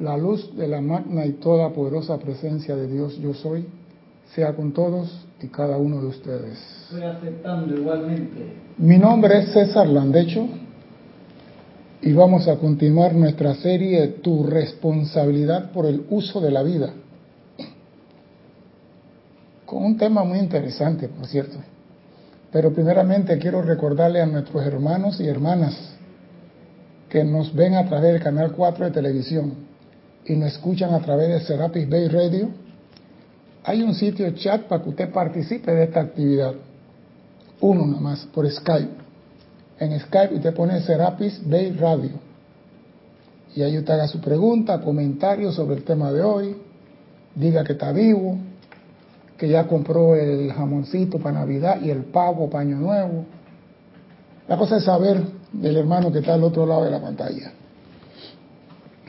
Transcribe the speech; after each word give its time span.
La 0.00 0.16
luz 0.16 0.56
de 0.56 0.66
la 0.66 0.80
magna 0.80 1.24
y 1.24 1.34
toda 1.34 1.70
poderosa 1.70 2.18
presencia 2.18 2.74
de 2.74 2.88
Dios 2.88 3.16
yo 3.18 3.32
soy, 3.32 3.64
sea 4.34 4.52
con 4.54 4.72
todos 4.72 5.24
y 5.40 5.46
cada 5.46 5.76
uno 5.76 6.00
de 6.00 6.06
ustedes. 6.08 6.58
Estoy 6.86 7.02
aceptando 7.02 7.76
igualmente. 7.76 8.54
Mi 8.78 8.98
nombre 8.98 9.38
es 9.38 9.52
César 9.52 9.86
Landecho 9.86 10.48
y 12.02 12.12
vamos 12.12 12.48
a 12.48 12.56
continuar 12.56 13.14
nuestra 13.14 13.54
serie 13.54 14.08
Tu 14.20 14.44
responsabilidad 14.44 15.70
por 15.70 15.86
el 15.86 16.04
uso 16.10 16.40
de 16.40 16.50
la 16.50 16.64
vida. 16.64 16.92
Con 19.64 19.84
un 19.84 19.96
tema 19.96 20.24
muy 20.24 20.40
interesante, 20.40 21.06
por 21.06 21.26
cierto. 21.26 21.58
Pero 22.50 22.72
primeramente 22.72 23.38
quiero 23.38 23.62
recordarle 23.62 24.20
a 24.20 24.26
nuestros 24.26 24.66
hermanos 24.66 25.20
y 25.20 25.28
hermanas 25.28 25.94
que 27.08 27.22
nos 27.22 27.54
ven 27.54 27.74
a 27.74 27.86
través 27.88 28.12
del 28.14 28.22
canal 28.22 28.50
4 28.50 28.86
de 28.86 28.90
televisión 28.90 29.63
y 30.26 30.34
nos 30.36 30.52
escuchan 30.52 30.94
a 30.94 31.00
través 31.00 31.28
de 31.28 31.40
Serapis 31.40 31.88
Bay 31.88 32.08
Radio, 32.08 32.48
hay 33.64 33.82
un 33.82 33.94
sitio 33.94 34.30
chat 34.32 34.62
para 34.64 34.82
que 34.82 34.90
usted 34.90 35.10
participe 35.10 35.72
de 35.72 35.84
esta 35.84 36.00
actividad. 36.00 36.54
Uno 37.60 37.86
nada 37.86 38.00
más, 38.00 38.26
por 38.26 38.50
Skype. 38.50 39.04
En 39.78 39.98
Skype 40.00 40.34
usted 40.34 40.54
pone 40.54 40.80
Serapis 40.80 41.40
Bay 41.48 41.72
Radio. 41.72 42.12
Y 43.56 43.62
ahí 43.62 43.78
usted 43.78 43.94
haga 43.94 44.08
su 44.08 44.20
pregunta, 44.20 44.80
comentario 44.80 45.52
sobre 45.52 45.76
el 45.76 45.84
tema 45.84 46.12
de 46.12 46.22
hoy, 46.22 46.56
diga 47.34 47.64
que 47.64 47.72
está 47.72 47.92
vivo, 47.92 48.36
que 49.38 49.48
ya 49.48 49.66
compró 49.66 50.14
el 50.14 50.52
jamoncito 50.52 51.18
para 51.18 51.40
Navidad 51.40 51.80
y 51.82 51.90
el 51.90 52.04
pavo 52.04 52.50
para 52.50 52.62
Año 52.62 52.76
Nuevo. 52.76 53.24
La 54.48 54.58
cosa 54.58 54.76
es 54.76 54.84
saber 54.84 55.22
del 55.52 55.76
hermano 55.76 56.12
que 56.12 56.18
está 56.18 56.34
al 56.34 56.44
otro 56.44 56.66
lado 56.66 56.84
de 56.84 56.90
la 56.90 57.00
pantalla. 57.00 57.52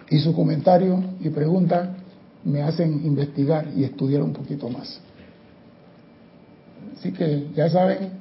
Y 0.09 0.19
su 0.19 0.33
comentario 0.33 1.03
y 1.19 1.29
pregunta 1.29 1.95
me 2.43 2.61
hacen 2.61 3.05
investigar 3.05 3.67
y 3.75 3.83
estudiar 3.83 4.21
un 4.21 4.33
poquito 4.33 4.69
más. 4.69 4.99
Así 6.97 7.11
que 7.11 7.47
ya 7.55 7.69
saben, 7.69 8.11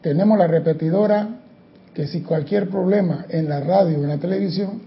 tenemos 0.00 0.38
la 0.38 0.46
repetidora 0.46 1.40
que 1.92 2.06
si 2.06 2.22
cualquier 2.22 2.68
problema 2.68 3.26
en 3.28 3.48
la 3.48 3.60
radio 3.60 3.98
o 3.98 4.02
en 4.02 4.08
la 4.08 4.18
televisión, 4.18 4.82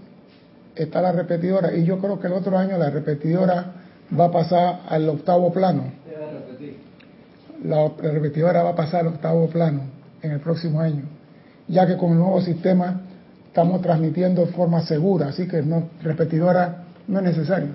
está 0.74 1.00
la 1.02 1.12
repetidora. 1.12 1.74
Y 1.74 1.84
yo 1.84 1.98
creo 1.98 2.20
que 2.20 2.26
el 2.26 2.34
otro 2.34 2.56
año 2.56 2.78
la 2.78 2.90
repetidora 2.90 3.72
va 4.18 4.26
a 4.26 4.30
pasar 4.30 4.80
al 4.88 5.08
octavo 5.08 5.52
plano. 5.52 5.84
La 7.64 7.88
repetidora 7.88 8.62
va 8.62 8.70
a 8.70 8.76
pasar 8.76 9.00
al 9.00 9.08
octavo 9.08 9.48
plano 9.48 9.82
en 10.22 10.30
el 10.30 10.40
próximo 10.40 10.80
año, 10.80 11.04
ya 11.66 11.86
que 11.86 11.96
con 11.96 12.12
el 12.12 12.18
nuevo 12.18 12.40
sistema 12.40 13.02
estamos 13.58 13.82
transmitiendo 13.82 14.46
de 14.46 14.52
forma 14.52 14.82
segura, 14.82 15.28
así 15.28 15.48
que 15.48 15.62
no, 15.62 15.88
repetidora 16.00 16.84
no 17.08 17.18
es 17.18 17.24
necesario. 17.24 17.70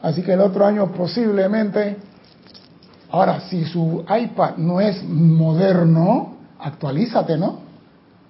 Así 0.00 0.22
que 0.22 0.34
el 0.34 0.40
otro 0.40 0.64
año 0.64 0.92
posiblemente, 0.92 1.96
ahora 3.10 3.40
si 3.40 3.64
su 3.64 4.04
iPad 4.08 4.56
no 4.58 4.80
es 4.80 5.02
moderno, 5.02 6.36
actualízate, 6.60 7.36
¿no? 7.36 7.58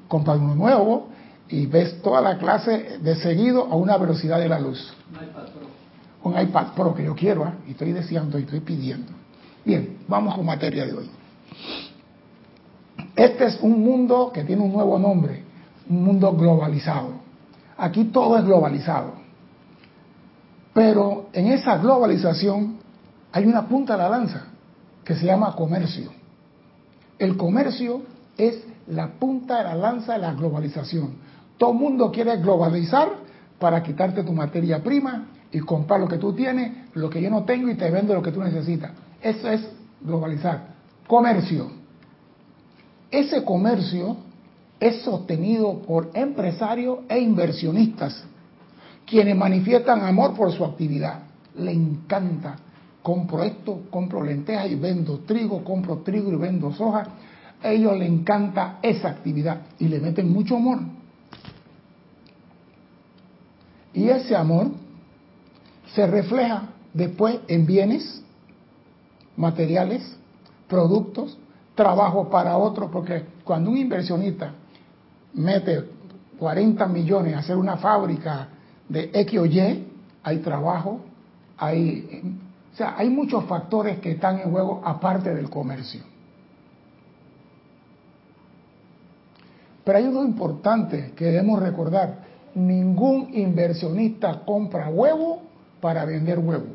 Compra 0.09 0.35
uno 0.35 0.55
nuevo 0.55 1.09
y 1.51 1.67
ves 1.67 2.01
toda 2.01 2.23
la 2.23 2.39
clase 2.39 2.99
de 3.03 3.15
seguido 3.17 3.67
a 3.71 3.77
una 3.77 3.99
velocidad 3.99 4.39
de 4.39 4.49
la 4.49 4.59
luz. 4.59 4.95
Un 5.11 5.23
iPad 5.23 5.43
Pro. 5.43 6.31
Un 6.33 6.41
iPad 6.41 6.67
Pro 6.75 6.95
que 6.95 7.05
yo 7.05 7.15
quiero, 7.15 7.45
¿eh? 7.45 7.53
y 7.69 7.71
estoy 7.73 7.93
deseando 7.93 8.39
y 8.39 8.45
estoy 8.45 8.61
pidiendo. 8.61 9.13
Bien, 9.67 9.99
vamos 10.09 10.35
con 10.35 10.47
materia 10.47 10.87
de 10.87 10.95
hoy. 10.95 11.11
Este 13.15 13.45
es 13.45 13.59
un 13.61 13.85
mundo 13.85 14.31
que 14.33 14.45
tiene 14.45 14.63
un 14.63 14.73
nuevo 14.73 14.99
nombre, 14.99 15.50
un 15.91 16.05
mundo 16.05 16.33
globalizado. 16.33 17.11
Aquí 17.77 18.05
todo 18.05 18.39
es 18.39 18.45
globalizado. 18.45 19.15
Pero 20.73 21.29
en 21.33 21.49
esa 21.49 21.79
globalización 21.79 22.79
hay 23.33 23.45
una 23.45 23.67
punta 23.67 23.95
de 23.95 24.03
la 24.05 24.09
lanza 24.09 24.45
que 25.05 25.17
se 25.17 25.27
llama 25.27 25.55
comercio. 25.57 26.11
El 27.19 27.37
comercio 27.37 28.03
es 28.39 28.65
la 28.87 29.09
punta 29.09 29.59
de 29.59 29.65
la 29.65 29.75
lanza 29.75 30.13
de 30.13 30.21
la 30.21 30.33
globalización. 30.33 31.17
Todo 31.59 31.73
el 31.73 31.79
mundo 31.79 32.11
quiere 32.13 32.37
globalizar 32.37 33.09
para 33.59 33.83
quitarte 33.83 34.23
tu 34.23 34.33
materia 34.33 34.83
prima 34.83 35.27
y 35.53 35.59
comprar 35.59 36.01
lo 36.01 36.09
que 36.09 36.19
tú 36.19 36.33
tienes, 36.33 36.95
lo 36.95 37.11
que 37.11 37.21
yo 37.21 37.31
no 37.31 37.45
tengo 37.45 37.69
y 37.69 37.75
te 37.75 37.91
vendo 37.91 38.15
lo 38.15 38.23
que 38.23 38.31
tú 38.31 38.41
necesitas. 38.41 38.93
Eso 39.21 39.49
es 39.51 39.69
globalizar. 40.01 40.69
Comercio. 41.07 41.71
Ese 43.11 43.45
comercio 43.45 44.30
es 44.81 45.03
sostenido 45.03 45.83
por 45.83 46.11
empresarios 46.15 47.01
e 47.09 47.21
inversionistas, 47.21 48.25
quienes 49.07 49.37
manifiestan 49.37 50.01
amor 50.01 50.35
por 50.35 50.51
su 50.53 50.65
actividad. 50.65 51.21
Le 51.55 51.73
encanta. 51.73 52.57
Compro 53.03 53.43
esto, 53.43 53.83
compro 53.91 54.23
lentejas 54.23 54.71
y 54.71 54.75
vendo 54.75 55.21
trigo, 55.21 55.63
compro 55.65 55.99
trigo 55.99 56.33
y 56.33 56.37
vendo 56.37 56.73
soja. 56.73 57.07
A 57.63 57.69
ellos 57.71 57.97
les 57.99 58.09
encanta 58.09 58.79
esa 58.83 59.09
actividad 59.09 59.63
y 59.79 59.89
le 59.89 60.01
meten 60.01 60.33
mucho 60.33 60.57
amor. 60.57 60.81
Y 63.93 64.09
ese 64.09 64.35
amor 64.35 64.69
se 65.95 66.07
refleja 66.07 66.69
después 66.95 67.39
en 67.49 67.67
bienes, 67.67 68.23
materiales, 69.37 70.17
productos, 70.69 71.37
trabajo 71.75 72.31
para 72.31 72.57
otros, 72.57 72.91
porque 72.91 73.25
cuando 73.45 73.71
un 73.71 73.79
inversionista 73.79 74.55
mete 75.35 75.85
40 76.39 76.87
millones 76.87 77.35
a 77.35 77.39
hacer 77.39 77.57
una 77.57 77.77
fábrica 77.77 78.49
de 78.89 79.11
X 79.13 79.39
o 79.39 79.47
Y, 79.47 79.87
hay 80.23 80.39
trabajo, 80.39 81.01
hay, 81.57 82.39
o 82.73 82.77
sea, 82.77 82.95
hay 82.97 83.11
muchos 83.11 83.45
factores 83.45 83.99
que 84.01 84.13
están 84.13 84.41
en 84.41 84.51
juego 84.51 84.81
aparte 84.85 85.35
del 85.35 85.49
comercio. 85.49 86.03
Pero 89.85 89.99
hay 89.99 90.05
algo 90.05 90.25
importante 90.25 91.13
que 91.17 91.27
debemos 91.27 91.61
recordar. 91.61 92.31
Ningún 92.55 93.31
inversionista 93.33 94.45
compra 94.45 94.89
huevo 94.89 95.43
para 95.81 96.05
vender 96.05 96.39
huevo. 96.39 96.67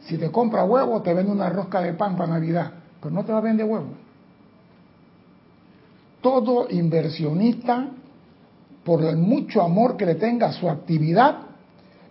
Si 0.00 0.16
te 0.16 0.30
compra 0.30 0.64
huevo, 0.64 1.02
te 1.02 1.12
vende 1.12 1.32
una 1.32 1.50
rosca 1.50 1.80
de 1.80 1.92
pan 1.94 2.16
para 2.16 2.32
Navidad, 2.32 2.72
pero 3.00 3.14
no 3.14 3.24
te 3.24 3.32
va 3.32 3.38
a 3.38 3.42
vender 3.42 3.66
huevo. 3.66 3.88
Todo 6.28 6.68
inversionista, 6.68 7.88
por 8.84 9.02
el 9.02 9.16
mucho 9.16 9.62
amor 9.62 9.96
que 9.96 10.04
le 10.04 10.16
tenga 10.16 10.48
a 10.48 10.52
su 10.52 10.68
actividad, 10.68 11.38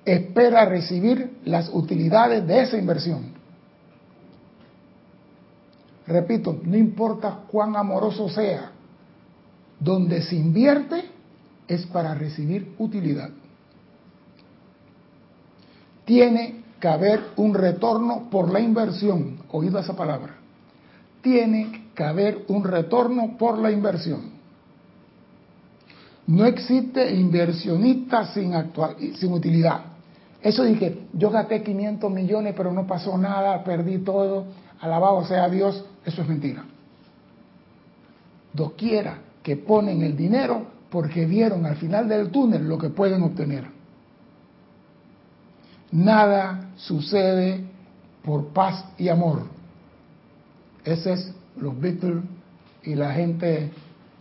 espera 0.03 0.66
recibir 0.66 1.38
las 1.45 1.69
utilidades 1.72 2.47
de 2.47 2.63
esa 2.63 2.79
inversión. 2.79 3.25
Repito, 6.07 6.59
no 6.63 6.75
importa 6.75 7.41
cuán 7.47 7.75
amoroso 7.75 8.27
sea, 8.27 8.72
donde 9.79 10.23
se 10.23 10.35
invierte 10.35 11.03
es 11.67 11.85
para 11.85 12.16
recibir 12.16 12.73
utilidad. 12.79 13.29
Tiene 16.06 16.63
que 16.81 16.88
haber 16.88 17.22
un 17.35 17.53
retorno 17.53 18.31
por 18.31 18.51
la 18.51 18.61
inversión. 18.61 19.38
Oído 19.51 19.77
esa 19.77 19.95
palabra. 19.95 20.38
Tiene 21.27 21.89
que 21.93 22.05
haber 22.05 22.45
un 22.47 22.63
retorno 22.63 23.35
por 23.38 23.57
la 23.57 23.69
inversión. 23.69 24.21
No 26.25 26.45
existe 26.45 27.13
inversionista 27.13 28.33
sin, 28.33 28.55
actual, 28.55 28.95
sin 29.15 29.33
utilidad. 29.33 29.81
Eso 30.41 30.63
dije, 30.63 31.07
yo 31.11 31.29
gasté 31.29 31.63
500 31.63 32.09
millones 32.09 32.53
pero 32.55 32.71
no 32.71 32.88
pasó 32.88 33.17
nada, 33.17 33.61
perdí 33.65 33.97
todo, 33.97 34.45
alabado 34.79 35.25
sea 35.25 35.49
Dios, 35.49 35.83
eso 36.05 36.21
es 36.21 36.29
mentira. 36.29 36.63
Doquiera 38.53 39.17
que 39.44 39.57
ponen 39.57 40.03
el 40.03 40.15
dinero 40.15 40.65
porque 40.89 41.25
vieron 41.25 41.65
al 41.65 41.75
final 41.75 42.07
del 42.07 42.29
túnel 42.31 42.69
lo 42.69 42.77
que 42.77 42.88
pueden 42.88 43.21
obtener. 43.21 43.65
Nada 45.91 46.69
sucede 46.77 47.65
por 48.24 48.47
paz 48.53 48.85
y 48.97 49.09
amor. 49.09 49.56
Ese 50.88 51.12
es 51.12 51.34
los 51.57 51.78
Beatles 51.78 52.24
y 52.84 52.95
la 52.95 53.12
gente 53.12 53.72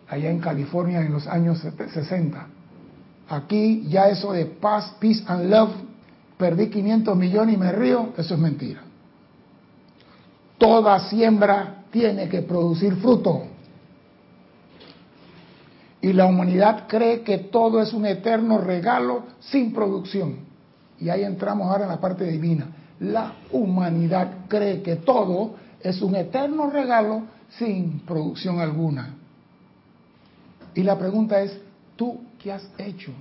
allá 0.09 0.31
en 0.31 0.41
California 0.41 1.01
en 1.01 1.13
los 1.13 1.29
años 1.29 1.61
60. 1.61 2.47
Aquí 3.29 3.85
ya 3.89 4.09
eso 4.09 4.33
de 4.33 4.47
paz, 4.47 4.97
peace 4.99 5.23
and 5.29 5.49
love, 5.49 5.71
perdí 6.37 6.69
500 6.69 7.17
millones 7.17 7.55
y 7.55 7.59
me 7.59 7.71
río, 7.71 8.13
eso 8.17 8.35
es 8.35 8.41
mentira. 8.41 8.81
Toda 10.59 11.09
siembra 11.09 11.85
tiene 11.93 12.29
que 12.29 12.43
producir 12.43 12.97
fruto. 12.97 13.45
Y 16.01 16.13
la 16.13 16.27
humanidad 16.27 16.89
cree 16.89 17.23
que 17.23 17.39
todo 17.39 17.81
es 17.81 17.93
un 17.93 18.07
eterno 18.07 18.59
regalo 18.59 19.23
sin 19.39 19.73
producción. 19.73 20.39
Y 20.99 21.11
ahí 21.11 21.23
entramos 21.23 21.69
ahora 21.69 21.85
en 21.85 21.91
la 21.91 22.01
parte 22.01 22.25
divina. 22.25 22.67
La 22.99 23.35
humanidad 23.53 24.47
cree 24.49 24.83
que 24.83 24.97
todo 24.97 25.55
es 25.81 26.03
un 26.03 26.17
eterno 26.17 26.71
regalo 26.71 27.23
sin 27.59 28.01
producción 28.01 28.61
alguna. 28.61 29.15
Y 30.75 30.83
la 30.83 30.99
pregunta 30.99 31.41
es, 31.41 31.59
¿tú 31.97 32.21
qué 32.39 32.53
has 32.53 32.69
hecho 32.79 33.13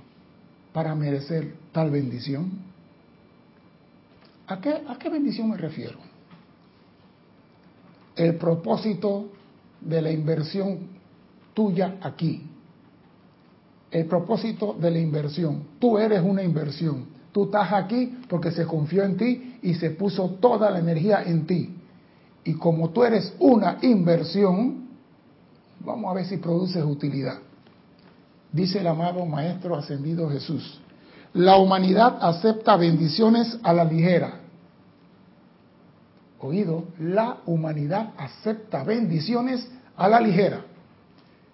para 0.72 0.94
merecer 0.94 1.54
tal 1.72 1.90
bendición? 1.90 2.50
¿A 4.46 4.60
qué, 4.60 4.82
¿A 4.86 4.98
qué 4.98 5.08
bendición 5.08 5.50
me 5.50 5.56
refiero? 5.56 5.98
El 8.14 8.36
propósito 8.36 9.30
de 9.80 10.02
la 10.02 10.10
inversión 10.10 10.78
tuya 11.54 11.96
aquí. 12.02 12.42
El 13.90 14.06
propósito 14.06 14.74
de 14.74 14.90
la 14.90 14.98
inversión. 14.98 15.64
Tú 15.78 15.98
eres 15.98 16.22
una 16.22 16.42
inversión. 16.42 17.06
Tú 17.32 17.44
estás 17.44 17.72
aquí 17.72 18.18
porque 18.28 18.50
se 18.50 18.66
confió 18.66 19.02
en 19.04 19.16
ti 19.16 19.58
y 19.62 19.74
se 19.74 19.90
puso 19.90 20.30
toda 20.40 20.70
la 20.70 20.78
energía 20.78 21.22
en 21.22 21.46
ti. 21.46 21.74
Y 22.46 22.54
como 22.54 22.90
tú 22.90 23.02
eres 23.02 23.34
una 23.40 23.78
inversión, 23.82 24.86
vamos 25.80 26.10
a 26.10 26.14
ver 26.14 26.26
si 26.26 26.36
produces 26.36 26.82
utilidad. 26.84 27.38
Dice 28.52 28.78
el 28.78 28.86
amado 28.86 29.26
Maestro 29.26 29.74
Ascendido 29.76 30.30
Jesús, 30.30 30.80
la 31.34 31.56
humanidad 31.56 32.18
acepta 32.20 32.76
bendiciones 32.76 33.58
a 33.64 33.72
la 33.72 33.84
ligera. 33.84 34.40
Oído, 36.38 36.84
la 37.00 37.38
humanidad 37.46 38.12
acepta 38.16 38.84
bendiciones 38.84 39.68
a 39.96 40.08
la 40.08 40.20
ligera. 40.20 40.60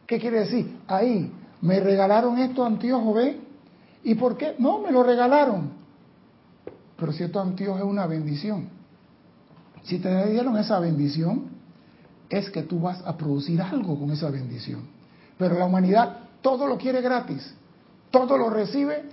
¿Qué 0.07 0.21
quiere 0.21 0.41
decir? 0.41 0.77
Ahí, 0.87 1.33
me 1.63 1.81
regalaron 1.81 2.39
esto 2.39 2.67
anteojo, 2.67 3.15
¿ve? 3.15 3.41
¿Y 4.05 4.15
por 4.15 4.37
qué? 4.37 4.57
No, 4.59 4.79
me 4.81 4.93
lo 4.93 5.03
regalaron. 5.03 5.71
Pero 6.99 7.13
si 7.13 7.23
esto 7.23 7.41
anteojo 7.41 7.79
es 7.79 7.85
una 7.85 8.07
bendición. 8.07 8.82
Si 9.85 9.99
te 9.99 10.31
dieron 10.31 10.57
esa 10.57 10.79
bendición, 10.79 11.51
es 12.29 12.49
que 12.51 12.63
tú 12.63 12.81
vas 12.81 13.03
a 13.05 13.17
producir 13.17 13.61
algo 13.61 13.99
con 13.99 14.11
esa 14.11 14.31
bendición. 14.31 14.81
Pero 15.39 15.59
la 15.59 15.67
humanidad 15.67 16.19
todo 16.41 16.67
lo 16.67 16.79
quiere 16.79 17.01
gratis, 17.01 17.55
todo 18.11 18.37
lo 18.37 18.51
recibe 18.51 19.05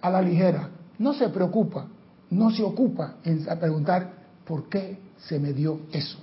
a 0.00 0.10
la 0.10 0.20
ligera. 0.20 0.70
No 0.98 1.14
se 1.14 1.28
preocupa, 1.28 1.86
no 2.30 2.50
se 2.50 2.62
ocupa 2.62 3.16
en 3.24 3.44
preguntar 3.58 4.12
por 4.44 4.68
qué 4.68 4.98
se 5.18 5.38
me 5.38 5.52
dio 5.52 5.80
eso. 5.92 6.18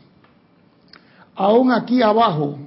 Aún 1.35 1.71
aquí 1.71 2.01
abajo, 2.01 2.57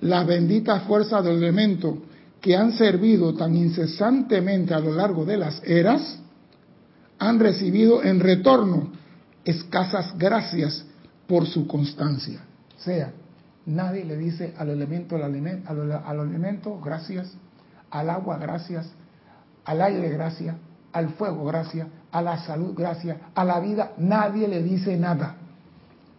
las 0.00 0.26
benditas 0.26 0.82
fuerzas 0.84 1.24
del 1.24 1.36
elemento 1.36 1.98
que 2.40 2.56
han 2.56 2.72
servido 2.72 3.34
tan 3.34 3.54
incesantemente 3.54 4.74
a 4.74 4.80
lo 4.80 4.92
largo 4.92 5.24
de 5.24 5.36
las 5.36 5.62
eras, 5.64 6.18
han 7.18 7.38
recibido 7.38 8.02
en 8.02 8.18
retorno 8.18 8.90
escasas 9.44 10.16
gracias 10.16 10.84
por 11.26 11.46
su 11.46 11.66
constancia. 11.66 12.40
O 12.76 12.80
sea, 12.80 13.12
nadie 13.66 14.04
le 14.04 14.16
dice 14.16 14.54
al 14.58 14.70
elemento, 14.70 15.16
al 15.16 16.20
elemento, 16.20 16.80
gracias, 16.80 17.32
al 17.90 18.10
agua 18.10 18.38
gracias, 18.38 18.86
al 19.64 19.82
aire 19.82 20.08
gracias, 20.10 20.56
al 20.92 21.10
fuego 21.10 21.44
gracias, 21.44 21.86
a 22.10 22.22
la 22.22 22.44
salud 22.44 22.74
gracias, 22.76 23.18
a 23.34 23.44
la 23.44 23.60
vida, 23.60 23.92
nadie 23.98 24.48
le 24.48 24.62
dice 24.62 24.96
nada. 24.96 25.36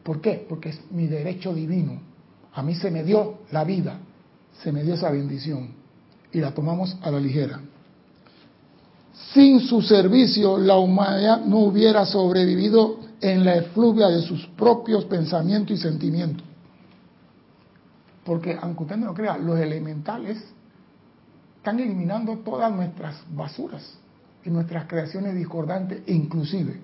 ¿Por 0.04 0.20
qué? 0.22 0.46
Porque 0.48 0.70
es 0.70 0.82
mi 0.92 1.08
derecho 1.08 1.54
divino. 1.54 2.02
A 2.54 2.62
mí 2.62 2.76
se 2.76 2.92
me 2.92 3.04
dio 3.04 3.40
la 3.52 3.64
vida, 3.64 3.98
se 4.62 4.72
me 4.72 4.84
dio 4.84 4.96
esa 4.96 5.10
bendición 5.10 5.70
y 6.32 6.40
la 6.40 6.54
tomamos 6.54 6.98
a 7.02 7.12
la 7.12 7.20
ligera. 7.20 7.60
Sin 9.34 9.60
su 9.60 9.82
servicio 9.82 10.58
la 10.58 10.78
humanidad 10.78 11.42
no 11.46 11.60
hubiera 11.60 12.06
sobrevivido 12.06 13.00
en 13.24 13.46
la 13.46 13.56
efluvia 13.56 14.10
de 14.10 14.22
sus 14.22 14.46
propios 14.48 15.06
pensamientos 15.06 15.78
y 15.78 15.82
sentimientos. 15.82 16.46
Porque 18.26 18.58
aunque 18.62 18.84
usted 18.84 18.98
no 18.98 19.06
lo 19.08 19.14
crea, 19.14 19.38
los 19.38 19.58
elementales 19.58 20.44
están 21.56 21.80
eliminando 21.80 22.40
todas 22.40 22.70
nuestras 22.74 23.24
basuras 23.34 23.98
y 24.44 24.50
nuestras 24.50 24.88
creaciones 24.88 25.36
discordantes 25.36 26.04
inclusive. 26.08 26.82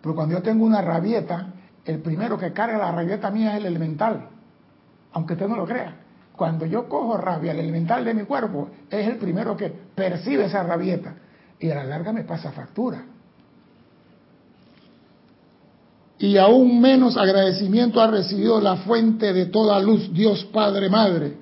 Pero 0.00 0.14
cuando 0.14 0.36
yo 0.36 0.42
tengo 0.42 0.64
una 0.64 0.80
rabieta, 0.80 1.52
el 1.84 1.98
primero 1.98 2.38
que 2.38 2.52
carga 2.52 2.78
la 2.78 2.92
rabieta 2.92 3.28
mía 3.32 3.54
es 3.54 3.58
el 3.58 3.66
elemental, 3.66 4.28
aunque 5.12 5.32
usted 5.32 5.48
no 5.48 5.56
lo 5.56 5.66
crea. 5.66 5.96
Cuando 6.36 6.64
yo 6.64 6.88
cojo 6.88 7.16
rabia, 7.16 7.50
el 7.50 7.58
elemental 7.58 8.04
de 8.04 8.14
mi 8.14 8.22
cuerpo 8.22 8.70
es 8.88 9.08
el 9.08 9.16
primero 9.16 9.56
que 9.56 9.68
percibe 9.68 10.44
esa 10.44 10.62
rabieta 10.62 11.16
y 11.58 11.70
a 11.70 11.74
la 11.74 11.84
larga 11.84 12.12
me 12.12 12.22
pasa 12.22 12.52
factura 12.52 13.15
y 16.18 16.36
aún 16.38 16.80
menos 16.80 17.16
agradecimiento 17.16 18.00
ha 18.00 18.06
recibido 18.06 18.60
la 18.60 18.76
fuente 18.76 19.32
de 19.32 19.46
toda 19.46 19.78
luz, 19.80 20.12
Dios 20.12 20.44
Padre 20.46 20.88
Madre, 20.88 21.34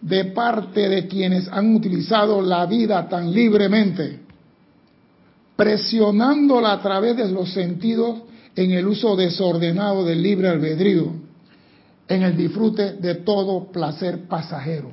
de 0.00 0.26
parte 0.26 0.88
de 0.88 1.08
quienes 1.08 1.48
han 1.48 1.74
utilizado 1.74 2.40
la 2.42 2.64
vida 2.66 3.08
tan 3.08 3.32
libremente, 3.32 4.20
presionándola 5.56 6.72
a 6.72 6.82
través 6.82 7.16
de 7.16 7.28
los 7.28 7.52
sentidos 7.52 8.22
en 8.54 8.70
el 8.70 8.86
uso 8.86 9.16
desordenado 9.16 10.04
del 10.04 10.22
libre 10.22 10.48
albedrío, 10.48 11.12
en 12.08 12.22
el 12.22 12.36
disfrute 12.36 12.92
de 12.92 13.16
todo 13.16 13.72
placer 13.72 14.28
pasajero. 14.28 14.92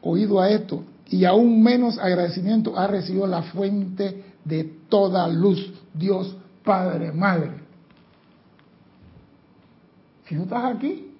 Oído 0.00 0.40
a 0.40 0.48
esto, 0.48 0.82
y 1.10 1.26
aún 1.26 1.62
menos 1.62 1.98
agradecimiento 1.98 2.78
ha 2.78 2.86
recibido 2.86 3.26
la 3.26 3.42
fuente 3.42 4.24
de 4.46 4.64
toda 4.88 5.28
luz, 5.28 5.70
Dios 5.92 6.34
Padre 6.64 7.12
Madre 7.12 7.61
si 10.32 10.38
tú 10.38 10.44
estás 10.44 10.64
aquí, 10.76 11.10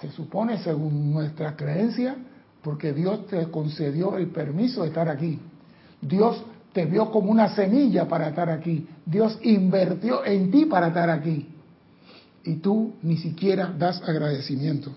se 0.00 0.10
supone 0.12 0.56
según 0.56 1.12
nuestra 1.12 1.54
creencia, 1.54 2.16
porque 2.62 2.94
Dios 2.94 3.26
te 3.26 3.50
concedió 3.50 4.16
el 4.16 4.28
permiso 4.28 4.80
de 4.80 4.88
estar 4.88 5.10
aquí. 5.10 5.38
Dios 6.00 6.42
te 6.72 6.86
vio 6.86 7.10
como 7.10 7.30
una 7.30 7.54
semilla 7.54 8.08
para 8.08 8.28
estar 8.28 8.48
aquí. 8.48 8.86
Dios 9.04 9.38
invirtió 9.42 10.24
en 10.24 10.50
ti 10.50 10.64
para 10.64 10.86
estar 10.86 11.10
aquí. 11.10 11.50
Y 12.44 12.54
tú 12.56 12.94
ni 13.02 13.18
siquiera 13.18 13.74
das 13.78 14.00
agradecimiento. 14.02 14.90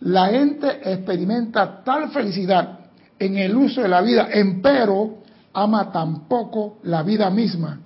La 0.00 0.26
gente 0.30 0.66
experimenta 0.92 1.84
tal 1.84 2.10
felicidad 2.10 2.80
en 3.20 3.36
el 3.36 3.54
uso 3.54 3.82
de 3.82 3.88
la 3.88 4.00
vida, 4.00 4.30
empero 4.32 5.18
ama 5.52 5.92
tan 5.92 6.26
poco 6.26 6.78
la 6.82 7.04
vida 7.04 7.30
misma 7.30 7.78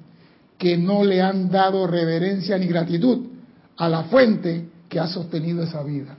que 0.56 0.78
no 0.78 1.04
le 1.04 1.20
han 1.20 1.50
dado 1.50 1.86
reverencia 1.86 2.56
ni 2.56 2.66
gratitud 2.66 3.33
a 3.76 3.88
la 3.88 4.04
fuente 4.04 4.68
que 4.88 5.00
ha 5.00 5.06
sostenido 5.06 5.62
esa 5.62 5.82
vida. 5.82 6.16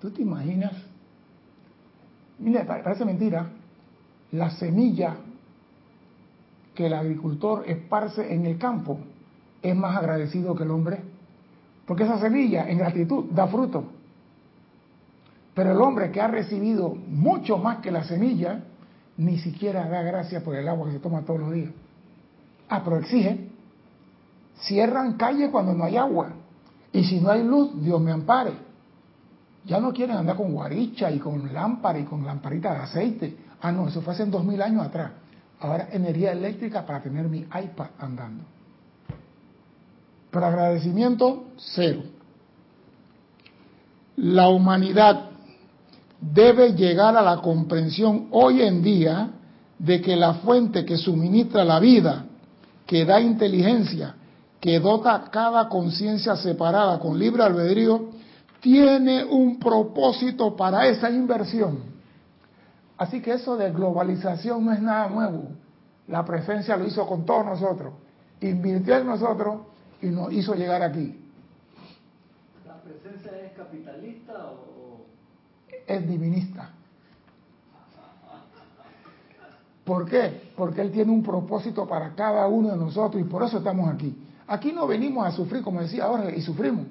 ¿Tú 0.00 0.10
te 0.10 0.22
imaginas? 0.22 0.72
Mira, 2.38 2.66
parece 2.66 3.04
mentira, 3.04 3.50
la 4.32 4.50
semilla 4.50 5.16
que 6.74 6.86
el 6.86 6.92
agricultor 6.92 7.64
esparce 7.66 8.34
en 8.34 8.46
el 8.46 8.58
campo 8.58 8.98
es 9.62 9.74
más 9.74 9.96
agradecido 9.96 10.54
que 10.54 10.64
el 10.64 10.70
hombre. 10.70 11.00
Porque 11.86 12.04
esa 12.04 12.18
semilla, 12.18 12.68
en 12.68 12.78
gratitud, 12.78 13.26
da 13.30 13.46
fruto. 13.46 13.84
Pero 15.54 15.72
el 15.72 15.80
hombre 15.80 16.10
que 16.10 16.20
ha 16.20 16.28
recibido 16.28 16.94
mucho 16.94 17.58
más 17.58 17.78
que 17.78 17.90
la 17.90 18.04
semilla, 18.04 18.64
ni 19.16 19.38
siquiera 19.38 19.88
da 19.88 20.02
gracias 20.02 20.42
por 20.42 20.56
el 20.56 20.68
agua 20.68 20.86
que 20.86 20.94
se 20.94 20.98
toma 20.98 21.22
todos 21.22 21.40
los 21.40 21.52
días. 21.52 21.70
Ah, 22.68 22.82
pero 22.82 22.98
exige. 22.98 23.50
Cierran 24.66 25.14
calle 25.14 25.50
cuando 25.50 25.74
no 25.74 25.84
hay 25.84 25.96
agua. 25.96 26.30
Y 26.92 27.04
si 27.04 27.20
no 27.20 27.30
hay 27.30 27.42
luz, 27.42 27.70
Dios 27.82 28.00
me 28.00 28.12
ampare. 28.12 28.52
Ya 29.64 29.80
no 29.80 29.92
quieren 29.92 30.16
andar 30.16 30.36
con 30.36 30.52
guaricha 30.52 31.10
y 31.10 31.18
con 31.18 31.52
lámpara 31.52 31.98
y 31.98 32.04
con 32.04 32.24
lamparita 32.24 32.72
de 32.72 32.80
aceite. 32.80 33.36
Ah, 33.60 33.72
no, 33.72 33.88
eso 33.88 34.02
fue 34.02 34.12
hace 34.12 34.26
dos 34.26 34.44
mil 34.44 34.60
años 34.60 34.86
atrás. 34.86 35.12
Ahora 35.60 35.88
energía 35.92 36.32
eléctrica 36.32 36.84
para 36.84 37.02
tener 37.02 37.26
mi 37.28 37.38
iPad 37.38 37.86
andando. 37.98 38.44
Pero 40.30 40.46
agradecimiento, 40.46 41.44
cero. 41.56 42.02
La 44.16 44.48
humanidad 44.48 45.30
debe 46.20 46.74
llegar 46.74 47.16
a 47.16 47.22
la 47.22 47.38
comprensión 47.40 48.28
hoy 48.30 48.62
en 48.62 48.82
día 48.82 49.30
de 49.78 50.00
que 50.00 50.16
la 50.16 50.34
fuente 50.34 50.84
que 50.84 50.96
suministra 50.96 51.64
la 51.64 51.80
vida, 51.80 52.26
que 52.86 53.04
da 53.04 53.20
inteligencia, 53.20 54.14
que 54.64 54.80
dota 54.80 55.28
cada 55.30 55.68
conciencia 55.68 56.36
separada 56.36 56.98
con 56.98 57.18
libre 57.18 57.42
albedrío, 57.42 58.08
tiene 58.60 59.22
un 59.22 59.58
propósito 59.58 60.56
para 60.56 60.86
esa 60.88 61.10
inversión. 61.10 61.80
Así 62.96 63.20
que 63.20 63.34
eso 63.34 63.58
de 63.58 63.70
globalización 63.72 64.64
no 64.64 64.72
es 64.72 64.80
nada 64.80 65.10
nuevo. 65.10 65.50
La 66.08 66.24
presencia 66.24 66.78
lo 66.78 66.86
hizo 66.86 67.06
con 67.06 67.26
todos 67.26 67.44
nosotros. 67.44 67.92
Invirtió 68.40 68.96
en 68.96 69.06
nosotros 69.06 69.66
y 70.00 70.06
nos 70.06 70.32
hizo 70.32 70.54
llegar 70.54 70.82
aquí. 70.82 71.14
¿La 72.66 72.76
presencia 72.80 73.32
es 73.44 73.52
capitalista 73.52 74.32
o...? 74.46 75.04
Es 75.86 76.08
divinista. 76.08 76.70
¿Por 79.84 80.08
qué? 80.08 80.52
Porque 80.56 80.80
Él 80.80 80.90
tiene 80.90 81.12
un 81.12 81.22
propósito 81.22 81.86
para 81.86 82.14
cada 82.14 82.46
uno 82.46 82.70
de 82.70 82.78
nosotros 82.78 83.20
y 83.20 83.26
por 83.26 83.42
eso 83.42 83.58
estamos 83.58 83.92
aquí. 83.92 84.16
Aquí 84.46 84.72
no 84.72 84.86
venimos 84.86 85.26
a 85.26 85.30
sufrir, 85.30 85.62
como 85.62 85.80
decía 85.80 86.04
ahora, 86.04 86.30
y 86.30 86.40
sufrimos. 86.42 86.86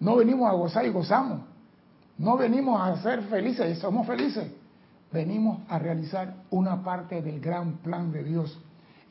No 0.00 0.16
venimos 0.16 0.48
a 0.50 0.52
gozar 0.54 0.84
y 0.86 0.90
gozamos. 0.90 1.40
No 2.18 2.36
venimos 2.36 2.80
a 2.80 2.96
ser 3.02 3.22
felices 3.22 3.76
y 3.76 3.80
somos 3.80 4.06
felices. 4.06 4.50
venimos 5.12 5.60
a 5.68 5.78
realizar 5.78 6.34
una 6.50 6.82
parte 6.82 7.22
del 7.22 7.40
gran 7.40 7.78
plan 7.78 8.12
de 8.12 8.24
Dios. 8.24 8.58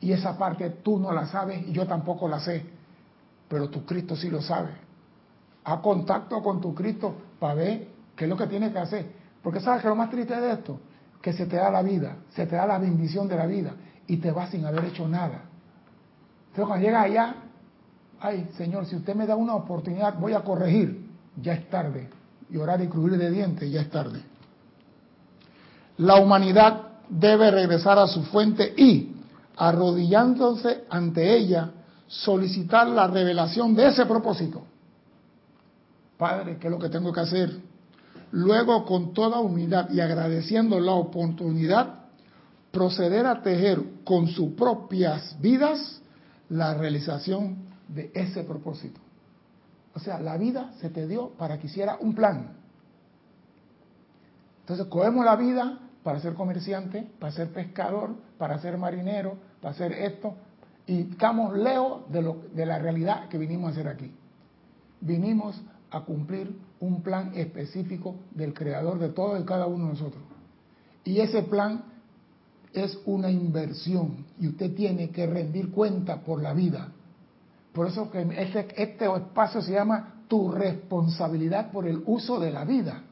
Y 0.00 0.12
esa 0.12 0.36
parte 0.36 0.70
tú 0.70 0.98
no 0.98 1.12
la 1.12 1.26
sabes 1.26 1.66
y 1.66 1.72
yo 1.72 1.86
tampoco 1.86 2.28
la 2.28 2.38
sé, 2.38 2.64
pero 3.48 3.70
tu 3.70 3.84
Cristo 3.84 4.14
sí 4.14 4.28
lo 4.28 4.42
sabe. 4.42 4.70
Haz 5.64 5.80
contacto 5.80 6.42
con 6.42 6.60
tu 6.60 6.74
Cristo 6.74 7.14
para 7.40 7.54
ver 7.54 7.88
qué 8.14 8.24
es 8.24 8.30
lo 8.30 8.36
que 8.36 8.46
tiene 8.46 8.70
que 8.70 8.78
hacer. 8.78 9.06
Porque 9.42 9.60
sabes 9.60 9.82
que 9.82 9.88
lo 9.88 9.96
más 9.96 10.10
triste 10.10 10.38
de 10.38 10.52
esto, 10.52 10.78
que 11.22 11.32
se 11.32 11.46
te 11.46 11.56
da 11.56 11.70
la 11.70 11.82
vida, 11.82 12.16
se 12.30 12.46
te 12.46 12.56
da 12.56 12.66
la 12.66 12.78
bendición 12.78 13.26
de 13.26 13.36
la 13.36 13.46
vida 13.46 13.72
y 14.06 14.18
te 14.18 14.30
vas 14.30 14.50
sin 14.50 14.64
haber 14.64 14.84
hecho 14.84 15.08
nada. 15.08 15.42
Entonces 16.48 16.66
cuando 16.66 16.86
llegas 16.86 17.04
allá, 17.04 17.34
ay 18.20 18.48
Señor, 18.56 18.86
si 18.86 18.96
usted 18.96 19.14
me 19.14 19.26
da 19.26 19.36
una 19.36 19.54
oportunidad, 19.54 20.18
voy 20.18 20.32
a 20.32 20.40
corregir, 20.40 21.06
ya 21.40 21.54
es 21.54 21.68
tarde. 21.68 22.08
Y 22.50 22.56
orar 22.56 22.80
y 22.82 22.88
crujir 22.88 23.18
de 23.18 23.30
dientes, 23.30 23.70
ya 23.70 23.80
es 23.80 23.90
tarde. 23.90 24.22
La 25.98 26.16
humanidad 26.16 26.82
debe 27.08 27.50
regresar 27.50 27.98
a 27.98 28.06
su 28.06 28.22
fuente 28.24 28.74
y, 28.76 29.16
arrodillándose 29.56 30.84
ante 30.90 31.36
ella, 31.36 31.70
solicitar 32.06 32.86
la 32.88 33.08
revelación 33.08 33.74
de 33.74 33.88
ese 33.88 34.06
propósito. 34.06 34.62
Padre, 36.16 36.58
¿qué 36.58 36.68
es 36.68 36.70
lo 36.70 36.78
que 36.78 36.88
tengo 36.88 37.12
que 37.12 37.20
hacer? 37.20 37.58
Luego, 38.32 38.84
con 38.84 39.12
toda 39.12 39.40
humildad 39.40 39.90
y 39.90 40.00
agradeciendo 40.00 40.78
la 40.80 40.92
oportunidad, 40.92 42.06
proceder 42.70 43.26
a 43.26 43.42
tejer 43.42 43.82
con 44.04 44.28
sus 44.28 44.52
propias 44.52 45.36
vidas 45.40 46.00
la 46.48 46.74
realización 46.74 47.56
de 47.88 48.10
ese 48.14 48.44
propósito. 48.44 49.00
O 49.94 49.98
sea, 49.98 50.20
la 50.20 50.36
vida 50.36 50.72
se 50.80 50.90
te 50.90 51.06
dio 51.06 51.30
para 51.30 51.58
que 51.58 51.66
hiciera 51.68 51.96
un 52.00 52.14
plan. 52.14 52.52
Entonces, 54.60 54.86
cogemos 54.86 55.24
la 55.24 55.36
vida 55.36 55.78
para 56.02 56.20
ser 56.20 56.34
comerciante, 56.34 57.08
para 57.18 57.32
ser 57.32 57.52
pescador, 57.52 58.14
para 58.38 58.58
ser 58.58 58.76
marinero, 58.78 59.38
para 59.60 59.74
hacer 59.74 59.92
esto, 59.92 60.34
y 60.86 61.00
estamos 61.12 61.56
lejos 61.56 62.10
de, 62.12 62.22
lo, 62.22 62.42
de 62.54 62.66
la 62.66 62.78
realidad 62.78 63.28
que 63.28 63.38
vinimos 63.38 63.68
a 63.68 63.72
hacer 63.72 63.88
aquí. 63.88 64.12
Vinimos 65.00 65.60
a 65.90 66.00
cumplir 66.04 66.56
un 66.80 67.02
plan 67.02 67.32
específico 67.34 68.16
del 68.32 68.54
creador 68.54 68.98
de 68.98 69.08
todo 69.08 69.40
y 69.40 69.44
cada 69.44 69.66
uno 69.66 69.86
de 69.86 69.90
nosotros. 69.92 70.22
Y 71.04 71.20
ese 71.20 71.42
plan 71.42 71.84
es 72.72 72.98
una 73.06 73.30
inversión 73.30 74.26
y 74.38 74.48
usted 74.48 74.74
tiene 74.74 75.10
que 75.10 75.26
rendir 75.26 75.70
cuenta 75.70 76.20
por 76.20 76.42
la 76.42 76.52
vida. 76.52 76.92
Por 77.76 77.88
eso 77.88 78.10
que 78.10 78.22
este, 78.22 78.82
este 78.82 79.04
espacio 79.04 79.60
se 79.60 79.72
llama 79.72 80.22
tu 80.28 80.50
responsabilidad 80.50 81.70
por 81.70 81.86
el 81.86 82.02
uso 82.06 82.40
de 82.40 82.50
la 82.50 82.64
vida. 82.64 83.02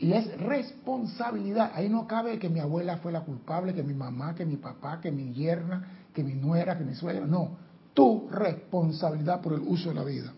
Y 0.00 0.12
es 0.12 0.36
responsabilidad. 0.40 1.70
Ahí 1.72 1.88
no 1.88 2.08
cabe 2.08 2.40
que 2.40 2.48
mi 2.48 2.58
abuela 2.58 2.96
fue 2.96 3.12
la 3.12 3.20
culpable, 3.20 3.74
que 3.74 3.84
mi 3.84 3.94
mamá, 3.94 4.34
que 4.34 4.44
mi 4.44 4.56
papá, 4.56 5.00
que 5.00 5.12
mi 5.12 5.32
yerna, 5.32 6.08
que 6.12 6.24
mi 6.24 6.34
nuera, 6.34 6.76
que 6.76 6.82
mi 6.82 6.96
suegra. 6.96 7.24
No, 7.26 7.50
tu 7.94 8.28
responsabilidad 8.28 9.40
por 9.40 9.52
el 9.52 9.60
uso 9.60 9.90
de 9.90 9.94
la 9.94 10.02
vida. 10.02 10.32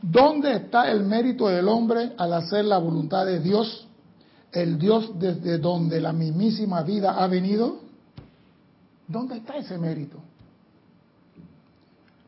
¿Dónde 0.00 0.54
está 0.54 0.88
el 0.88 1.02
mérito 1.02 1.48
del 1.48 1.66
hombre 1.66 2.12
al 2.16 2.32
hacer 2.32 2.64
la 2.64 2.78
voluntad 2.78 3.26
de 3.26 3.40
Dios? 3.40 3.88
El 4.52 4.78
Dios 4.78 5.18
desde 5.18 5.58
donde 5.58 6.00
la 6.00 6.12
mismísima 6.12 6.82
vida 6.82 7.16
ha 7.20 7.26
venido. 7.26 7.80
¿Dónde 9.08 9.38
está 9.38 9.56
ese 9.56 9.78
mérito? 9.78 10.20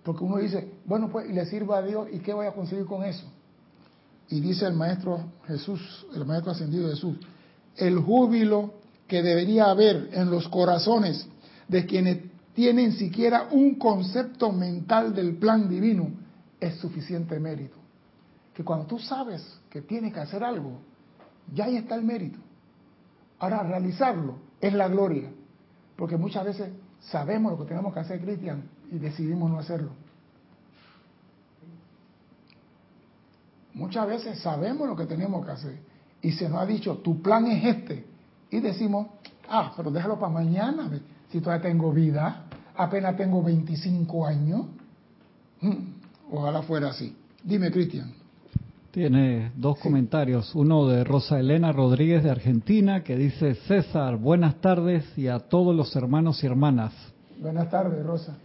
Porque 0.09 0.25
uno 0.25 0.39
dice, 0.39 0.67
bueno, 0.87 1.11
pues 1.11 1.29
le 1.29 1.45
sirva 1.45 1.77
a 1.77 1.83
Dios 1.83 2.09
y 2.11 2.21
qué 2.21 2.33
voy 2.33 2.47
a 2.47 2.53
conseguir 2.53 2.87
con 2.87 3.05
eso. 3.05 3.27
Y 4.31 4.41
dice 4.41 4.65
el 4.65 4.73
maestro 4.73 5.21
Jesús, 5.47 6.07
el 6.15 6.25
maestro 6.25 6.53
ascendido 6.53 6.89
Jesús, 6.89 7.19
el 7.77 7.99
júbilo 7.99 8.73
que 9.07 9.23
debería 9.23 9.67
haber 9.67 10.09
en 10.13 10.31
los 10.31 10.49
corazones 10.49 11.29
de 11.69 11.85
quienes 11.85 12.23
tienen 12.55 12.93
siquiera 12.93 13.49
un 13.51 13.75
concepto 13.75 14.51
mental 14.51 15.15
del 15.15 15.37
plan 15.37 15.69
divino 15.69 16.09
es 16.59 16.77
suficiente 16.77 17.39
mérito. 17.39 17.77
Que 18.55 18.65
cuando 18.65 18.87
tú 18.87 18.99
sabes 18.99 19.61
que 19.69 19.83
tienes 19.83 20.15
que 20.15 20.21
hacer 20.21 20.43
algo, 20.43 20.79
ya 21.53 21.67
ahí 21.67 21.77
está 21.77 21.97
el 21.97 22.03
mérito. 22.03 22.39
Ahora, 23.41 23.63
realizarlo 23.63 24.37
es 24.59 24.73
la 24.73 24.89
gloria. 24.89 25.31
Porque 25.97 26.17
muchas 26.17 26.47
veces 26.47 26.71
sabemos 26.99 27.53
lo 27.53 27.59
que 27.59 27.69
tenemos 27.69 27.93
que 27.93 28.01
hacer, 28.01 28.23
Cristian, 28.23 28.78
y 28.91 28.99
decidimos 28.99 29.51
no 29.51 29.59
hacerlo. 29.59 29.91
Muchas 33.75 34.07
veces 34.09 34.39
sabemos 34.41 34.89
lo 34.89 34.97
que 34.97 35.07
tenemos 35.07 35.45
que 35.45 35.53
hacer 35.53 35.79
y 36.23 36.33
se 36.33 36.49
nos 36.49 36.59
ha 36.59 36.67
dicho, 36.67 36.97
tu 36.99 37.23
plan 37.23 37.47
es 37.47 37.65
este. 37.65 38.05
Y 38.51 38.61
decimos, 38.61 39.07
ah, 39.49 39.73
pero 39.77 39.91
déjalo 39.91 40.19
para 40.19 40.33
mañana, 40.33 40.91
si 41.31 41.41
todavía 41.41 41.71
tengo 41.71 41.93
vida, 41.93 42.45
apenas 42.77 43.17
tengo 43.17 43.43
25 43.43 44.27
años. 44.27 44.63
Hmm. 45.61 45.93
Ojalá 46.33 46.63
fuera 46.63 46.89
así. 46.89 47.17
Dime, 47.43 47.71
Cristian. 47.71 48.13
Tiene 48.91 49.53
dos 49.55 49.79
comentarios. 49.79 50.55
Uno 50.55 50.87
de 50.87 51.05
Rosa 51.05 51.39
Elena 51.39 51.73
Rodríguez 51.73 52.25
de 52.25 52.31
Argentina 52.31 53.05
que 53.05 53.17
dice, 53.17 53.55
César, 53.55 54.17
buenas 54.17 54.61
tardes 54.61 55.05
y 55.17 55.29
a 55.29 55.39
todos 55.39 55.75
los 55.75 55.95
hermanos 55.95 56.43
y 56.43 56.47
hermanas. 56.47 56.93
Buenas 57.39 57.71
tardes, 57.71 58.05
Rosa. 58.05 58.37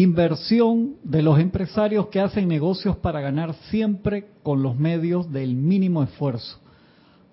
Inversión 0.00 0.94
de 1.02 1.22
los 1.22 1.40
empresarios 1.40 2.06
que 2.06 2.20
hacen 2.20 2.46
negocios 2.46 2.96
para 2.98 3.20
ganar 3.20 3.54
siempre 3.68 4.28
con 4.44 4.62
los 4.62 4.78
medios 4.78 5.32
del 5.32 5.56
mínimo 5.56 6.04
esfuerzo. 6.04 6.60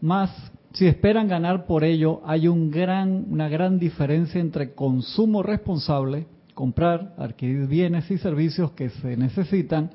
Más, 0.02 0.32
si 0.74 0.88
esperan 0.88 1.28
ganar 1.28 1.68
por 1.68 1.84
ello, 1.84 2.22
hay 2.26 2.48
un 2.48 2.72
gran, 2.72 3.28
una 3.30 3.50
gran 3.50 3.78
diferencia 3.78 4.42
entre 4.42 4.74
consumo 4.74 5.44
responsable 5.44 6.26
comprar, 6.56 7.14
adquirir 7.20 7.68
bienes 7.68 8.10
y 8.10 8.18
servicios 8.18 8.72
que 8.72 8.90
se 8.90 9.16
necesitan, 9.16 9.92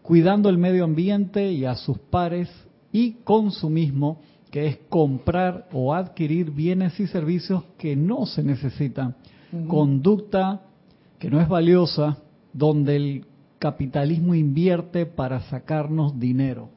cuidando 0.00 0.48
el 0.48 0.56
medio 0.56 0.84
ambiente 0.84 1.52
y 1.52 1.66
a 1.66 1.74
sus 1.74 1.98
pares, 1.98 2.48
y 2.92 3.12
consumismo, 3.24 4.22
que 4.50 4.66
es 4.66 4.78
comprar 4.88 5.68
o 5.72 5.92
adquirir 5.92 6.50
bienes 6.50 6.98
y 6.98 7.06
servicios 7.06 7.62
que 7.76 7.94
no 7.94 8.24
se 8.24 8.42
necesitan. 8.42 9.16
Conducta 9.68 10.62
que 11.20 11.30
no 11.30 11.40
es 11.40 11.48
valiosa, 11.48 12.16
donde 12.52 12.96
el 12.96 13.26
capitalismo 13.58 14.34
invierte 14.34 15.04
para 15.04 15.42
sacarnos 15.42 16.18
dinero. 16.18 16.70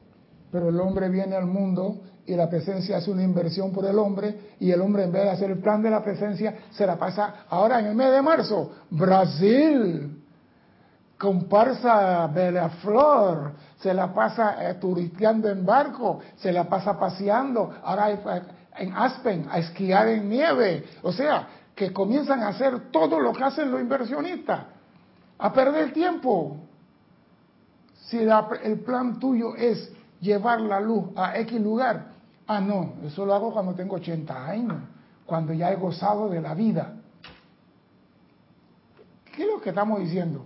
Pero 0.52 0.68
el 0.68 0.78
hombre 0.78 1.08
viene 1.08 1.34
al 1.34 1.46
mundo 1.46 2.02
y 2.26 2.36
la 2.36 2.48
presencia 2.48 2.98
hace 2.98 3.10
una 3.10 3.22
inversión 3.22 3.72
por 3.72 3.86
el 3.86 3.98
hombre 3.98 4.54
y 4.60 4.70
el 4.70 4.82
hombre 4.82 5.04
en 5.04 5.12
vez 5.12 5.24
de 5.24 5.30
hacer 5.30 5.50
el 5.50 5.58
plan 5.58 5.82
de 5.82 5.90
la 5.90 6.04
presencia 6.04 6.54
se 6.70 6.86
la 6.86 6.96
pasa 6.96 7.46
ahora 7.48 7.80
en 7.80 7.86
el 7.86 7.94
mes 7.94 8.12
de 8.12 8.20
marzo, 8.20 8.70
Brasil, 8.90 10.22
comparsa 11.18 12.26
Bella 12.26 12.68
Flor, 12.82 13.52
se 13.80 13.94
la 13.94 14.12
pasa 14.12 14.70
eh, 14.70 14.74
turisteando 14.74 15.48
en 15.48 15.64
barco, 15.64 16.20
se 16.36 16.52
la 16.52 16.68
pasa 16.68 16.98
paseando, 16.98 17.74
ahora 17.82 18.10
eh, 18.12 18.42
en 18.76 18.92
Aspen 18.94 19.46
a 19.50 19.58
esquiar 19.58 20.08
en 20.08 20.28
nieve, 20.28 20.84
o 21.02 21.12
sea, 21.12 21.48
que 21.74 21.92
comienzan 21.92 22.42
a 22.42 22.48
hacer 22.48 22.90
todo 22.90 23.18
lo 23.18 23.32
que 23.32 23.44
hacen 23.44 23.70
los 23.70 23.80
inversionistas, 23.80 24.66
a 25.38 25.52
perder 25.52 25.92
tiempo. 25.92 26.56
Si 28.06 28.18
el 28.18 28.80
plan 28.80 29.18
tuyo 29.18 29.56
es 29.56 29.90
llevar 30.20 30.60
la 30.60 30.80
luz 30.80 31.06
a 31.16 31.38
X 31.38 31.60
lugar, 31.60 32.14
Ah, 32.46 32.60
no, 32.60 32.94
eso 33.04 33.24
lo 33.24 33.34
hago 33.34 33.52
cuando 33.52 33.74
tengo 33.74 33.96
80 33.96 34.46
años, 34.46 34.76
cuando 35.24 35.52
ya 35.52 35.72
he 35.72 35.76
gozado 35.76 36.28
de 36.28 36.40
la 36.40 36.54
vida. 36.54 36.96
¿Qué 39.34 39.44
es 39.44 39.48
lo 39.48 39.60
que 39.60 39.70
estamos 39.70 40.00
diciendo? 40.00 40.44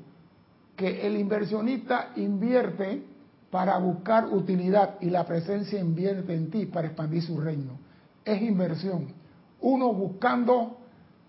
Que 0.77 1.07
el 1.07 1.17
inversionista 1.17 2.11
invierte 2.17 3.05
para 3.51 3.79
buscar 3.79 4.27
utilidad 4.27 4.95
y 5.01 5.11
la 5.11 5.27
presencia 5.27 5.81
invierte 5.81 6.35
en 6.35 6.51
ti 6.51 6.67
para 6.67 6.87
expandir 6.87 7.23
su 7.23 7.41
reino. 7.41 7.79
Es 8.25 8.41
inversión. 8.43 9.09
Uno 9.61 9.93
buscando 9.93 10.78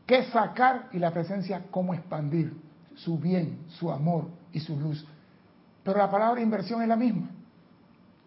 qué 0.10 0.24
sacar 0.24 0.90
y 0.92 0.98
la 0.98 1.12
presencia 1.12 1.66
cómo 1.70 1.94
expandir 1.94 2.52
su 2.96 3.20
bien, 3.20 3.60
su 3.68 3.92
amor 3.92 4.26
y 4.52 4.60
su 4.60 4.76
luz. 4.76 5.06
Pero 5.84 6.00
la 6.00 6.10
palabra 6.10 6.42
inversión 6.42 6.82
es 6.82 6.88
la 6.88 6.96
misma. 6.96 7.30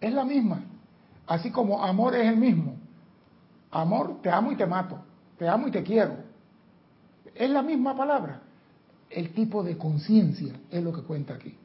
Es 0.00 0.14
la 0.14 0.24
misma. 0.24 0.62
Así 1.26 1.50
como 1.50 1.82
amor 1.82 2.14
es 2.14 2.28
el 2.28 2.36
mismo. 2.36 2.76
Amor, 3.72 4.22
te 4.22 4.30
amo 4.30 4.52
y 4.52 4.56
te 4.56 4.64
mato. 4.64 5.00
Te 5.36 5.48
amo 5.48 5.66
y 5.66 5.72
te 5.72 5.82
quiero. 5.82 6.18
Es 7.34 7.50
la 7.50 7.62
misma 7.62 7.96
palabra. 7.96 8.42
El 9.10 9.34
tipo 9.34 9.64
de 9.64 9.76
conciencia 9.76 10.54
es 10.70 10.84
lo 10.84 10.92
que 10.92 11.02
cuenta 11.02 11.34
aquí. 11.34 11.58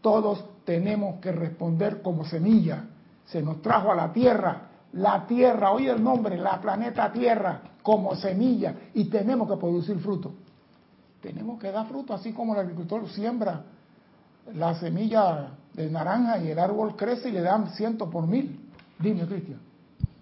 Todos 0.00 0.44
tenemos 0.64 1.20
que 1.20 1.30
responder 1.30 2.02
como 2.02 2.24
semilla. 2.24 2.86
Se 3.26 3.42
nos 3.42 3.62
trajo 3.62 3.92
a 3.92 3.94
la 3.94 4.12
tierra. 4.12 4.70
La 4.94 5.24
tierra, 5.28 5.70
oye 5.70 5.88
el 5.88 6.02
nombre, 6.02 6.36
la 6.36 6.60
planeta 6.60 7.12
Tierra, 7.12 7.62
como 7.82 8.14
semilla. 8.16 8.74
Y 8.94 9.04
tenemos 9.04 9.48
que 9.48 9.56
producir 9.56 9.98
fruto. 9.98 10.32
Tenemos 11.20 11.58
que 11.60 11.70
dar 11.70 11.86
fruto, 11.86 12.14
así 12.14 12.32
como 12.32 12.54
el 12.54 12.60
agricultor 12.60 13.08
siembra 13.08 13.64
la 14.54 14.74
semilla 14.74 15.50
de 15.72 15.88
naranja 15.88 16.42
y 16.42 16.48
el 16.48 16.58
árbol 16.58 16.96
crece 16.96 17.28
y 17.28 17.32
le 17.32 17.42
dan 17.42 17.68
ciento 17.74 18.10
por 18.10 18.26
mil. 18.26 18.58
Dime, 18.98 19.26
Cristian. 19.26 19.60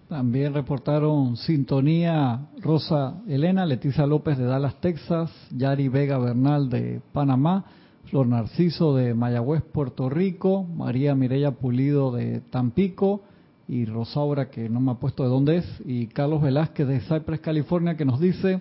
También 0.07 0.53
reportaron 0.53 1.37
sintonía 1.37 2.47
Rosa 2.59 3.21
Elena, 3.27 3.65
Leticia 3.65 4.05
López 4.05 4.37
de 4.37 4.45
Dallas, 4.45 4.75
Texas, 4.81 5.31
Yari 5.55 5.87
Vega 5.87 6.17
Bernal 6.17 6.69
de 6.69 7.01
Panamá, 7.13 7.65
Flor 8.05 8.27
Narciso 8.27 8.93
de 8.93 9.13
Mayagüez, 9.13 9.63
Puerto 9.63 10.09
Rico, 10.09 10.63
María 10.63 11.15
Mireya 11.15 11.51
Pulido 11.51 12.11
de 12.11 12.41
Tampico 12.41 13.21
y 13.71 13.85
Rosaura, 13.85 14.49
que 14.49 14.67
no 14.67 14.81
me 14.81 14.91
ha 14.91 14.95
puesto 14.95 15.23
de 15.23 15.29
dónde 15.29 15.55
es, 15.55 15.81
y 15.85 16.07
Carlos 16.07 16.41
Velázquez 16.41 16.85
de 16.85 16.99
Cypress, 16.99 17.39
California, 17.39 17.95
que 17.95 18.03
nos 18.03 18.19
dice, 18.19 18.59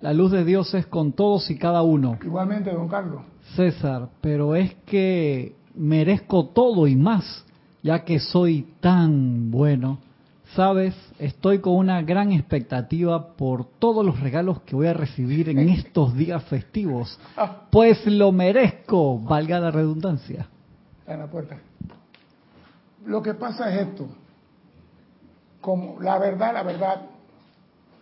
la 0.00 0.12
luz 0.12 0.30
de 0.30 0.44
Dios 0.44 0.72
es 0.72 0.86
con 0.86 1.14
todos 1.14 1.50
y 1.50 1.58
cada 1.58 1.82
uno. 1.82 2.16
Igualmente, 2.24 2.70
don 2.70 2.86
Carlos. 2.86 3.22
César, 3.56 4.08
pero 4.20 4.54
es 4.54 4.72
que 4.86 5.56
merezco 5.74 6.46
todo 6.46 6.86
y 6.86 6.94
más, 6.94 7.44
ya 7.82 8.04
que 8.04 8.20
soy 8.20 8.68
tan 8.78 9.50
bueno. 9.50 9.98
Sabes, 10.54 10.94
estoy 11.18 11.58
con 11.58 11.74
una 11.74 12.02
gran 12.02 12.30
expectativa 12.30 13.34
por 13.34 13.64
todos 13.64 14.06
los 14.06 14.20
regalos 14.20 14.60
que 14.60 14.76
voy 14.76 14.86
a 14.86 14.94
recibir 14.94 15.48
en 15.48 15.58
estos 15.58 16.14
días 16.14 16.44
festivos, 16.44 17.18
pues 17.72 18.06
lo 18.06 18.30
merezco, 18.30 19.18
valga 19.18 19.58
la 19.58 19.72
redundancia. 19.72 20.46
En 21.04 21.18
la 21.18 21.26
puerta. 21.26 21.58
Lo 23.04 23.20
que 23.20 23.34
pasa 23.34 23.74
es 23.74 23.88
esto, 23.88 24.06
como 25.66 26.00
la 26.00 26.16
verdad, 26.16 26.54
la 26.54 26.62
verdad, 26.62 27.06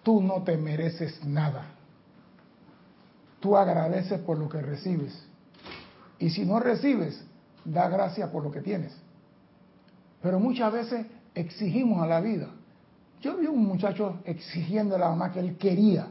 tú 0.03 0.21
no 0.21 0.43
te 0.43 0.59
mereces 0.59 1.25
nada. 1.25 1.65
Tú 3.41 3.57
agradeces 3.57 4.21
por 4.21 4.37
lo 4.37 4.51
que 4.51 4.61
recibes. 4.61 5.19
Y 6.19 6.29
si 6.29 6.45
no 6.45 6.61
recibes, 6.61 7.25
da 7.65 7.89
gracias 7.89 8.29
por 8.29 8.43
lo 8.43 8.51
que 8.51 8.61
tienes. 8.61 8.95
Pero 10.21 10.39
muchas 10.39 10.75
veces 10.75 11.07
exigimos 11.35 12.03
a 12.03 12.07
la 12.07 12.21
vida. 12.21 12.49
Yo 13.23 13.39
vi 13.39 13.47
un 13.47 13.65
muchacho 13.65 14.19
exigiendo 14.27 14.97
a 14.97 14.99
la 14.99 15.09
mamá 15.09 15.33
que 15.33 15.41
él 15.41 15.57
quería. 15.57 16.09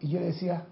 Y 0.00 0.08
yo 0.08 0.18
le 0.18 0.28
decía, 0.28 0.64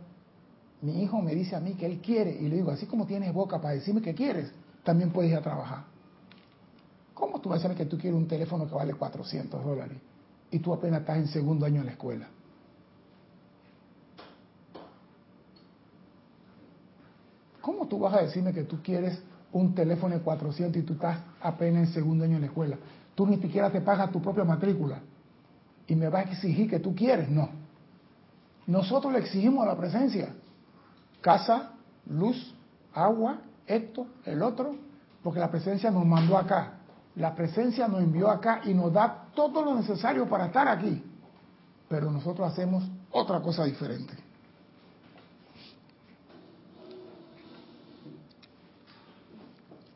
mi 0.81 1.03
hijo 1.03 1.21
me 1.21 1.35
dice 1.35 1.55
a 1.55 1.61
mí 1.61 1.75
que 1.75 1.85
él 1.85 2.01
quiere. 2.01 2.31
Y 2.31 2.49
le 2.49 2.57
digo, 2.57 2.71
así 2.71 2.87
como 2.87 3.05
tienes 3.05 3.35
boca 3.35 3.61
para 3.61 3.75
decirme 3.75 4.01
que 4.01 4.15
quieres, 4.15 4.51
también 4.85 5.11
puedes 5.11 5.33
ir 5.33 5.37
a 5.37 5.43
trabajar. 5.43 5.92
¿Cómo 7.23 7.41
tú 7.41 7.51
vas 7.51 7.61
a 7.61 7.63
saber 7.63 7.77
que 7.77 7.87
tú 7.87 7.97
quieres 7.97 8.19
un 8.19 8.27
teléfono 8.27 8.67
que 8.67 8.75
vale 8.75 8.95
400 8.95 9.65
dólares 9.65 9.97
y 10.51 10.59
tú 10.59 10.75
apenas 10.75 11.03
estás 11.03 11.19
en 11.19 11.29
segundo 11.29 11.65
año 11.65 11.79
en 11.79 11.87
la 11.87 11.93
escuela? 11.93 12.27
¿Cómo 17.61 17.87
tú 17.87 18.01
vas 18.01 18.15
a 18.15 18.23
decirme 18.23 18.53
que 18.53 18.65
tú 18.65 18.83
quieres 18.83 19.23
un 19.53 19.73
teléfono 19.73 20.17
de 20.17 20.21
400 20.21 20.83
y 20.83 20.85
tú 20.85 20.95
estás 20.95 21.21
apenas 21.41 21.87
en 21.87 21.95
segundo 21.95 22.25
año 22.25 22.35
en 22.35 22.41
la 22.41 22.49
escuela? 22.49 22.77
Tú 23.15 23.25
ni 23.25 23.37
siquiera 23.37 23.71
te 23.71 23.81
pagas 23.81 24.11
tu 24.11 24.21
propia 24.21 24.43
matrícula 24.43 24.99
y 25.87 25.95
me 25.95 26.09
vas 26.09 26.27
a 26.27 26.31
exigir 26.33 26.69
que 26.69 26.81
tú 26.81 26.93
quieres. 26.93 27.29
No. 27.29 27.51
Nosotros 28.67 29.13
le 29.13 29.21
exigimos 29.21 29.63
a 29.63 29.69
la 29.69 29.77
presencia 29.77 30.35
casa, 31.21 31.71
luz, 32.05 32.53
agua, 32.93 33.43
esto, 33.69 34.09
el 34.25 34.43
otro, 34.43 34.75
porque 35.23 35.39
la 35.39 35.53
presencia 35.53 35.89
nos 35.93 36.05
mandó 36.05 36.37
acá. 36.37 36.81
La 37.17 37.35
presencia 37.35 37.89
nos 37.89 38.01
envió 38.03 38.31
acá 38.31 38.63
y 38.65 38.73
nos 38.73 38.93
da 38.93 39.27
todo 39.35 39.63
lo 39.63 39.75
necesario 39.75 40.29
para 40.29 40.47
estar 40.47 40.67
aquí. 40.69 41.03
Pero 41.89 42.11
nosotros 42.11 42.51
hacemos 42.51 42.85
otra 43.11 43.41
cosa 43.41 43.65
diferente. 43.65 44.15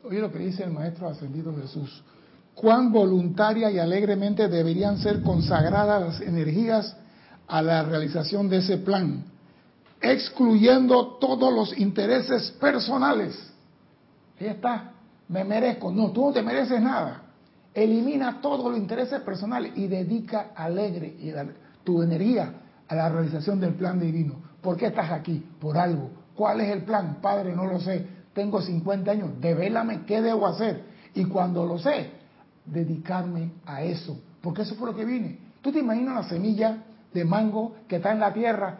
Oye 0.03 0.19
lo 0.19 0.31
que 0.31 0.39
dice 0.39 0.63
el 0.63 0.71
Maestro 0.71 1.09
Ascendido 1.09 1.53
Jesús. 1.55 2.03
Cuán 2.55 2.91
voluntaria 2.91 3.69
y 3.69 3.77
alegremente 3.77 4.47
deberían 4.47 4.97
ser 4.99 5.21
consagradas 5.21 6.01
las 6.01 6.21
energías 6.21 6.95
a 7.47 7.61
la 7.61 7.83
realización 7.83 8.49
de 8.49 8.57
ese 8.57 8.77
plan, 8.77 9.23
excluyendo 10.01 11.17
todos 11.19 11.53
los 11.53 11.77
intereses 11.77 12.51
personales. 12.51 13.37
Ahí 14.39 14.47
está, 14.47 14.93
me 15.29 15.43
merezco. 15.43 15.91
No, 15.91 16.11
tú 16.11 16.25
no 16.25 16.33
te 16.33 16.41
mereces 16.41 16.81
nada. 16.81 17.23
Elimina 17.73 18.41
todos 18.41 18.71
los 18.71 18.77
intereses 18.77 19.21
personales 19.21 19.73
y 19.75 19.87
dedica 19.87 20.51
alegre 20.55 21.15
tu 21.83 22.01
energía 22.01 22.53
a 22.87 22.95
la 22.95 23.09
realización 23.09 23.59
del 23.59 23.75
plan 23.75 23.99
divino. 23.99 24.41
¿Por 24.61 24.77
qué 24.77 24.87
estás 24.87 25.11
aquí? 25.11 25.45
Por 25.59 25.77
algo. 25.77 26.09
¿Cuál 26.35 26.61
es 26.61 26.69
el 26.69 26.83
plan? 26.83 27.17
Padre, 27.21 27.55
no 27.55 27.65
lo 27.65 27.79
sé. 27.79 28.05
Tengo 28.33 28.61
50 28.61 29.11
años. 29.11 29.29
Devélame 29.39 30.05
qué 30.05 30.21
debo 30.21 30.47
hacer. 30.47 30.83
Y 31.13 31.25
cuando 31.25 31.65
lo 31.65 31.77
sé, 31.77 32.11
dedicarme 32.65 33.51
a 33.65 33.83
eso. 33.83 34.19
Porque 34.41 34.63
eso 34.63 34.75
fue 34.75 34.91
lo 34.91 34.95
que 34.95 35.05
vine. 35.05 35.39
¿Tú 35.61 35.71
te 35.71 35.79
imaginas 35.79 36.15
la 36.15 36.29
semilla 36.29 36.83
de 37.13 37.25
mango 37.25 37.75
que 37.87 37.97
está 37.97 38.11
en 38.11 38.19
la 38.19 38.33
tierra 38.33 38.79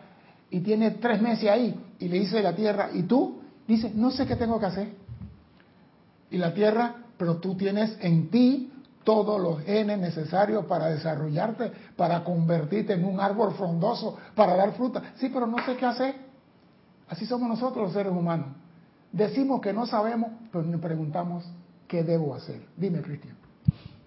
y 0.49 0.59
tiene 0.61 0.91
tres 0.91 1.21
meses 1.21 1.49
ahí 1.49 1.75
y 1.99 2.07
le 2.07 2.19
dice 2.19 2.41
la 2.41 2.55
tierra, 2.55 2.89
¿y 2.93 3.03
tú? 3.03 3.41
Dice, 3.67 3.91
no 3.93 4.11
sé 4.11 4.25
qué 4.25 4.35
tengo 4.35 4.59
que 4.59 4.65
hacer. 4.65 5.06
Y 6.29 6.37
la 6.37 6.53
tierra, 6.53 6.95
pero 7.17 7.37
tú 7.37 7.55
tienes 7.55 7.97
en 8.01 8.29
ti 8.29 8.71
todos 9.03 9.39
los 9.41 9.61
genes 9.61 9.99
necesarios 9.99 10.65
para 10.65 10.87
desarrollarte, 10.87 11.71
para 11.95 12.23
convertirte 12.23 12.93
en 12.93 13.05
un 13.05 13.21
árbol 13.21 13.53
frondoso, 13.53 14.17
para 14.35 14.55
dar 14.55 14.73
fruta. 14.73 15.13
Sí, 15.15 15.29
pero 15.33 15.47
no 15.47 15.57
sé 15.65 15.77
qué 15.77 15.85
hacer. 15.85 16.15
Así 17.07 17.25
somos 17.25 17.47
nosotros 17.47 17.85
los 17.85 17.93
seres 17.93 18.11
humanos. 18.11 18.47
Decimos 19.11 19.61
que 19.61 19.71
no 19.71 19.85
sabemos, 19.85 20.31
pero 20.51 20.65
nos 20.65 20.81
preguntamos 20.81 21.45
qué 21.87 22.03
debo 22.03 22.35
hacer. 22.35 22.61
Dime, 22.75 23.01
Cristian. 23.01 23.37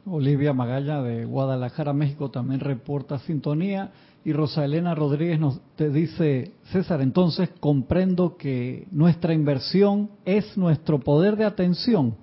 Olivia 0.06 0.52
Magalla 0.52 1.02
de 1.02 1.24
Guadalajara, 1.24 1.92
México 1.92 2.30
también 2.30 2.60
reporta 2.60 3.18
sintonía 3.20 3.92
y 4.24 4.32
Rosa 4.32 4.64
Elena 4.64 4.94
Rodríguez 4.94 5.40
nos 5.40 5.60
te 5.76 5.88
dice, 5.90 6.52
César, 6.72 7.00
entonces 7.00 7.50
comprendo 7.58 8.36
que 8.36 8.86
nuestra 8.90 9.32
inversión 9.32 10.10
es 10.24 10.56
nuestro 10.56 11.00
poder 11.00 11.36
de 11.36 11.44
atención. 11.44 12.14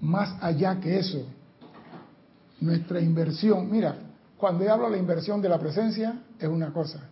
Más 0.00 0.36
allá 0.42 0.80
que 0.80 0.98
eso, 0.98 1.26
nuestra 2.60 3.00
inversión, 3.00 3.70
mira, 3.70 3.96
cuando 4.36 4.64
yo 4.64 4.72
hablo 4.72 4.86
de 4.86 4.92
la 4.92 4.98
inversión 4.98 5.40
de 5.40 5.48
la 5.48 5.58
presencia 5.58 6.22
es 6.38 6.48
una 6.48 6.72
cosa, 6.72 7.08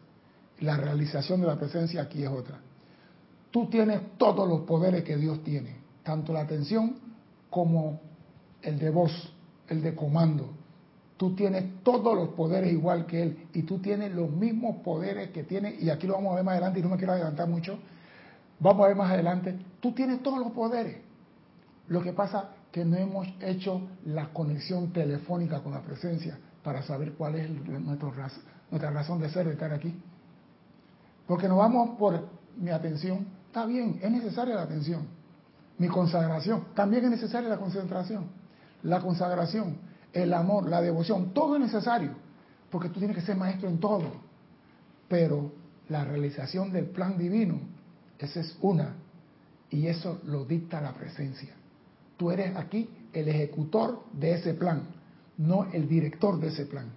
la 0.60 0.76
realización 0.76 1.40
de 1.40 1.46
la 1.46 1.56
presencia 1.56 2.02
aquí 2.02 2.22
es 2.22 2.30
otra. 2.30 2.58
Tú 3.50 3.66
tienes 3.66 4.00
todos 4.18 4.48
los 4.48 4.62
poderes 4.62 5.04
que 5.04 5.16
Dios 5.16 5.42
tiene, 5.42 5.76
tanto 6.02 6.32
la 6.32 6.40
atención 6.40 6.96
como 7.48 8.00
el 8.62 8.78
de 8.78 8.90
voz 8.90 9.32
el 9.68 9.82
de 9.82 9.94
comando. 9.94 10.50
Tú 11.16 11.34
tienes 11.34 11.82
todos 11.82 12.14
los 12.14 12.30
poderes 12.30 12.72
igual 12.72 13.06
que 13.06 13.22
él 13.22 13.48
y 13.54 13.62
tú 13.62 13.78
tienes 13.78 14.14
los 14.14 14.30
mismos 14.30 14.76
poderes 14.84 15.30
que 15.30 15.44
tiene, 15.44 15.74
y 15.78 15.88
aquí 15.88 16.06
lo 16.06 16.14
vamos 16.14 16.32
a 16.32 16.36
ver 16.36 16.44
más 16.44 16.52
adelante 16.52 16.80
y 16.80 16.82
no 16.82 16.90
me 16.90 16.96
quiero 16.96 17.14
adelantar 17.14 17.48
mucho, 17.48 17.78
vamos 18.60 18.84
a 18.84 18.88
ver 18.88 18.96
más 18.96 19.10
adelante, 19.10 19.58
tú 19.80 19.92
tienes 19.92 20.22
todos 20.22 20.38
los 20.38 20.52
poderes. 20.52 20.98
Lo 21.88 22.02
que 22.02 22.12
pasa 22.12 22.50
que 22.70 22.84
no 22.84 22.96
hemos 22.96 23.26
hecho 23.40 23.80
la 24.04 24.28
conexión 24.32 24.92
telefónica 24.92 25.60
con 25.60 25.72
la 25.72 25.80
presencia 25.80 26.38
para 26.62 26.82
saber 26.82 27.12
cuál 27.12 27.36
es 27.36 27.48
nuestro, 27.48 28.12
nuestra 28.70 28.90
razón 28.90 29.20
de 29.20 29.30
ser, 29.30 29.46
de 29.46 29.52
estar 29.52 29.72
aquí. 29.72 29.94
Porque 31.26 31.48
nos 31.48 31.58
vamos 31.58 31.96
por 31.98 32.28
mi 32.58 32.70
atención, 32.70 33.26
está 33.46 33.64
bien, 33.64 33.98
es 34.02 34.10
necesaria 34.10 34.54
la 34.54 34.62
atención. 34.62 35.06
Mi 35.78 35.88
consagración, 35.88 36.64
también 36.74 37.04
es 37.04 37.10
necesaria 37.10 37.48
la 37.48 37.58
concentración 37.58 38.26
la 38.82 39.00
consagración, 39.00 39.78
el 40.22 40.32
amor, 40.34 40.68
la 40.68 40.80
devoción, 40.80 41.32
todo 41.32 41.56
es 41.56 41.60
necesario, 41.60 42.10
porque 42.70 42.88
tú 42.88 42.98
tienes 42.98 43.16
que 43.16 43.22
ser 43.22 43.36
maestro 43.36 43.68
en 43.68 43.78
todo. 43.78 44.12
Pero 45.08 45.52
la 45.88 46.04
realización 46.04 46.72
del 46.72 46.86
plan 46.86 47.16
divino, 47.16 47.60
esa 48.18 48.40
es 48.40 48.56
una, 48.60 48.94
y 49.70 49.86
eso 49.86 50.20
lo 50.24 50.44
dicta 50.44 50.80
la 50.80 50.92
presencia. 50.92 51.54
Tú 52.16 52.30
eres 52.30 52.56
aquí 52.56 52.88
el 53.12 53.28
ejecutor 53.28 54.04
de 54.12 54.34
ese 54.34 54.54
plan, 54.54 54.82
no 55.38 55.66
el 55.72 55.88
director 55.88 56.38
de 56.40 56.48
ese 56.48 56.66
plan. 56.66 56.90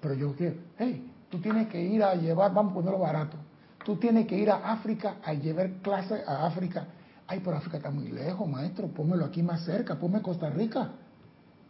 Pero 0.00 0.14
yo 0.14 0.34
quiero, 0.34 0.56
hey, 0.78 1.10
tú 1.28 1.40
tienes 1.40 1.68
que 1.68 1.82
ir 1.82 2.02
a 2.02 2.14
llevar, 2.14 2.54
vamos 2.54 2.72
a 2.72 2.74
ponerlo 2.74 2.98
barato, 2.98 3.36
tú 3.84 3.96
tienes 3.96 4.26
que 4.26 4.38
ir 4.38 4.50
a 4.50 4.72
África 4.72 5.16
a 5.22 5.34
llevar 5.34 5.70
clases 5.82 6.26
a 6.26 6.46
África 6.46 6.86
Ay, 7.30 7.40
pero 7.44 7.56
África 7.56 7.76
está 7.76 7.92
muy 7.92 8.08
lejos, 8.08 8.48
maestro, 8.48 8.88
pónmelo 8.88 9.24
aquí 9.24 9.40
más 9.40 9.64
cerca, 9.64 9.96
ponme 9.96 10.20
Costa 10.20 10.50
Rica. 10.50 10.90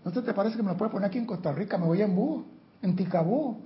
¿No 0.04 0.10
te, 0.10 0.32
parece 0.32 0.56
que 0.56 0.62
me 0.62 0.70
lo 0.70 0.76
puede 0.76 0.90
poner 0.90 1.08
aquí 1.08 1.18
en 1.18 1.26
Costa 1.26 1.52
Rica? 1.52 1.76
Me 1.76 1.86
voy 1.86 2.00
en 2.02 2.14
búho, 2.14 2.44
en 2.82 2.96
Ticabú. 2.96 3.58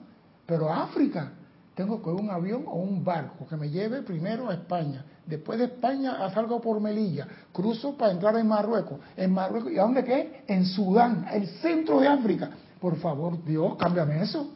Pero 0.47 0.73
África, 0.73 1.33
tengo 1.75 2.03
que 2.03 2.11
un 2.11 2.31
avión 2.31 2.65
o 2.67 2.75
un 2.75 3.05
barco 3.05 3.47
que 3.47 3.57
me 3.57 3.71
lleve 3.71 4.03
primero 4.03 4.51
a 4.51 4.55
España. 4.55 5.05
Después 5.27 5.59
de 5.59 5.67
España 5.67 6.19
salgo 6.35 6.61
por 6.61 6.81
Melilla, 6.81 7.27
cruzo 7.53 7.97
para 7.97 8.13
entrar 8.13 8.37
en 8.37 8.47
Marruecos. 8.47 9.01
En 9.17 9.33
Marruecos, 9.33 9.73
¿y 9.73 9.79
a 9.79 9.83
dónde 9.83 10.05
qué? 10.05 10.45
En 10.47 10.67
Sudán, 10.67 11.27
el 11.33 11.47
centro 11.61 12.01
de 12.01 12.09
África. 12.09 12.51
Por 12.81 12.97
favor, 12.97 13.43
Dios, 13.45 13.77
cámbiame 13.77 14.23
eso. 14.23 14.51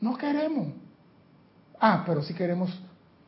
No 0.00 0.16
queremos. 0.16 0.68
Ah, 1.80 2.02
pero 2.04 2.22
sí 2.22 2.34
queremos 2.34 2.70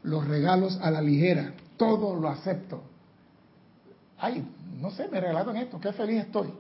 los 0.03 0.27
regalos 0.27 0.79
a 0.83 0.91
la 0.91 1.01
ligera 1.01 1.55
todo 1.77 2.15
lo 2.15 2.29
acepto. 2.29 2.83
Ay, 4.19 4.47
no 4.81 4.91
sé, 4.91 5.09
me 5.09 5.21
regalaron 5.21 5.57
esto, 5.57 5.81
qué 5.81 5.93
feliz 5.93 6.23
estoy. 6.23 6.53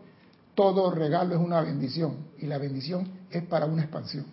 Todo 0.54 0.90
regalo 0.90 1.34
es 1.34 1.40
una 1.40 1.60
bendición 1.60 2.16
y 2.38 2.46
la 2.46 2.58
bendición 2.58 3.08
es 3.30 3.42
para 3.44 3.66
una 3.66 3.82
expansión. 3.82 4.26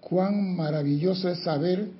Cuán 0.00 0.56
maravilloso 0.56 1.28
es 1.28 1.40
saber 1.40 1.90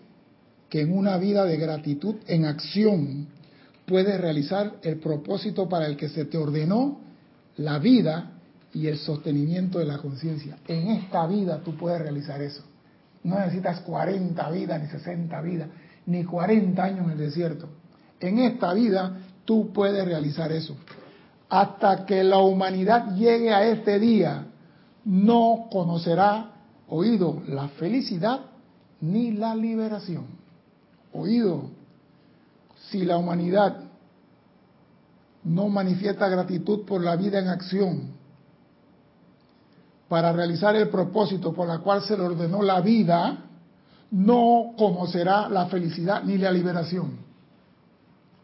que 0.70 0.80
en 0.80 0.96
una 0.96 1.16
vida 1.18 1.44
de 1.44 1.56
gratitud 1.56 2.16
en 2.26 2.46
acción 2.46 3.28
puedes 3.86 4.20
realizar 4.20 4.76
el 4.82 4.98
propósito 4.98 5.68
para 5.68 5.86
el 5.86 5.96
que 5.96 6.08
se 6.08 6.24
te 6.24 6.38
ordenó 6.38 7.00
la 7.56 7.78
vida 7.78 8.32
y 8.72 8.86
el 8.86 8.98
sostenimiento 8.98 9.78
de 9.78 9.86
la 9.86 9.98
conciencia. 9.98 10.58
En 10.66 10.88
esta 10.88 11.26
vida 11.26 11.60
tú 11.64 11.76
puedes 11.76 12.00
realizar 12.00 12.40
eso. 12.40 12.62
No 13.24 13.38
necesitas 13.38 13.80
40 13.80 14.50
vidas, 14.50 14.82
ni 14.82 14.88
60 14.88 15.40
vidas, 15.42 15.68
ni 16.06 16.24
40 16.24 16.82
años 16.82 17.06
en 17.06 17.10
el 17.12 17.18
desierto. 17.18 17.68
En 18.20 18.38
esta 18.38 18.72
vida 18.72 19.18
tú 19.44 19.72
puedes 19.72 20.04
realizar 20.04 20.50
eso. 20.52 20.76
Hasta 21.48 22.04
que 22.04 22.22
la 22.22 22.38
humanidad 22.38 23.14
llegue 23.14 23.52
a 23.52 23.64
este 23.66 23.98
día, 23.98 24.46
no 25.04 25.68
conocerá, 25.70 26.52
oído, 26.88 27.42
la 27.48 27.68
felicidad 27.68 28.40
ni 29.00 29.32
la 29.32 29.54
liberación. 29.54 30.26
Oído, 31.12 31.70
si 32.90 33.04
la 33.04 33.16
humanidad 33.16 33.76
no 35.44 35.68
manifiesta 35.68 36.28
gratitud 36.28 36.84
por 36.84 37.02
la 37.02 37.16
vida 37.16 37.38
en 37.38 37.48
acción, 37.48 38.18
para 40.08 40.32
realizar 40.32 40.74
el 40.74 40.88
propósito 40.88 41.52
por 41.52 41.68
la 41.68 41.78
cual 41.78 42.02
se 42.02 42.16
le 42.16 42.24
ordenó 42.24 42.62
la 42.62 42.80
vida, 42.80 43.44
no 44.10 44.72
conocerá 44.76 45.48
la 45.48 45.66
felicidad 45.66 46.22
ni 46.24 46.38
la 46.38 46.50
liberación. 46.50 47.27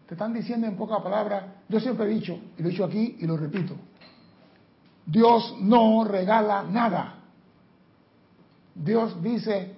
Te 0.06 0.14
están 0.14 0.34
diciendo 0.34 0.66
en 0.66 0.76
pocas 0.76 1.00
palabras, 1.02 1.44
yo 1.68 1.80
siempre 1.80 2.06
he 2.06 2.08
dicho, 2.08 2.38
y 2.58 2.62
lo 2.62 2.68
he 2.68 2.72
dicho 2.72 2.84
aquí 2.84 3.16
y 3.20 3.26
lo 3.26 3.36
repito, 3.36 3.74
Dios 5.06 5.56
no 5.60 6.04
regala 6.04 6.62
nada. 6.62 7.20
Dios 8.74 9.22
dice, 9.22 9.74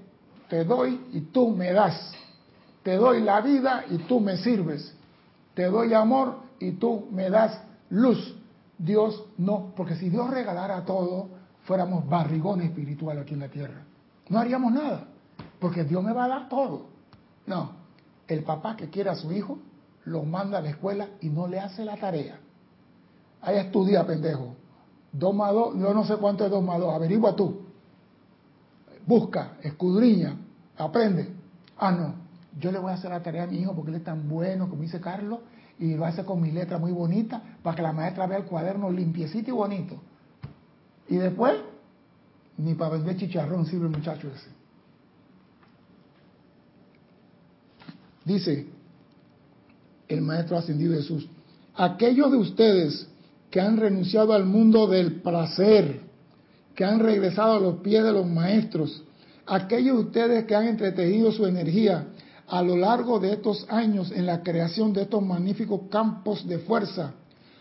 te 0.49 0.65
doy 0.65 1.01
y 1.13 1.21
tú 1.21 1.51
me 1.51 1.73
das. 1.73 2.13
Te 2.83 2.97
doy 2.97 3.21
la 3.21 3.41
vida 3.41 3.85
y 3.91 3.99
tú 3.99 4.21
me 4.21 4.37
sirves. 4.37 4.95
Te 5.55 5.65
doy 5.65 5.93
amor 5.93 6.39
y 6.59 6.73
tú 6.73 7.09
me 7.11 7.31
das 7.31 7.61
luz. 7.91 8.37
Dios 8.79 9.25
no, 9.39 9.73
porque 9.77 9.97
si 9.97 10.09
Dios 10.11 10.31
regalara 10.31 10.85
todo, 10.85 11.29
fuéramos 11.65 12.09
barrigones 12.09 12.69
espirituales 12.69 13.23
aquí 13.23 13.35
en 13.35 13.41
la 13.41 13.49
tierra. 13.49 13.83
No 14.29 14.39
haríamos 14.39 14.73
nada, 14.73 15.05
porque 15.59 15.85
Dios 15.85 16.03
me 16.03 16.13
va 16.13 16.25
a 16.25 16.29
dar 16.29 16.49
todo. 16.49 16.87
No, 17.47 17.73
el 18.29 18.43
papá 18.45 18.77
que 18.77 18.91
quiere 18.91 19.11
a 19.11 19.15
su 19.15 19.33
hijo 19.33 19.59
lo 20.07 20.23
manda 20.23 20.59
a 20.59 20.61
la 20.61 20.71
escuela 20.71 21.09
y 21.21 21.29
no 21.29 21.47
le 21.47 21.61
hace 21.61 21.85
la 21.85 21.97
tarea. 21.97 22.39
Ahí 23.43 23.57
estudia, 23.59 24.07
pendejo. 24.07 24.55
Dos 25.13 25.35
más 25.35 25.53
dos, 25.53 25.75
yo 25.77 25.93
no 25.93 26.05
sé 26.05 26.17
cuánto 26.17 26.45
es 26.45 26.51
dos 26.51 26.63
más 26.63 26.79
dos, 26.79 26.95
averigua 26.95 27.35
tú. 27.35 27.63
Busca, 29.05 29.57
escudriña, 29.63 30.37
aprende. 30.79 31.29
Ah, 31.77 31.91
no, 31.91 32.15
yo 32.59 32.73
le 32.73 32.79
voy 32.79 32.91
a 32.91 32.95
hacer 32.95 33.11
la 33.11 33.23
tarea 33.23 33.45
a 33.45 33.47
mi 33.47 33.59
hijo 33.59 33.75
porque 33.75 33.91
él 33.91 33.97
es 33.97 34.05
tan 34.05 34.29
bueno, 34.29 34.69
como 34.69 34.83
dice 34.83 35.01
Carlos, 35.01 35.41
y 35.79 35.95
lo 35.95 36.07
hace 36.07 36.25
con 36.25 36.41
mi 36.41 36.51
letra 36.51 36.79
muy 36.79 36.93
bonita 36.93 37.43
para 37.63 37.77
que 37.77 37.83
la 37.83 37.93
maestra 37.93 38.27
vea 38.27 38.39
el 38.39 38.45
cuaderno 38.45 38.91
limpiecito 38.91 39.51
y 39.51 39.55
bonito. 39.55 39.97
Y 41.09 41.17
después, 41.17 41.55
ni 42.59 42.75
para 42.75 42.93
vender 42.93 43.17
chicharrón 43.17 43.67
sirve 43.67 43.87
el 43.87 43.93
muchacho 43.93 44.29
ese. 44.29 44.51
Dice 48.25 48.76
el 50.09 50.21
Maestro 50.21 50.57
Ascendido 50.57 50.95
Jesús, 50.95 51.27
aquellos 51.75 52.31
de 52.31 52.37
ustedes 52.39 53.07
que 53.51 53.61
han 53.61 53.77
renunciado 53.77 54.33
al 54.33 54.45
mundo 54.45 54.87
del 54.87 55.21
placer, 55.21 56.01
que 56.75 56.85
han 56.85 57.01
regresado 57.01 57.55
a 57.55 57.61
los 57.61 57.77
pies 57.77 58.05
de 58.05 58.13
los 58.13 58.27
maestros, 58.27 59.03
aquellos 59.47 59.97
de 59.97 60.03
ustedes 60.03 60.45
que 60.47 60.55
han 60.55 60.67
entretejido 60.67 61.33
su 61.33 61.47
energía 61.47 62.09
a 62.49 62.63
lo 62.63 62.77
largo 62.77 63.19
de 63.19 63.33
estos 63.33 63.67
años 63.69 64.13
en 64.13 64.27
la 64.27 64.43
creación 64.43 64.93
de 64.93 65.03
estos 65.03 65.23
magníficos 65.23 65.83
campos 65.91 66.47
de 66.47 66.59
fuerza, 66.59 67.13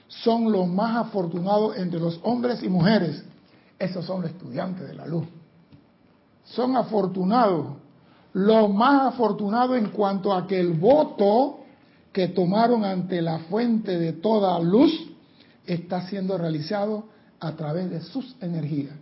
son 0.07 0.51
los 0.51 0.67
más 0.67 1.07
afortunados 1.07 1.77
entre 1.77 1.99
los 1.99 2.19
hombres 2.23 2.61
y 2.61 2.69
mujeres 2.69 3.23
esos 3.79 4.05
son 4.05 4.21
los 4.21 4.31
estudiantes 4.31 4.87
de 4.87 4.93
la 4.93 5.05
luz. 5.05 5.25
Son 6.43 6.75
afortunados, 6.75 7.77
los 8.33 8.73
más 8.73 9.13
afortunados 9.13 9.77
en 9.77 9.89
cuanto 9.89 10.33
a 10.33 10.47
que 10.47 10.59
el 10.59 10.73
voto 10.73 11.59
que 12.15 12.29
tomaron 12.29 12.85
ante 12.85 13.21
la 13.21 13.39
fuente 13.39 13.99
de 13.99 14.13
toda 14.13 14.57
luz 14.61 14.89
está 15.65 16.07
siendo 16.07 16.37
realizado 16.37 17.09
a 17.41 17.51
través 17.57 17.89
de 17.89 17.99
sus 17.99 18.37
energías. 18.41 18.95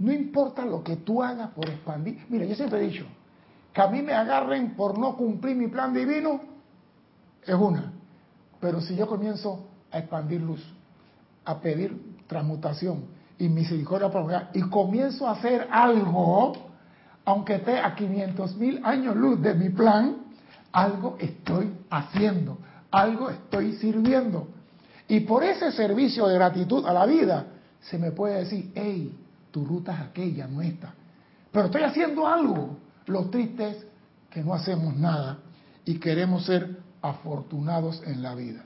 No 0.00 0.10
importa 0.10 0.66
lo 0.66 0.82
que 0.82 0.96
tú 0.96 1.22
hagas 1.22 1.50
por 1.50 1.70
expandir. 1.70 2.18
Mira, 2.28 2.44
yo 2.44 2.56
siempre 2.56 2.80
he 2.80 2.88
dicho, 2.88 3.06
que 3.72 3.80
a 3.80 3.86
mí 3.86 4.02
me 4.02 4.14
agarren 4.14 4.74
por 4.74 4.98
no 4.98 5.16
cumplir 5.16 5.54
mi 5.54 5.68
plan 5.68 5.94
divino, 5.94 6.40
es 7.46 7.54
una. 7.54 7.92
Pero 8.60 8.80
si 8.80 8.96
yo 8.96 9.06
comienzo 9.06 9.68
a 9.92 10.00
expandir 10.00 10.40
luz, 10.40 10.64
a 11.44 11.60
pedir 11.60 12.16
transmutación, 12.26 13.04
y 13.38 13.48
misericordia 13.48 14.10
prolongada 14.10 14.50
y 14.54 14.62
comienzo 14.62 15.28
a 15.28 15.34
hacer 15.34 15.68
algo, 15.70 16.54
aunque 17.24 17.54
esté 17.54 17.78
a 17.78 17.94
500 17.94 18.56
mil 18.56 18.84
años 18.84 19.14
luz 19.14 19.40
de 19.40 19.54
mi 19.54 19.68
plan, 19.68 20.27
algo 20.78 21.16
estoy 21.18 21.72
haciendo, 21.90 22.58
algo 22.90 23.30
estoy 23.30 23.74
sirviendo. 23.74 24.48
Y 25.08 25.20
por 25.20 25.42
ese 25.42 25.72
servicio 25.72 26.26
de 26.28 26.34
gratitud 26.34 26.86
a 26.86 26.92
la 26.92 27.06
vida, 27.06 27.46
se 27.80 27.98
me 27.98 28.12
puede 28.12 28.40
decir, 28.40 28.70
hey, 28.74 29.12
tu 29.50 29.64
ruta 29.64 29.92
es 29.92 30.00
aquella, 30.00 30.46
no 30.46 30.62
esta. 30.62 30.94
Pero 31.50 31.66
estoy 31.66 31.82
haciendo 31.82 32.26
algo. 32.26 32.76
Lo 33.06 33.24
triste 33.30 33.70
es 33.70 33.86
que 34.30 34.42
no 34.44 34.54
hacemos 34.54 34.94
nada 34.96 35.38
y 35.84 35.98
queremos 35.98 36.44
ser 36.44 36.78
afortunados 37.00 38.02
en 38.06 38.22
la 38.22 38.34
vida. 38.34 38.64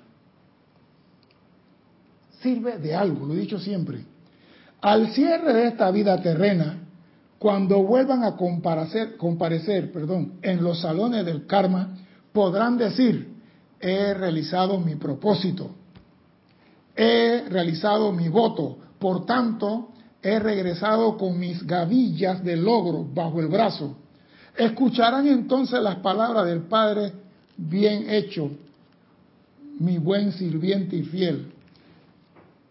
Sirve 2.41 2.79
de 2.79 2.95
algo, 2.95 3.25
lo 3.25 3.35
he 3.35 3.39
dicho 3.39 3.59
siempre. 3.59 4.05
Al 4.81 5.13
cierre 5.13 5.53
de 5.53 5.69
esta 5.69 5.91
vida 5.93 6.21
terrena, 6.21 6.81
cuando 7.39 7.83
vuelvan 7.83 8.25
a 8.25 8.37
comparecer, 8.37 9.17
comparecer 9.17 9.93
perdón, 9.93 10.35
en 10.43 10.63
los 10.63 10.81
salones 10.81 11.25
del 11.25 11.47
karma, 11.47 11.97
podrán 12.33 12.77
decir, 12.79 13.35
he 13.81 14.15
realizado 14.15 14.79
mi 14.79 14.97
propósito, 14.97 15.71
he 16.97 17.45
realizado 17.49 18.13
mi 18.13 18.29
voto, 18.29 18.79
por 18.99 19.27
tanto, 19.27 19.89
he 20.23 20.39
regresado 20.39 21.17
con 21.17 21.39
mis 21.39 21.67
gavillas 21.67 22.45
de 22.45 22.57
logro 22.57 23.05
bajo 23.05 23.41
el 23.41 23.49
brazo. 23.49 23.97
Escucharán 24.57 25.27
entonces 25.27 25.83
las 25.83 25.97
palabras 25.97 26.47
del 26.47 26.63
Padre, 26.63 27.13
bien 27.57 28.09
hecho, 28.09 28.51
mi 29.79 29.99
buen 29.99 30.33
sirviente 30.33 30.97
y 30.97 31.03
fiel. 31.03 31.53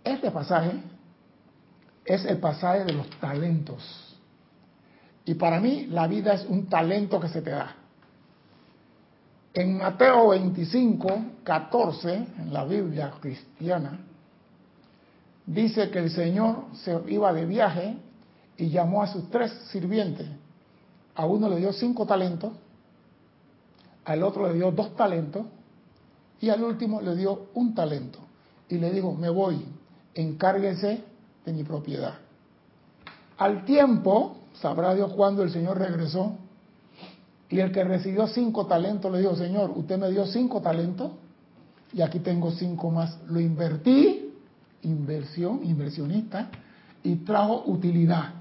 Este 0.03 0.31
pasaje 0.31 0.71
es 2.05 2.25
el 2.25 2.37
pasaje 2.37 2.85
de 2.85 2.93
los 2.93 3.09
talentos. 3.19 3.83
Y 5.25 5.35
para 5.35 5.59
mí 5.59 5.87
la 5.87 6.07
vida 6.07 6.33
es 6.33 6.45
un 6.47 6.67
talento 6.67 7.19
que 7.19 7.27
se 7.27 7.41
te 7.41 7.51
da. 7.51 7.75
En 9.53 9.77
Mateo 9.77 10.29
25, 10.29 11.07
14, 11.43 12.13
en 12.13 12.53
la 12.53 12.63
Biblia 12.63 13.11
cristiana, 13.19 13.99
dice 15.45 15.89
que 15.89 15.99
el 15.99 16.09
Señor 16.09 16.65
se 16.73 16.97
iba 17.07 17.33
de 17.33 17.45
viaje 17.45 17.97
y 18.57 18.69
llamó 18.69 19.03
a 19.03 19.07
sus 19.07 19.29
tres 19.29 19.51
sirvientes. 19.71 20.27
A 21.15 21.25
uno 21.25 21.49
le 21.49 21.57
dio 21.57 21.73
cinco 21.73 22.05
talentos, 22.05 22.53
al 24.05 24.23
otro 24.23 24.47
le 24.47 24.53
dio 24.53 24.71
dos 24.71 24.95
talentos 24.95 25.45
y 26.39 26.49
al 26.49 26.63
último 26.63 27.01
le 27.01 27.15
dio 27.15 27.47
un 27.53 27.75
talento. 27.75 28.19
Y 28.69 28.77
le 28.77 28.89
dijo, 28.91 29.13
me 29.13 29.29
voy, 29.29 29.65
encárguese 30.15 31.03
de 31.45 31.53
mi 31.53 31.63
propiedad. 31.63 32.13
Al 33.37 33.65
tiempo, 33.65 34.37
sabrá 34.53 34.95
Dios 34.95 35.11
cuándo 35.13 35.43
el 35.43 35.51
Señor 35.51 35.77
regresó, 35.77 36.37
y 37.51 37.59
el 37.59 37.71
que 37.73 37.83
recibió 37.83 38.27
cinco 38.27 38.65
talentos 38.65 39.11
le 39.11 39.19
dijo, 39.19 39.35
Señor, 39.35 39.71
usted 39.75 39.99
me 39.99 40.09
dio 40.09 40.25
cinco 40.25 40.61
talentos, 40.61 41.11
y 41.91 42.01
aquí 42.01 42.19
tengo 42.19 42.49
cinco 42.51 42.89
más. 42.89 43.19
Lo 43.27 43.41
invertí, 43.41 44.33
inversión, 44.83 45.59
inversionista, 45.61 46.49
y 47.03 47.17
trajo 47.17 47.63
utilidad. 47.65 48.35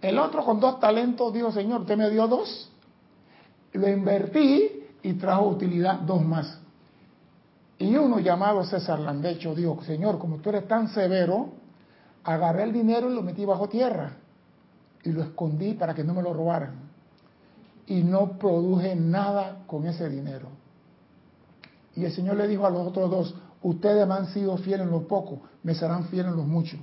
El 0.00 0.18
otro 0.18 0.44
con 0.44 0.60
dos 0.60 0.80
talentos 0.80 1.32
dijo, 1.34 1.52
Señor, 1.52 1.82
usted 1.82 1.98
me 1.98 2.08
dio 2.08 2.26
dos, 2.26 2.70
lo 3.74 3.86
invertí 3.86 4.70
y 5.02 5.12
trajo 5.14 5.48
utilidad 5.48 6.00
dos 6.00 6.24
más. 6.24 6.58
Y 7.78 7.94
uno 7.96 8.18
llamado 8.18 8.64
César 8.64 8.98
Landecho 8.98 9.54
dijo, 9.54 9.82
Señor, 9.82 10.18
como 10.18 10.38
tú 10.38 10.48
eres 10.48 10.66
tan 10.66 10.88
severo, 10.88 11.50
agarré 12.24 12.62
el 12.62 12.72
dinero 12.72 13.10
y 13.10 13.14
lo 13.14 13.22
metí 13.22 13.44
bajo 13.44 13.68
tierra 13.68 14.12
y 15.04 15.12
lo 15.12 15.22
escondí 15.22 15.74
para 15.74 15.94
que 15.94 16.02
no 16.02 16.14
me 16.14 16.22
lo 16.22 16.32
robaran. 16.32 16.87
Y 17.88 18.02
no 18.02 18.38
produje 18.38 18.94
nada 18.94 19.64
con 19.66 19.86
ese 19.86 20.08
dinero. 20.08 20.48
Y 21.96 22.04
el 22.04 22.12
Señor 22.12 22.36
le 22.36 22.46
dijo 22.46 22.64
a 22.64 22.70
los 22.70 22.86
otros 22.86 23.10
dos, 23.10 23.34
ustedes 23.62 24.06
me 24.06 24.14
han 24.14 24.26
sido 24.26 24.56
fieles 24.58 24.86
en 24.86 24.92
lo 24.92 25.08
poco, 25.08 25.40
me 25.64 25.74
serán 25.74 26.04
fieles 26.04 26.30
en 26.30 26.36
lo 26.36 26.44
mucho. 26.44 26.76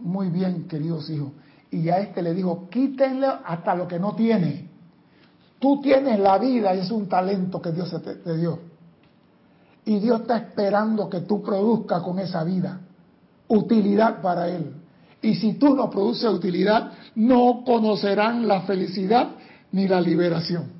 Muy 0.00 0.28
bien, 0.28 0.66
queridos 0.66 1.10
hijos. 1.10 1.32
Y 1.70 1.88
a 1.90 1.98
este 1.98 2.22
le 2.22 2.32
dijo, 2.32 2.68
quítenle 2.70 3.26
hasta 3.44 3.74
lo 3.74 3.86
que 3.86 3.98
no 3.98 4.14
tiene. 4.14 4.70
Tú 5.58 5.80
tienes 5.82 6.18
la 6.18 6.38
vida 6.38 6.72
es 6.72 6.90
un 6.90 7.08
talento 7.08 7.60
que 7.60 7.72
Dios 7.72 7.90
te, 8.02 8.14
te 8.14 8.36
dio. 8.36 8.58
Y 9.84 9.98
Dios 9.98 10.22
está 10.22 10.38
esperando 10.38 11.10
que 11.10 11.20
tú 11.20 11.42
produzcas 11.42 12.02
con 12.02 12.18
esa 12.18 12.42
vida 12.44 12.80
utilidad 13.50 14.22
para 14.22 14.48
Él. 14.48 14.72
Y 15.20 15.34
si 15.34 15.54
tú 15.54 15.74
no 15.74 15.90
produces 15.90 16.30
utilidad, 16.30 16.92
no 17.14 17.62
conocerán 17.66 18.48
la 18.48 18.62
felicidad 18.62 19.32
ni 19.72 19.88
la 19.88 20.00
liberación. 20.00 20.70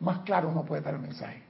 Más 0.00 0.20
claro 0.20 0.52
no 0.52 0.64
puede 0.64 0.82
dar 0.82 0.94
el 0.94 1.00
mensaje. 1.00 1.42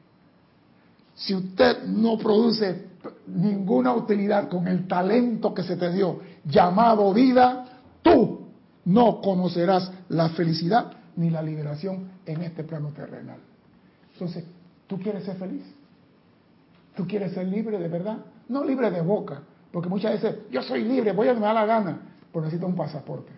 Si 1.15 1.35
usted 1.35 1.85
no 1.85 2.19
produce 2.19 2.95
ninguna 3.27 3.95
utilidad 3.95 4.49
con 4.49 4.67
el 4.67 4.87
talento 4.87 5.55
que 5.55 5.63
se 5.63 5.77
te 5.77 5.93
dio, 5.93 6.21
llamado 6.45 7.13
vida, 7.13 7.67
tú 8.03 8.49
no 8.85 9.21
conocerás 9.21 9.91
la 10.09 10.31
felicidad 10.31 10.93
ni 11.17 11.31
la 11.31 11.43
liberación 11.43 12.11
en 12.27 12.43
este 12.43 12.65
plano 12.65 12.91
terrenal. 12.91 13.39
Entonces, 14.13 14.45
¿tú 14.87 14.99
quieres 14.99 15.25
ser 15.25 15.37
feliz? 15.37 15.65
¿Tú 16.97 17.07
quieres 17.07 17.33
ser 17.33 17.47
libre 17.47 17.79
de 17.79 17.89
verdad? 17.89 18.19
No 18.49 18.65
libre 18.65 18.91
de 18.91 19.01
boca, 19.01 19.43
porque 19.73 19.89
muchas 19.89 20.13
veces 20.13 20.37
yo 20.51 20.63
soy 20.63 20.85
libre, 20.85 21.13
voy 21.13 21.29
a 21.29 21.35
me 21.35 21.41
da 21.41 21.53
la 21.53 21.67
gana, 21.67 21.99
pero 22.33 22.45
necesito 22.45 22.67
un 22.67 22.77
pasaporte. 22.77 23.33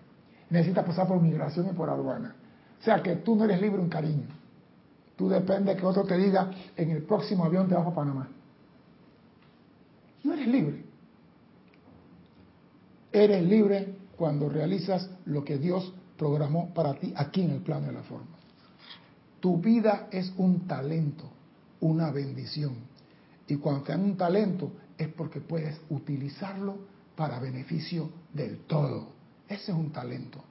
Necesitas 0.51 0.85
pasar 0.85 1.09
por 1.09 1.21
migración 1.21 1.67
y 1.69 1.73
por 1.73 1.91
aduana. 1.91 2.36
O 2.81 2.85
sea 2.85 3.03
que 3.03 3.17
tú 3.17 3.37
no 3.37 3.45
eres 3.45 3.61
libre 3.61 3.83
en 3.83 3.89
cariño. 3.89 4.27
Tú 5.17 5.29
dependes 5.29 5.77
que 5.77 5.87
otro 5.87 6.05
te 6.05 6.17
diga, 6.17 6.51
en 6.77 6.91
el 6.91 7.03
próximo 7.03 7.45
avión 7.45 7.69
te 7.69 7.75
vas 7.75 7.87
a 7.87 7.95
Panamá. 7.95 8.29
No 10.25 10.35
eres 10.35 10.47
libre. 10.47 10.85
Eres 13.13 13.43
libre 13.45 13.97
cuando 14.17 14.49
realizas 14.49 15.09
lo 15.25 15.45
que 15.45 15.57
Dios 15.57 15.93
programó 16.19 16.73
para 16.75 16.95
ti 16.95 17.13
aquí 17.17 17.43
en 17.43 17.51
el 17.51 17.61
plano 17.61 17.87
de 17.87 17.93
la 17.93 18.03
forma. 18.03 18.37
Tu 19.41 19.59
vida 19.59 20.09
es 20.11 20.33
un 20.37 20.67
talento, 20.67 21.25
una 21.81 22.11
bendición. 22.11 22.75
Y 23.47 23.57
cuando 23.57 23.85
te 23.85 23.93
dan 23.93 24.03
un 24.03 24.17
talento 24.17 24.73
es 24.99 25.09
porque 25.09 25.41
puedes 25.41 25.81
utilizarlo 25.91 26.77
para 27.15 27.39
beneficio 27.39 28.11
del 28.33 28.59
todo. 28.61 29.09
Ese 29.49 29.73
es 29.73 29.79
un 29.79 29.91
talento. 29.91 30.43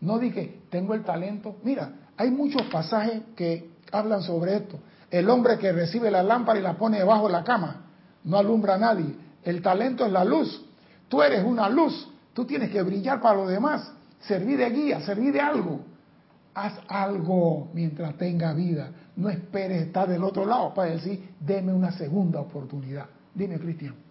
No 0.00 0.18
dije, 0.18 0.60
tengo 0.70 0.94
el 0.94 1.04
talento. 1.04 1.56
Mira, 1.62 1.90
hay 2.16 2.30
muchos 2.30 2.62
pasajes 2.62 3.22
que 3.34 3.70
hablan 3.92 4.22
sobre 4.22 4.56
esto. 4.56 4.78
El 5.10 5.30
hombre 5.30 5.58
que 5.58 5.72
recibe 5.72 6.10
la 6.10 6.22
lámpara 6.22 6.58
y 6.58 6.62
la 6.62 6.76
pone 6.76 6.98
debajo 6.98 7.26
de 7.26 7.32
la 7.32 7.44
cama, 7.44 7.86
no 8.24 8.36
alumbra 8.36 8.74
a 8.74 8.78
nadie. 8.78 9.14
El 9.42 9.62
talento 9.62 10.04
es 10.04 10.12
la 10.12 10.24
luz. 10.24 10.64
Tú 11.08 11.22
eres 11.22 11.44
una 11.44 11.68
luz. 11.68 12.10
Tú 12.32 12.44
tienes 12.44 12.70
que 12.70 12.82
brillar 12.82 13.20
para 13.20 13.36
los 13.36 13.48
demás. 13.48 13.92
Servir 14.20 14.58
de 14.58 14.70
guía, 14.70 15.00
servir 15.00 15.32
de 15.32 15.40
algo. 15.40 15.80
Haz 16.54 16.74
algo 16.88 17.68
mientras 17.72 18.16
tenga 18.16 18.52
vida. 18.52 18.90
No 19.14 19.28
esperes 19.28 19.82
estar 19.82 20.08
del 20.08 20.24
otro 20.24 20.44
lado 20.44 20.74
para 20.74 20.90
decir, 20.90 21.34
deme 21.40 21.72
una 21.72 21.92
segunda 21.92 22.40
oportunidad. 22.40 23.06
Dime, 23.34 23.58
Cristian. 23.58 24.05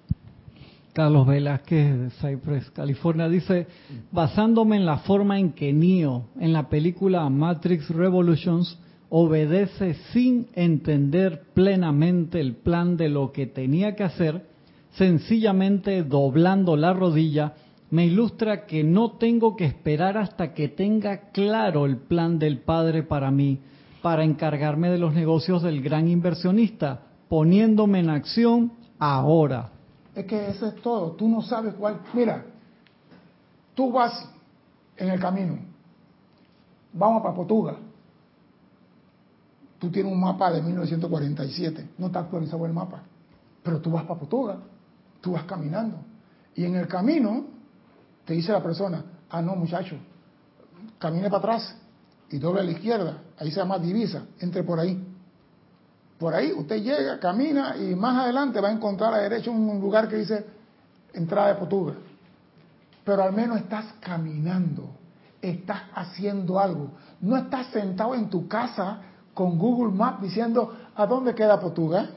Carlos 0.96 1.28
Velázquez 1.28 2.00
de 2.00 2.10
Cypress, 2.10 2.72
California, 2.72 3.28
dice, 3.28 3.68
basándome 4.14 4.78
en 4.78 4.86
la 4.86 5.00
forma 5.00 5.38
en 5.38 5.52
que 5.52 5.74
Neo, 5.74 6.30
en 6.40 6.54
la 6.54 6.70
película 6.70 7.30
Matrix 7.30 7.90
Revolutions, 7.90 8.80
obedece 9.10 9.96
sin 10.14 10.48
entender 10.54 11.48
plenamente 11.54 12.40
el 12.40 12.56
plan 12.56 12.96
de 12.96 13.10
lo 13.10 13.34
que 13.34 13.46
tenía 13.46 13.94
que 13.98 14.06
hacer, 14.06 14.46
sencillamente 14.92 16.02
doblando 16.04 16.78
la 16.78 16.94
rodilla, 16.94 17.56
me 17.92 18.06
ilustra 18.06 18.66
que 18.66 18.86
no 18.86 19.18
tengo 19.18 19.58
que 19.58 19.66
esperar 19.66 20.18
hasta 20.18 20.54
que 20.54 20.70
tenga 20.70 21.30
claro 21.32 21.86
el 21.86 21.98
plan 21.98 22.40
del 22.40 22.60
Padre 22.60 23.04
para 23.04 23.32
mí, 23.32 23.60
para 24.02 24.24
encargarme 24.24 24.90
de 24.90 25.00
los 25.00 25.14
negocios 25.14 25.62
del 25.62 25.82
gran 25.82 26.08
inversionista, 26.08 27.02
poniéndome 27.28 28.00
en 28.00 28.12
acción 28.12 28.72
ahora. 28.98 29.75
Es 30.16 30.26
que 30.26 30.50
eso 30.50 30.68
es 30.68 30.76
todo. 30.76 31.12
Tú 31.12 31.28
no 31.28 31.42
sabes 31.42 31.74
cuál. 31.74 32.00
Mira, 32.14 32.46
tú 33.76 33.92
vas 33.92 34.28
en 34.96 35.10
el 35.10 35.20
camino. 35.20 35.60
Vamos 36.94 37.22
para 37.22 37.36
Portugal. 37.36 37.78
Tú 39.78 39.92
tienes 39.92 40.12
un 40.12 40.20
mapa 40.20 40.52
de 40.52 40.62
1947. 40.62 41.90
No 41.98 42.08
está 42.08 42.20
actualizado 42.20 42.66
el 42.66 42.74
mapa. 42.74 43.04
Pero 43.62 43.82
tú 43.82 43.92
vas 43.92 44.06
para 44.06 44.20
Portugal. 44.20 44.60
Tú 45.20 45.34
vas 45.34 45.44
caminando. 45.44 45.98
Y 46.56 46.64
en 46.64 46.76
el 46.76 46.88
camino 46.88 47.46
te 48.24 48.34
dice 48.34 48.54
la 48.54 48.64
persona, 48.64 49.04
ah, 49.30 49.42
no, 49.42 49.56
muchacho, 49.56 49.98
camine 50.98 51.30
para 51.30 51.40
atrás 51.40 51.78
y 52.30 52.38
doble 52.38 52.62
a 52.62 52.64
la 52.64 52.72
izquierda. 52.72 53.22
Ahí 53.38 53.52
se 53.52 53.58
llama 53.58 53.78
divisa. 53.78 54.24
Entre 54.40 54.64
por 54.64 54.80
ahí. 54.80 55.15
Por 56.18 56.34
ahí 56.34 56.54
usted 56.54 56.82
llega, 56.82 57.20
camina 57.20 57.76
y 57.78 57.94
más 57.96 58.24
adelante 58.24 58.62
va 58.62 58.70
a 58.70 58.72
encontrar 58.72 59.14
a 59.14 59.18
la 59.18 59.24
derecha 59.24 59.52
un 59.52 59.80
lugar 59.82 60.08
que 60.08 60.18
dice 60.18 60.46
entrada 61.14 61.50
de 61.50 61.56
Portugal. 61.56 61.98
Pero 63.04 63.24
al 63.24 63.34
menos 63.34 63.58
estás 63.58 63.86
caminando, 64.00 64.90
estás 65.42 65.84
haciendo 65.94 66.60
algo. 66.60 66.92
No 67.20 67.36
estás 67.36 67.68
sentado 67.68 68.16
en 68.16 68.30
tu 68.30 68.48
casa 68.48 69.02
con 69.34 69.60
Google 69.60 69.94
Maps 69.94 70.22
diciendo 70.22 70.76
a 70.96 71.06
dónde 71.06 71.36
queda 71.36 71.60
Portugal. 71.60 72.16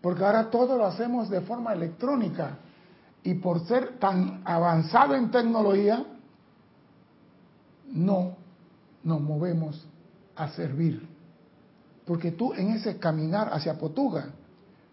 Porque 0.00 0.24
ahora 0.24 0.50
todo 0.50 0.76
lo 0.76 0.84
hacemos 0.84 1.30
de 1.30 1.40
forma 1.42 1.72
electrónica. 1.72 2.58
Y 3.22 3.34
por 3.34 3.66
ser 3.66 3.98
tan 3.98 4.42
avanzado 4.44 5.14
en 5.14 5.30
tecnología, 5.30 6.04
no 7.86 8.36
nos 9.02 9.20
movemos 9.20 9.86
a 10.36 10.48
servir 10.48 11.13
porque 12.06 12.32
tú 12.32 12.52
en 12.54 12.70
ese 12.70 12.98
caminar 12.98 13.48
hacia 13.52 13.78
Potuga, 13.78 14.26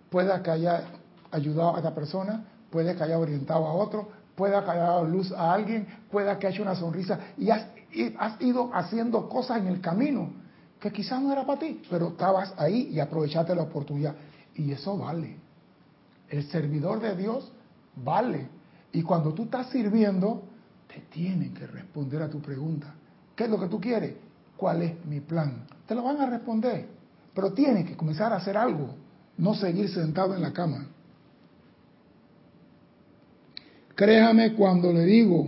pueda 0.09 0.41
que 0.41 0.51
haya 0.51 0.83
ayudado 1.31 1.75
a 1.75 1.77
esta 1.77 1.93
persona, 1.93 2.45
puede 2.69 2.95
que 2.95 3.03
haya 3.03 3.17
orientado 3.17 3.65
a 3.65 3.73
otro, 3.73 4.09
pueda 4.35 4.63
que 4.63 4.71
haya 4.71 4.83
dado 4.83 5.05
luz 5.05 5.31
a 5.31 5.53
alguien, 5.53 5.87
pueda 6.09 6.37
que 6.39 6.47
haya 6.47 6.55
hecho 6.55 6.63
una 6.63 6.75
sonrisa 6.75 7.19
y 7.37 7.49
has, 7.49 7.67
has 8.17 8.41
ido 8.41 8.69
haciendo 8.73 9.27
cosas 9.29 9.59
en 9.59 9.67
el 9.67 9.81
camino 9.81 10.41
que 10.81 10.91
quizás 10.91 11.21
no 11.21 11.31
era 11.31 11.45
para 11.45 11.59
ti, 11.59 11.81
pero 11.89 12.09
estabas 12.09 12.53
ahí 12.57 12.89
y 12.91 12.99
aprovechaste 12.99 13.53
la 13.53 13.61
oportunidad. 13.61 14.15
Y 14.55 14.71
eso 14.71 14.97
vale. 14.97 15.37
El 16.27 16.43
servidor 16.49 16.99
de 16.99 17.15
Dios 17.15 17.51
vale. 17.95 18.47
Y 18.91 19.03
cuando 19.03 19.31
tú 19.33 19.43
estás 19.43 19.69
sirviendo, 19.69 20.41
te 20.87 21.01
tienen 21.01 21.53
que 21.53 21.67
responder 21.67 22.23
a 22.23 22.29
tu 22.29 22.41
pregunta. 22.41 22.95
¿Qué 23.35 23.43
es 23.43 23.49
lo 23.49 23.59
que 23.59 23.67
tú 23.67 23.79
quieres? 23.79 24.15
¿Cuál 24.57 24.81
es 24.81 25.05
mi 25.05 25.19
plan? 25.19 25.67
Te 25.85 25.93
lo 25.93 26.01
van 26.03 26.19
a 26.19 26.25
responder. 26.25 26.87
Pero 27.33 27.53
tiene 27.53 27.85
que 27.85 27.95
comenzar 27.95 28.33
a 28.33 28.37
hacer 28.37 28.57
algo, 28.57 28.95
no 29.37 29.53
seguir 29.55 29.89
sentado 29.89 30.35
en 30.35 30.41
la 30.41 30.51
cama. 30.51 30.87
Créame 33.95 34.53
cuando 34.53 34.91
le 34.91 35.05
digo 35.05 35.47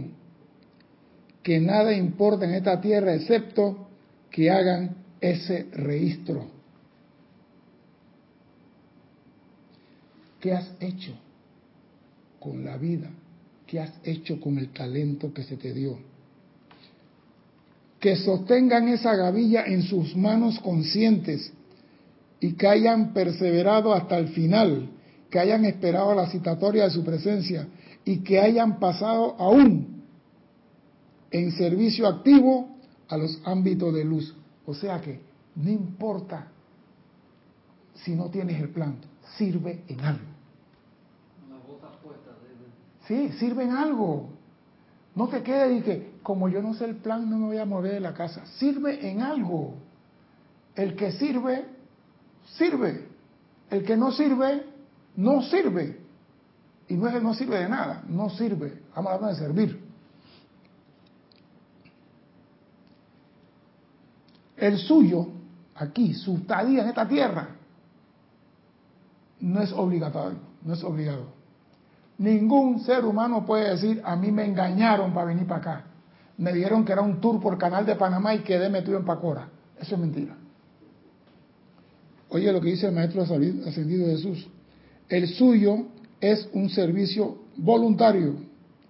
que 1.42 1.60
nada 1.60 1.94
importa 1.94 2.46
en 2.46 2.54
esta 2.54 2.80
tierra 2.80 3.14
excepto 3.14 3.88
que 4.30 4.50
hagan 4.50 4.96
ese 5.20 5.68
registro. 5.74 6.48
¿Qué 10.40 10.54
has 10.54 10.70
hecho 10.80 11.14
con 12.40 12.64
la 12.64 12.78
vida? 12.78 13.10
¿Qué 13.66 13.80
has 13.80 13.94
hecho 14.04 14.40
con 14.40 14.58
el 14.58 14.70
talento 14.74 15.34
que 15.34 15.44
se 15.44 15.58
te 15.58 15.74
dio? 15.74 15.98
Que 18.00 18.18
sostengan 18.18 18.90
esa 18.90 19.16
gavilla 19.16 19.66
en 19.66 19.84
sus 19.84 20.16
manos 20.16 20.60
conscientes 20.60 21.54
y 22.44 22.56
que 22.56 22.68
hayan 22.68 23.14
perseverado 23.14 23.94
hasta 23.94 24.18
el 24.18 24.28
final, 24.28 24.90
que 25.30 25.40
hayan 25.40 25.64
esperado 25.64 26.14
la 26.14 26.28
citatoria 26.28 26.84
de 26.84 26.90
su 26.90 27.02
presencia 27.02 27.70
y 28.04 28.18
que 28.18 28.38
hayan 28.38 28.80
pasado 28.80 29.38
aún 29.40 30.04
en 31.32 31.52
servicio 31.54 32.06
activo 32.06 32.76
a 33.08 33.16
los 33.16 33.42
ámbitos 33.46 33.94
de 33.94 34.04
luz. 34.04 34.36
O 34.66 34.74
sea 34.74 35.00
que 35.00 35.22
no 35.56 35.70
importa 35.70 36.52
si 38.04 38.14
no 38.14 38.30
tienes 38.30 38.60
el 38.60 38.72
plan, 38.72 38.98
sirve 39.38 39.86
en 39.88 40.02
algo. 40.02 40.26
Sí, 43.08 43.30
sirve 43.40 43.64
en 43.64 43.72
algo. 43.72 44.32
No 45.16 45.30
te 45.30 45.44
quedes 45.44 45.80
y 45.80 45.82
que, 45.82 46.12
como 46.22 46.50
yo 46.50 46.62
no 46.62 46.74
sé 46.74 46.84
el 46.84 46.98
plan, 46.98 47.30
no 47.30 47.38
me 47.38 47.46
voy 47.46 47.58
a 47.58 47.66
mover 47.66 47.94
de 47.94 48.00
la 48.02 48.14
casa. 48.14 48.46
Sirve 48.58 49.10
en 49.10 49.22
algo. 49.22 49.76
El 50.76 50.98
que 50.98 51.14
sirve 51.14 51.73
sirve. 52.58 53.08
El 53.70 53.84
que 53.84 53.98
no 53.98 54.12
sirve, 54.12 54.66
no 55.16 55.42
sirve. 55.42 56.00
Y 56.88 56.96
no 56.96 57.08
es 57.08 57.14
que 57.14 57.22
no 57.22 57.34
sirve 57.34 57.60
de 57.60 57.70
nada, 57.70 58.04
no 58.08 58.30
sirve. 58.30 58.82
A 58.94 59.00
hablar 59.00 59.22
de 59.22 59.36
servir. 59.36 59.84
El 64.58 64.78
suyo 64.78 65.28
aquí, 65.76 66.14
su 66.14 66.38
estadía 66.38 66.84
en 66.84 66.90
esta 66.90 67.08
tierra, 67.08 67.50
no 69.40 69.62
es 69.62 69.74
obligatorio, 69.74 70.40
no 70.64 70.74
es 70.74 70.84
obligado. 70.84 71.26
Ningún 72.18 72.80
ser 72.82 73.04
humano 73.04 73.46
puede 73.46 73.72
decir, 73.72 74.02
a 74.06 74.16
mí 74.16 74.32
me 74.32 74.46
engañaron 74.46 75.14
para 75.14 75.28
venir 75.28 75.48
para 75.48 75.60
acá. 75.60 75.86
Me 76.38 76.54
dijeron 76.54 76.86
que 76.86 76.94
era 76.94 77.02
un 77.02 77.20
tour 77.20 77.42
por 77.42 77.58
Canal 77.58 77.86
de 77.86 77.96
Panamá 77.96 78.36
y 78.36 78.40
quedé 78.40 78.70
metido 78.70 78.98
en 78.98 79.06
Pacora. 79.06 79.50
Eso 79.80 79.96
es 79.96 80.02
mentira. 80.02 80.36
Oye 82.34 82.52
lo 82.52 82.60
que 82.60 82.72
dice 82.72 82.88
el 82.88 82.94
Maestro 82.94 83.22
Ascendido 83.22 84.08
Jesús. 84.08 84.48
El 85.08 85.28
suyo 85.28 85.86
es 86.20 86.50
un 86.54 86.68
servicio 86.70 87.44
voluntario, 87.58 88.38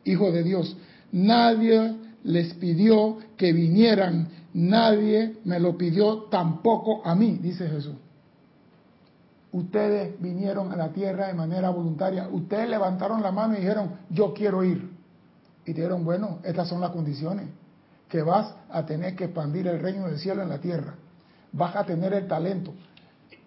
hijo 0.06 0.32
de 0.32 0.43
Dios. 0.43 0.77
Nadie 1.12 1.93
les 2.23 2.53
pidió 2.53 3.17
que 3.36 3.51
vinieran, 3.51 4.29
nadie 4.53 5.39
me 5.43 5.60
lo 5.60 5.77
pidió 5.77 6.23
tampoco 6.29 7.06
a 7.06 7.15
mí, 7.15 7.38
dice 7.41 7.67
Jesús. 7.67 7.95
Ustedes 9.51 10.19
vinieron 10.21 10.71
a 10.71 10.77
la 10.77 10.93
tierra 10.93 11.27
de 11.27 11.34
manera 11.34 11.69
voluntaria, 11.69 12.29
ustedes 12.32 12.69
levantaron 12.69 13.21
la 13.21 13.34
mano 13.34 13.56
y 13.56 13.58
dijeron, 13.58 13.91
yo 14.10 14.34
quiero 14.34 14.63
ir. 14.63 14.89
Y 15.65 15.73
dijeron, 15.73 16.06
bueno, 16.06 16.39
estas 16.45 16.69
son 16.69 16.79
las 16.79 16.91
condiciones, 16.91 17.47
que 18.08 18.21
vas 18.21 18.56
a 18.69 18.86
tener 18.86 19.17
que 19.17 19.25
expandir 19.25 19.67
el 19.67 19.82
reino 19.82 20.08
del 20.08 20.17
cielo 20.17 20.41
en 20.43 20.49
la 20.49 20.60
tierra, 20.60 20.95
vas 21.51 21.75
a 21.75 21.86
tener 21.86 22.13
el 22.13 22.25
talento. 22.25 22.73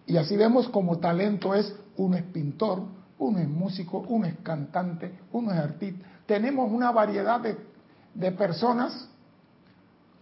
Y 0.07 0.17
así 0.17 0.37
vemos 0.37 0.69
como 0.69 0.99
talento 0.99 1.55
es, 1.55 1.75
uno 1.97 2.17
es 2.17 2.23
pintor, 2.23 2.83
uno 3.19 3.39
es 3.39 3.49
músico, 3.49 4.05
uno 4.09 4.27
es 4.27 4.37
cantante, 4.43 5.13
uno 5.33 5.53
es 5.53 5.59
artista. 5.59 6.07
Tenemos 6.27 6.71
una 6.71 6.93
variedad 6.93 7.41
de, 7.41 7.57
de 8.15 8.33
personas 8.33 9.09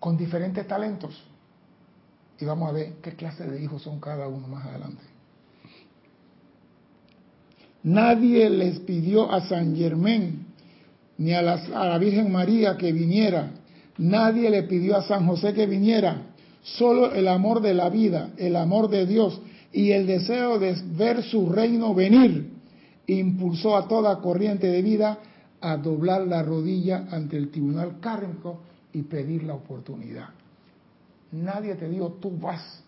con 0.00 0.16
diferentes 0.16 0.66
talentos. 0.66 1.22
Y 2.38 2.44
vamos 2.44 2.70
a 2.70 2.72
ver 2.72 2.94
qué 3.02 3.14
clase 3.14 3.44
de 3.44 3.62
hijos 3.62 3.82
son 3.82 4.00
cada 4.00 4.26
uno 4.26 4.48
más 4.48 4.66
adelante. 4.66 5.02
Nadie 7.82 8.48
les 8.48 8.80
pidió 8.80 9.30
a 9.30 9.46
San 9.46 9.76
Germán 9.76 10.46
ni 11.18 11.32
a, 11.34 11.40
a, 11.40 11.86
la 11.86 11.98
Virgen 11.98 12.32
María 12.32 12.76
que 12.76 12.92
viniera. 12.92 13.50
Nadie 13.98 14.48
le 14.50 14.62
pidió 14.62 14.96
a 14.96 15.02
San 15.02 15.26
José 15.26 15.52
que 15.52 15.66
viniera. 15.66 16.22
Solo 16.62 17.12
el 17.12 17.28
amor 17.28 17.60
de 17.60 17.74
la 17.74 17.90
vida, 17.90 18.30
el 18.38 18.56
amor 18.56 18.88
de 18.88 19.04
Dios 19.04 19.40
y 19.74 19.90
el 19.90 20.06
deseo 20.06 20.60
de 20.60 20.80
ver 20.96 21.24
su 21.24 21.48
reino 21.48 21.92
venir 21.94 22.48
impulsó 23.08 23.76
a 23.76 23.88
toda 23.88 24.20
corriente 24.20 24.68
de 24.68 24.80
vida 24.80 25.18
a 25.60 25.76
doblar 25.76 26.28
la 26.28 26.44
rodilla 26.44 27.08
ante 27.10 27.36
el 27.36 27.50
tribunal 27.50 27.98
kármico 27.98 28.60
y 28.92 29.02
pedir 29.02 29.42
la 29.42 29.54
oportunidad. 29.54 30.28
Nadie 31.32 31.74
te 31.74 31.88
dijo, 31.88 32.12
tú 32.20 32.30
vas. 32.38 32.84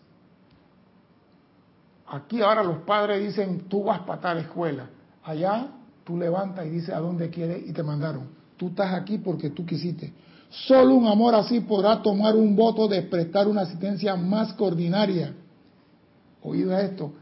Aquí 2.07 2.41
ahora 2.41 2.63
los 2.63 2.79
padres 2.79 3.21
dicen, 3.21 3.63
tú 3.69 3.83
vas 3.83 4.01
para 4.03 4.21
tal 4.21 4.39
escuela. 4.39 4.89
Allá 5.25 5.67
tú 6.05 6.17
levantas 6.17 6.67
y 6.67 6.71
dices 6.71 6.91
a 6.91 7.01
dónde 7.01 7.31
quieres 7.31 7.67
y 7.67 7.73
te 7.73 7.83
mandaron. 7.83 8.29
Tú 8.57 8.69
estás 8.69 8.95
aquí 8.95 9.19
porque 9.19 9.51
tú 9.51 9.67
quisiste. 9.67 10.13
Solo 10.51 10.95
un 10.95 11.09
amor 11.09 11.35
así 11.35 11.59
podrá 11.59 12.01
tomar 12.01 12.37
un 12.37 12.55
voto 12.55 12.87
de 12.87 13.03
prestar 13.03 13.49
una 13.49 13.63
asistencia 13.63 14.15
más 14.15 14.53
coordinaria. 14.53 15.35
Oído 16.47 16.77
a 16.77 16.83
esto, 16.83 17.13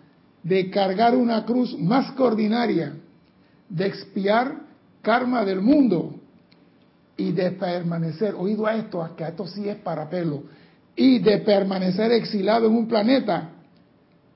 de 0.42 0.68
cargar 0.70 1.16
una 1.16 1.46
cruz 1.46 1.78
más 1.78 2.12
coordinaria, 2.12 2.94
de 3.70 3.86
expiar 3.86 4.60
karma 5.00 5.46
del 5.46 5.62
mundo 5.62 6.16
y 7.16 7.32
de 7.32 7.52
permanecer, 7.52 8.34
oído 8.34 8.66
a 8.66 8.76
esto, 8.76 9.08
que 9.16 9.24
esto 9.24 9.46
sí 9.46 9.66
es 9.66 9.76
para 9.76 10.10
pelo, 10.10 10.42
y 10.94 11.20
de 11.20 11.38
permanecer 11.38 12.12
exilado 12.12 12.66
en 12.66 12.76
un 12.76 12.86
planeta 12.86 13.50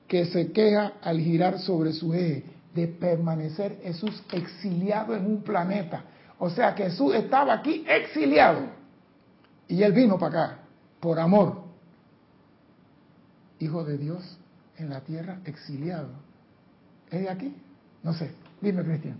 que 0.07 0.25
se 0.25 0.51
queja 0.51 0.93
al 1.03 1.19
girar 1.19 1.59
sobre 1.59 1.93
su 1.93 2.11
eje, 2.11 2.43
de 2.73 2.87
permanecer 2.87 3.79
Jesús 3.83 4.23
exiliado 4.31 5.15
en 5.15 5.23
un 5.23 5.43
planeta. 5.43 6.03
O 6.39 6.49
sea 6.49 6.73
que 6.73 6.85
Jesús 6.85 7.13
estaba 7.13 7.53
aquí 7.53 7.85
exiliado 7.87 8.61
y 9.67 9.83
él 9.83 9.91
vino 9.91 10.17
para 10.17 10.43
acá 10.45 10.59
por 10.99 11.19
amor. 11.19 11.61
Hijo 13.59 13.83
de 13.83 13.97
Dios 13.97 14.38
en 14.79 14.89
la 14.89 15.01
tierra 15.01 15.39
exiliado. 15.45 16.09
¿Es 17.11 17.21
de 17.21 17.29
aquí? 17.29 17.53
No 18.03 18.13
sé. 18.13 18.31
Dime, 18.61 18.83
Cristian. 18.83 19.17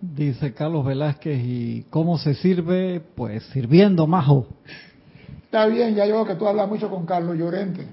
Dice 0.00 0.52
Carlos 0.52 0.84
Velázquez, 0.84 1.40
¿y 1.44 1.82
cómo 1.88 2.18
se 2.18 2.34
sirve? 2.34 3.00
Pues 3.14 3.44
sirviendo, 3.52 4.06
majo. 4.06 4.48
Está 5.44 5.66
bien, 5.66 5.94
ya 5.94 6.06
yo 6.06 6.24
que 6.26 6.34
tú 6.34 6.46
hablas 6.46 6.68
mucho 6.68 6.90
con 6.90 7.06
Carlos 7.06 7.38
Llorente. 7.38 7.86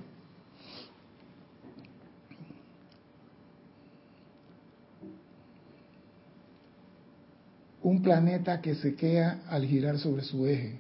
Un 7.84 8.02
planeta 8.02 8.60
que 8.60 8.76
se 8.76 8.96
queda 8.96 9.42
al 9.50 9.66
girar 9.66 9.98
sobre 10.00 10.24
su 10.24 10.48
eje. 10.48 10.80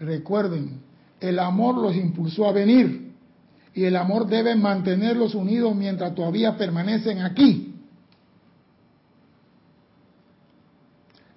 Recuerden, 0.00 0.80
el 1.20 1.38
amor 1.38 1.76
los 1.76 1.94
impulsó 1.94 2.48
a 2.48 2.52
venir 2.52 3.13
y 3.74 3.84
el 3.84 3.96
amor 3.96 4.28
debe 4.28 4.54
mantenerlos 4.54 5.34
unidos 5.34 5.74
mientras 5.74 6.14
todavía 6.14 6.56
permanecen 6.56 7.22
aquí. 7.22 7.74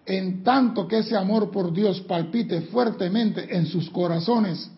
En 0.06 0.44
tanto 0.44 0.88
que 0.88 1.00
ese 1.00 1.18
amor 1.18 1.52
por 1.52 1.74
Dios 1.74 2.02
palpite 2.02 2.62
fuertemente 2.62 3.58
en 3.58 3.66
sus 3.66 3.90
corazones, 3.90 4.70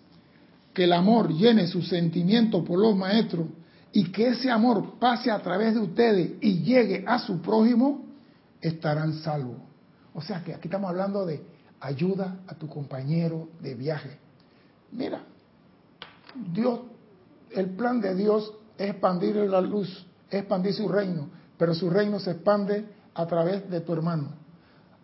que 0.74 0.86
el 0.86 0.94
amor 0.94 1.34
llene 1.34 1.68
su 1.68 1.82
sentimiento 1.82 2.64
por 2.64 2.80
los 2.80 2.96
maestros 2.96 3.48
y 3.92 4.06
que 4.06 4.30
ese 4.30 4.50
amor 4.50 4.98
pase 4.98 5.30
a 5.30 5.40
través 5.42 5.74
de 5.74 5.82
ustedes 5.82 6.32
y 6.42 6.60
llegue 6.64 7.04
a 7.06 7.20
su 7.20 7.42
prójimo, 7.42 8.06
estarán 8.62 9.14
salvos. 9.16 9.58
O 10.14 10.22
sea 10.22 10.44
que 10.44 10.54
aquí 10.54 10.68
estamos 10.68 10.90
hablando 10.90 11.26
de 11.26 11.44
ayuda 11.82 12.40
a 12.48 12.56
tu 12.56 12.68
compañero 12.68 13.50
de 13.62 13.76
viaje. 13.76 14.18
Mira, 14.92 15.22
Dios 16.54 16.80
el 17.52 17.70
plan 17.72 18.02
de 18.02 18.16
Dios 18.16 18.54
es 18.78 18.90
expandir 18.90 19.36
la 19.36 19.62
luz, 19.62 20.06
expandir 20.30 20.74
su 20.74 20.88
reino, 20.88 21.30
pero 21.58 21.74
su 21.74 21.90
reino 21.90 22.20
se 22.20 22.32
expande 22.32 22.86
a 23.14 23.26
través 23.26 23.70
de 23.70 23.82
tu 23.82 23.94
hermano. 23.94 24.30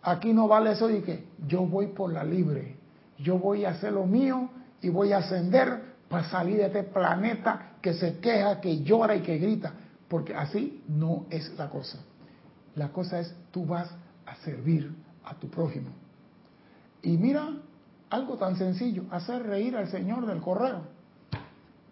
Aquí 0.02 0.32
no 0.32 0.48
vale 0.48 0.72
eso 0.72 0.88
de 0.88 1.02
que 1.02 1.28
yo 1.46 1.66
voy 1.66 1.88
por 1.88 2.12
la 2.12 2.24
libre, 2.24 2.76
yo 3.18 3.38
voy 3.38 3.64
a 3.64 3.70
hacer 3.70 3.92
lo 3.92 4.06
mío 4.06 4.48
y 4.80 4.88
voy 4.88 5.12
a 5.12 5.18
ascender 5.18 5.96
para 6.08 6.28
salir 6.28 6.58
de 6.58 6.66
este 6.66 6.84
planeta 6.84 7.72
que 7.82 7.94
se 7.94 8.18
queja, 8.18 8.60
que 8.60 8.82
llora 8.82 9.16
y 9.16 9.22
que 9.22 9.38
grita, 9.38 9.72
porque 10.08 10.34
así 10.34 10.82
no 10.88 11.26
es 11.30 11.52
la 11.58 11.68
cosa. 11.68 11.98
La 12.76 12.88
cosa 12.88 13.20
es 13.20 13.34
tú 13.50 13.66
vas 13.66 13.90
a 14.26 14.36
servir 14.36 14.94
a 15.24 15.34
tu 15.34 15.48
prójimo. 15.48 15.90
Y 17.02 17.16
mira, 17.16 17.48
algo 18.10 18.36
tan 18.36 18.56
sencillo, 18.56 19.04
hacer 19.10 19.42
reír 19.42 19.76
al 19.76 19.88
Señor 19.88 20.26
del 20.26 20.40
correo 20.40 20.95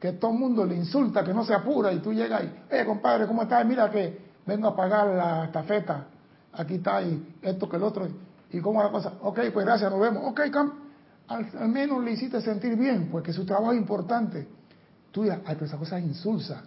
que 0.04 0.12
todo 0.12 0.32
el 0.32 0.38
mundo 0.38 0.66
le 0.66 0.76
insulta, 0.76 1.24
que 1.24 1.32
no 1.32 1.46
se 1.46 1.54
apura 1.54 1.90
y 1.90 2.00
tú 2.00 2.12
llegas 2.12 2.42
y, 2.44 2.74
eh, 2.76 2.84
compadre, 2.84 3.26
¿cómo 3.26 3.44
estás? 3.44 3.64
Mira 3.64 3.90
que 3.90 4.34
vengo 4.44 4.68
a 4.68 4.76
pagar 4.76 5.06
la 5.06 5.46
estafeta, 5.46 6.08
aquí 6.52 6.74
está 6.74 7.00
y 7.00 7.36
esto 7.40 7.66
que 7.66 7.76
el 7.76 7.82
otro, 7.84 8.06
y 8.50 8.60
cómo 8.60 8.82
la 8.82 8.90
cosa, 8.90 9.14
ok, 9.22 9.40
pues 9.50 9.64
gracias, 9.64 9.90
nos 9.90 9.98
vemos, 9.98 10.22
ok, 10.26 10.40
al, 11.28 11.68
menos 11.70 12.04
le 12.04 12.12
hiciste 12.12 12.42
sentir 12.42 12.76
bien, 12.76 13.08
porque 13.10 13.32
su 13.32 13.46
trabajo 13.46 13.72
es 13.72 13.78
importante. 13.78 14.46
Tú 15.10 15.22
dirás, 15.22 15.38
ay, 15.46 15.54
pero 15.54 15.64
esa 15.64 15.78
cosa 15.78 15.98
es 15.98 16.04
insulsa, 16.04 16.64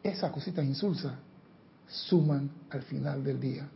esas 0.00 0.30
cositas 0.30 0.64
insulsas 0.64 1.14
suman 1.88 2.48
al 2.70 2.82
final 2.82 3.24
del 3.24 3.40
día. 3.40 3.68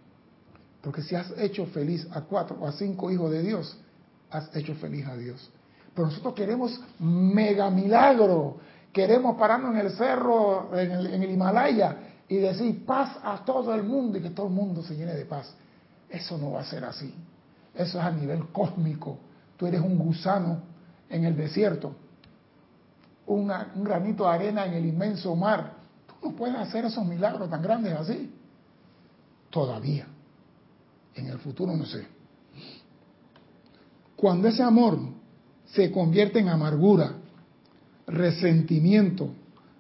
Porque 0.81 1.03
si 1.03 1.17
has 1.17 1.37
hecho 1.37 1.67
feliz 1.67 2.07
a 2.13 2.21
cuatro 2.21 2.59
o 2.61 2.69
a 2.69 2.71
cinco 2.71 3.11
hijos 3.11 3.33
de 3.33 3.43
Dios, 3.43 3.77
has 4.31 4.55
hecho 4.55 4.73
feliz 4.77 5.05
a 5.09 5.17
Dios. 5.17 5.51
Pero 5.97 6.07
nosotros 6.07 6.33
queremos 6.35 6.81
mega 7.01 7.69
milagro, 7.71 8.59
Queremos 8.93 9.37
pararnos 9.37 9.75
en 9.75 9.81
el 9.81 9.91
cerro, 9.93 10.77
en 10.77 11.23
el, 11.23 11.31
Himalaya, 11.31 11.97
y 12.29 12.37
decir 12.37 12.85
paz 12.85 13.19
a 13.23 13.45
todo 13.45 13.75
el 13.75 13.83
mundo 13.83 14.19
y 14.19 14.23
que 14.23 14.31
todo 14.31 14.47
el 14.47 14.53
mundo 14.53 14.83
se 14.83 14.97
llene 14.97 15.15
de 15.15 15.25
paz. 15.25 15.55
Eso 16.09 16.37
no 16.39 16.53
va 16.53 16.61
a 16.61 16.65
ser 16.65 16.85
así. 16.85 17.15
Eso 17.75 17.99
es 17.99 18.05
a 18.05 18.11
nivel 18.11 18.49
cósmico. 18.49 19.19
Tú 19.57 19.67
eres 19.67 19.81
un 19.81 19.99
gusano 19.99 20.63
en 21.09 21.25
el 21.25 21.37
desierto, 21.37 21.95
un 23.27 23.53
granito 23.77 24.25
de 24.25 24.31
arena 24.31 24.67
en 24.67 24.75
el 24.75 24.87
inmenso 24.87 25.37
mar. 25.37 25.75
Tú 26.07 26.31
no 26.31 26.37
puedes 26.37 26.57
hacer 26.57 26.85
esos 26.85 27.05
milagros 27.05 27.49
tan 27.49 27.63
grandes 27.63 27.93
así. 27.93 28.33
Todavía. 29.51 30.07
En 31.15 31.27
el 31.27 31.39
futuro 31.39 31.77
no 31.77 31.85
sé. 31.85 32.07
Cuando 34.17 34.49
ese 34.49 34.63
amor 34.63 34.99
se 35.67 35.91
convierte 35.91 36.41
en 36.41 36.49
amargura, 36.49 37.15
resentimiento, 38.11 39.31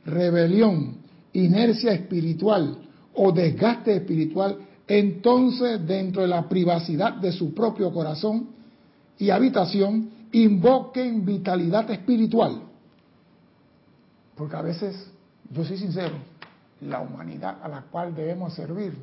rebelión, 0.04 0.96
inercia 1.32 1.92
espiritual 1.92 2.78
o 3.14 3.32
desgaste 3.32 3.96
espiritual, 3.96 4.58
entonces 4.86 5.86
dentro 5.86 6.22
de 6.22 6.28
la 6.28 6.48
privacidad 6.48 7.14
de 7.14 7.32
su 7.32 7.54
propio 7.54 7.92
corazón 7.92 8.48
y 9.18 9.30
habitación, 9.30 10.10
invoquen 10.32 11.24
vitalidad 11.24 11.90
espiritual. 11.90 12.62
Porque 14.34 14.56
a 14.56 14.62
veces, 14.62 15.10
yo 15.50 15.64
soy 15.64 15.76
sincero, 15.76 16.14
la 16.80 17.00
humanidad 17.00 17.58
a 17.62 17.68
la 17.68 17.82
cual 17.82 18.14
debemos 18.14 18.54
servir, 18.54 18.94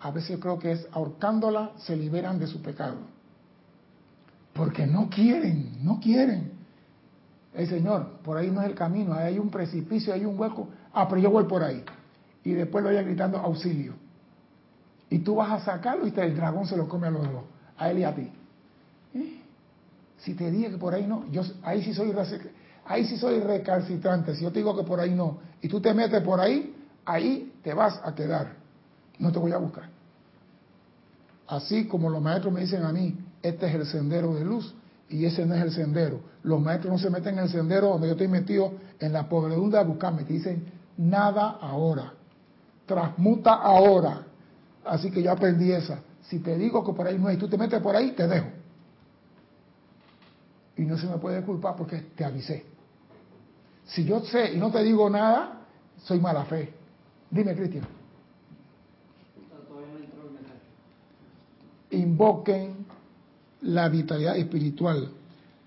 a 0.00 0.10
veces 0.10 0.38
creo 0.40 0.58
que 0.58 0.72
es 0.72 0.86
ahorcándola 0.90 1.72
se 1.78 1.96
liberan 1.96 2.38
de 2.38 2.48
su 2.48 2.60
pecado. 2.60 2.96
Porque 4.52 4.86
no 4.86 5.08
quieren, 5.08 5.78
no 5.82 6.00
quieren. 6.00 6.51
El 7.54 7.68
Señor, 7.68 8.18
por 8.24 8.36
ahí 8.36 8.50
no 8.50 8.62
es 8.62 8.68
el 8.68 8.74
camino, 8.74 9.12
hay 9.12 9.38
un 9.38 9.50
precipicio, 9.50 10.14
hay 10.14 10.24
un 10.24 10.38
hueco. 10.38 10.68
Ah, 10.92 11.06
pero 11.08 11.20
yo 11.20 11.30
voy 11.30 11.44
por 11.44 11.62
ahí. 11.62 11.84
Y 12.44 12.52
después 12.52 12.82
lo 12.82 12.90
oye 12.90 13.02
gritando 13.02 13.38
auxilio. 13.38 13.94
Y 15.10 15.18
tú 15.18 15.36
vas 15.36 15.50
a 15.50 15.64
sacarlo 15.64 16.06
y 16.06 16.14
el 16.16 16.34
dragón 16.34 16.66
se 16.66 16.76
lo 16.76 16.88
come 16.88 17.06
a 17.06 17.10
los 17.10 17.30
dos, 17.30 17.44
a 17.76 17.90
él 17.90 17.98
y 17.98 18.04
a 18.04 18.14
ti. 18.14 18.30
¿Eh? 19.14 19.40
Si 20.18 20.34
te 20.34 20.50
dije 20.50 20.70
que 20.70 20.78
por 20.78 20.94
ahí 20.94 21.06
no, 21.06 21.30
yo 21.30 21.42
ahí 21.62 21.82
sí 21.82 21.92
soy 21.92 22.14
ahí 22.86 23.04
sí 23.06 23.18
soy 23.18 23.40
recalcitrante. 23.40 24.34
Si 24.34 24.42
yo 24.42 24.50
te 24.50 24.60
digo 24.60 24.74
que 24.74 24.84
por 24.84 25.00
ahí 25.00 25.14
no, 25.14 25.38
y 25.60 25.68
tú 25.68 25.80
te 25.80 25.92
metes 25.92 26.22
por 26.22 26.40
ahí, 26.40 26.74
ahí 27.04 27.52
te 27.62 27.74
vas 27.74 28.00
a 28.02 28.14
quedar. 28.14 28.54
No 29.18 29.30
te 29.30 29.38
voy 29.38 29.52
a 29.52 29.58
buscar. 29.58 29.90
Así 31.46 31.86
como 31.86 32.08
los 32.08 32.22
maestros 32.22 32.54
me 32.54 32.62
dicen 32.62 32.82
a 32.84 32.92
mí, 32.92 33.18
este 33.42 33.66
es 33.66 33.74
el 33.74 33.86
sendero 33.86 34.34
de 34.34 34.44
luz 34.44 34.74
y 35.12 35.26
ese 35.26 35.44
no 35.44 35.54
es 35.54 35.62
el 35.62 35.72
sendero. 35.72 36.20
Los 36.42 36.60
maestros 36.60 36.92
no 36.92 36.98
se 36.98 37.10
meten 37.10 37.34
en 37.34 37.44
el 37.44 37.50
sendero 37.50 37.88
donde 37.88 38.06
yo 38.08 38.12
estoy 38.12 38.28
metido 38.28 38.72
en 38.98 39.12
la 39.12 39.28
pobredumbre 39.28 39.78
a 39.78 39.82
buscarme. 39.82 40.24
Te 40.24 40.32
dicen, 40.32 40.64
nada 40.96 41.58
ahora. 41.60 42.14
Transmuta 42.86 43.52
ahora. 43.52 44.26
Así 44.84 45.10
que 45.10 45.22
yo 45.22 45.30
aprendí 45.30 45.70
esa. 45.70 46.00
Si 46.22 46.38
te 46.38 46.56
digo 46.56 46.82
que 46.82 46.92
por 46.94 47.06
ahí 47.06 47.18
no 47.18 47.28
hay, 47.28 47.36
tú 47.36 47.46
te 47.46 47.58
metes 47.58 47.80
por 47.82 47.94
ahí, 47.94 48.12
te 48.12 48.26
dejo. 48.26 48.46
Y 50.78 50.82
no 50.82 50.96
se 50.96 51.06
me 51.06 51.18
puede 51.18 51.42
culpar 51.42 51.76
porque 51.76 51.98
te 52.16 52.24
avisé. 52.24 52.64
Si 53.84 54.04
yo 54.04 54.20
sé 54.20 54.54
y 54.54 54.56
no 54.56 54.70
te 54.70 54.82
digo 54.82 55.10
nada, 55.10 55.60
soy 55.98 56.20
mala 56.20 56.44
fe. 56.46 56.72
Dime, 57.30 57.54
Cristian. 57.54 57.84
Invoquen 61.90 62.86
la 63.62 63.88
vitalidad 63.88 64.36
espiritual. 64.36 65.10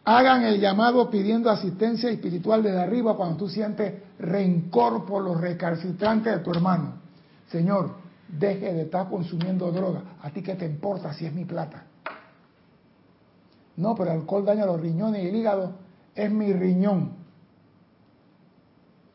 Hagan 0.03 0.43
el 0.43 0.59
llamado 0.59 1.09
pidiendo 1.09 1.49
asistencia 1.49 2.09
espiritual 2.09 2.61
desde 2.61 2.79
arriba 2.79 3.17
cuando 3.17 3.37
tú 3.37 3.49
sientes 3.49 3.93
rencor 4.19 5.09
los 5.21 5.41
recalcitrantes 5.41 6.37
de 6.37 6.39
tu 6.43 6.51
hermano. 6.51 6.93
Señor, 7.49 7.95
deje 8.27 8.73
de 8.73 8.83
estar 8.83 9.09
consumiendo 9.09 9.71
droga. 9.71 10.03
¿A 10.21 10.29
ti 10.29 10.41
qué 10.43 10.55
te 10.55 10.65
importa 10.65 11.13
si 11.13 11.25
es 11.25 11.33
mi 11.33 11.45
plata? 11.45 11.85
No, 13.77 13.95
pero 13.95 14.11
el 14.11 14.19
alcohol 14.19 14.45
daña 14.45 14.65
los 14.65 14.79
riñones 14.79 15.23
y 15.23 15.27
el 15.27 15.35
hígado. 15.35 15.73
Es 16.13 16.31
mi 16.31 16.53
riñón. 16.53 17.11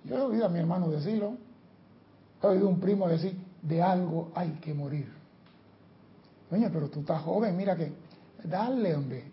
Yo 0.05 0.17
he 0.17 0.21
oído 0.21 0.47
a 0.47 0.49
mi 0.49 0.59
hermano 0.59 0.89
decirlo. 0.89 1.35
He 2.43 2.47
oído 2.47 2.67
a 2.67 2.71
un 2.71 2.81
primo 2.81 3.09
decir, 3.09 3.39
de 3.63 3.83
algo 3.83 4.31
hay 4.35 4.51
que 4.61 4.75
morir. 4.75 5.09
Oye, 6.51 6.69
pero 6.71 6.89
tú 6.89 7.01
estás 7.01 7.23
joven, 7.23 7.57
mira 7.57 7.77
que 7.77 7.93
Dale, 8.45 8.95
hombre. 8.95 9.25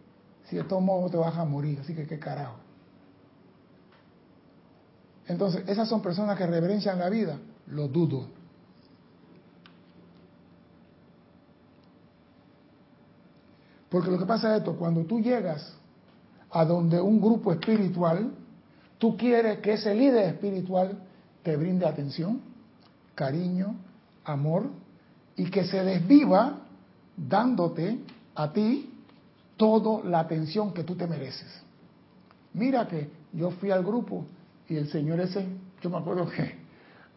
Si 0.50 0.56
de 0.56 0.64
todos 0.64 0.82
modos 0.82 1.12
te 1.12 1.18
vas 1.18 1.36
a 1.36 1.46
morir, 1.46 1.80
así 1.80 1.94
que 1.94 2.06
qué 2.06 2.20
carajo. 2.20 2.56
Entonces, 5.28 5.64
esas 5.68 5.90
son 5.90 6.02
personas 6.02 6.38
que 6.38 6.48
reverencian 6.48 6.98
la 7.00 7.10
vida. 7.10 7.38
Lo 7.68 7.88
dudo. 7.88 8.28
Porque 13.90 14.12
lo 14.12 14.18
que 14.18 14.26
pasa 14.26 14.54
es 14.54 14.60
esto, 14.60 14.76
cuando 14.76 15.04
tú 15.06 15.20
llegas 15.20 15.74
a 16.50 16.66
donde 16.66 17.00
un 17.00 17.20
grupo 17.20 17.52
espiritual, 17.52 18.32
tú 18.98 19.18
quieres 19.18 19.60
que 19.60 19.74
ese 19.74 19.94
líder 19.94 20.34
espiritual 20.34 20.98
te 21.44 21.56
brinde 21.56 21.86
atención, 21.86 22.42
cariño, 23.16 23.76
amor, 24.24 24.70
y 25.36 25.50
que 25.50 25.66
se 25.66 25.84
desviva 25.84 26.60
dándote 27.16 28.00
a 28.36 28.52
ti 28.52 28.97
toda 29.58 30.04
la 30.08 30.20
atención 30.20 30.74
que 30.74 30.84
tú 30.84 30.96
te 30.96 31.08
mereces. 31.08 31.62
Mira 32.54 32.88
que 32.88 33.10
yo 33.34 33.52
fui 33.52 33.72
al 33.72 33.84
grupo 33.84 34.26
y 34.70 34.76
el 34.76 34.90
señor 34.90 35.20
ese, 35.20 35.46
yo 35.82 35.90
me 35.90 35.98
acuerdo 35.98 36.30
que 36.30 36.56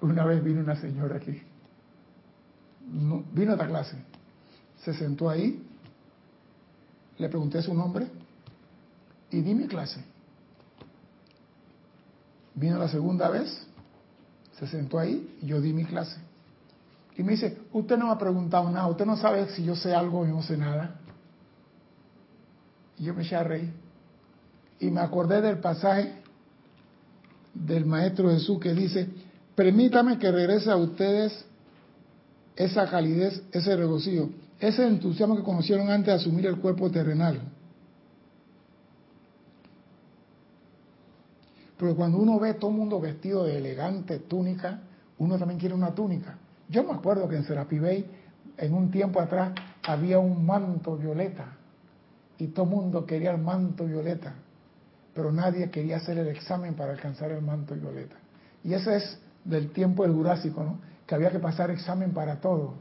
una 0.00 0.24
vez 0.24 0.42
vino 0.42 0.60
una 0.60 0.76
señora 0.76 1.16
aquí, 1.16 1.42
vino 3.32 3.52
a 3.52 3.54
esta 3.54 3.66
clase, 3.66 3.96
se 4.82 4.94
sentó 4.94 5.28
ahí, 5.28 5.62
le 7.18 7.28
pregunté 7.28 7.62
su 7.62 7.74
nombre 7.74 8.06
y 9.30 9.40
di 9.42 9.54
mi 9.54 9.66
clase. 9.66 10.02
Vino 12.54 12.78
la 12.78 12.88
segunda 12.88 13.28
vez, 13.28 13.66
se 14.58 14.66
sentó 14.66 14.98
ahí 14.98 15.38
y 15.42 15.46
yo 15.46 15.60
di 15.60 15.72
mi 15.72 15.84
clase. 15.84 16.18
Y 17.16 17.22
me 17.22 17.32
dice, 17.32 17.58
usted 17.72 17.98
no 17.98 18.06
me 18.06 18.12
ha 18.12 18.18
preguntado 18.18 18.70
nada, 18.70 18.86
usted 18.86 19.04
no 19.04 19.16
sabe 19.16 19.48
si 19.50 19.64
yo 19.64 19.76
sé 19.76 19.94
algo 19.94 20.20
o 20.20 20.26
no 20.26 20.42
sé 20.42 20.56
nada. 20.56 20.99
Y 23.00 23.04
yo 23.04 23.14
me 23.14 23.22
eché 23.22 23.34
a 23.34 23.42
reír. 23.42 23.72
Y 24.78 24.90
me 24.90 25.00
acordé 25.00 25.40
del 25.40 25.58
pasaje 25.58 26.12
del 27.54 27.86
Maestro 27.86 28.30
Jesús 28.30 28.60
que 28.60 28.74
dice, 28.74 29.08
permítame 29.54 30.18
que 30.18 30.30
regrese 30.30 30.70
a 30.70 30.76
ustedes 30.76 31.46
esa 32.56 32.88
calidez, 32.90 33.42
ese 33.52 33.74
regocijo, 33.74 34.28
ese 34.60 34.86
entusiasmo 34.86 35.34
que 35.34 35.42
conocieron 35.42 35.90
antes 35.90 36.08
de 36.08 36.12
asumir 36.12 36.46
el 36.46 36.58
cuerpo 36.58 36.90
terrenal. 36.90 37.40
Pero 41.78 41.96
cuando 41.96 42.18
uno 42.18 42.38
ve 42.38 42.52
todo 42.52 42.70
el 42.70 42.76
mundo 42.76 43.00
vestido 43.00 43.44
de 43.44 43.56
elegante 43.56 44.18
túnica, 44.18 44.82
uno 45.16 45.38
también 45.38 45.58
quiere 45.58 45.74
una 45.74 45.94
túnica. 45.94 46.36
Yo 46.68 46.84
me 46.84 46.92
acuerdo 46.92 47.26
que 47.30 47.36
en 47.36 47.44
Serapi 47.44 47.78
en 48.58 48.74
un 48.74 48.90
tiempo 48.90 49.20
atrás, 49.20 49.52
había 49.82 50.18
un 50.18 50.44
manto 50.44 50.98
violeta 50.98 51.56
y 52.40 52.48
todo 52.48 52.64
el 52.64 52.70
mundo 52.70 53.04
quería 53.04 53.32
el 53.32 53.38
manto 53.38 53.84
violeta, 53.84 54.34
pero 55.14 55.30
nadie 55.30 55.70
quería 55.70 55.98
hacer 55.98 56.16
el 56.18 56.28
examen 56.28 56.74
para 56.74 56.92
alcanzar 56.92 57.30
el 57.30 57.42
manto 57.42 57.74
violeta. 57.74 58.16
Y 58.64 58.72
ese 58.72 58.96
es 58.96 59.18
del 59.44 59.70
tiempo 59.72 60.04
del 60.04 60.12
Jurásico, 60.12 60.64
¿no? 60.64 60.78
que 61.06 61.14
había 61.14 61.30
que 61.30 61.38
pasar 61.38 61.70
examen 61.70 62.12
para 62.12 62.40
todo, 62.40 62.74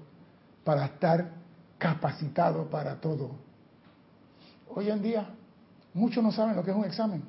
para 0.64 0.86
estar 0.86 1.32
capacitado 1.78 2.70
para 2.70 3.01
todo. 3.01 3.32
Hoy 4.70 4.89
en 4.89 5.01
día, 5.01 5.28
muchos 5.93 6.24
no 6.24 6.32
saben 6.32 6.55
lo 6.55 6.64
que 6.64 6.72
es 6.72 6.78
un 6.78 6.86
examen, 6.86 7.24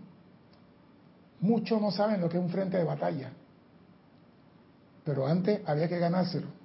muchos 1.41 1.81
no 1.81 1.91
saben 1.91 2.21
lo 2.21 2.29
que 2.29 2.37
es 2.37 2.45
un 2.45 2.51
frente 2.51 2.77
de 2.77 2.85
batalla, 2.85 3.33
pero 5.05 5.27
antes 5.27 5.67
había 5.67 5.89
que 5.89 5.99
ganárselo. 5.99 6.60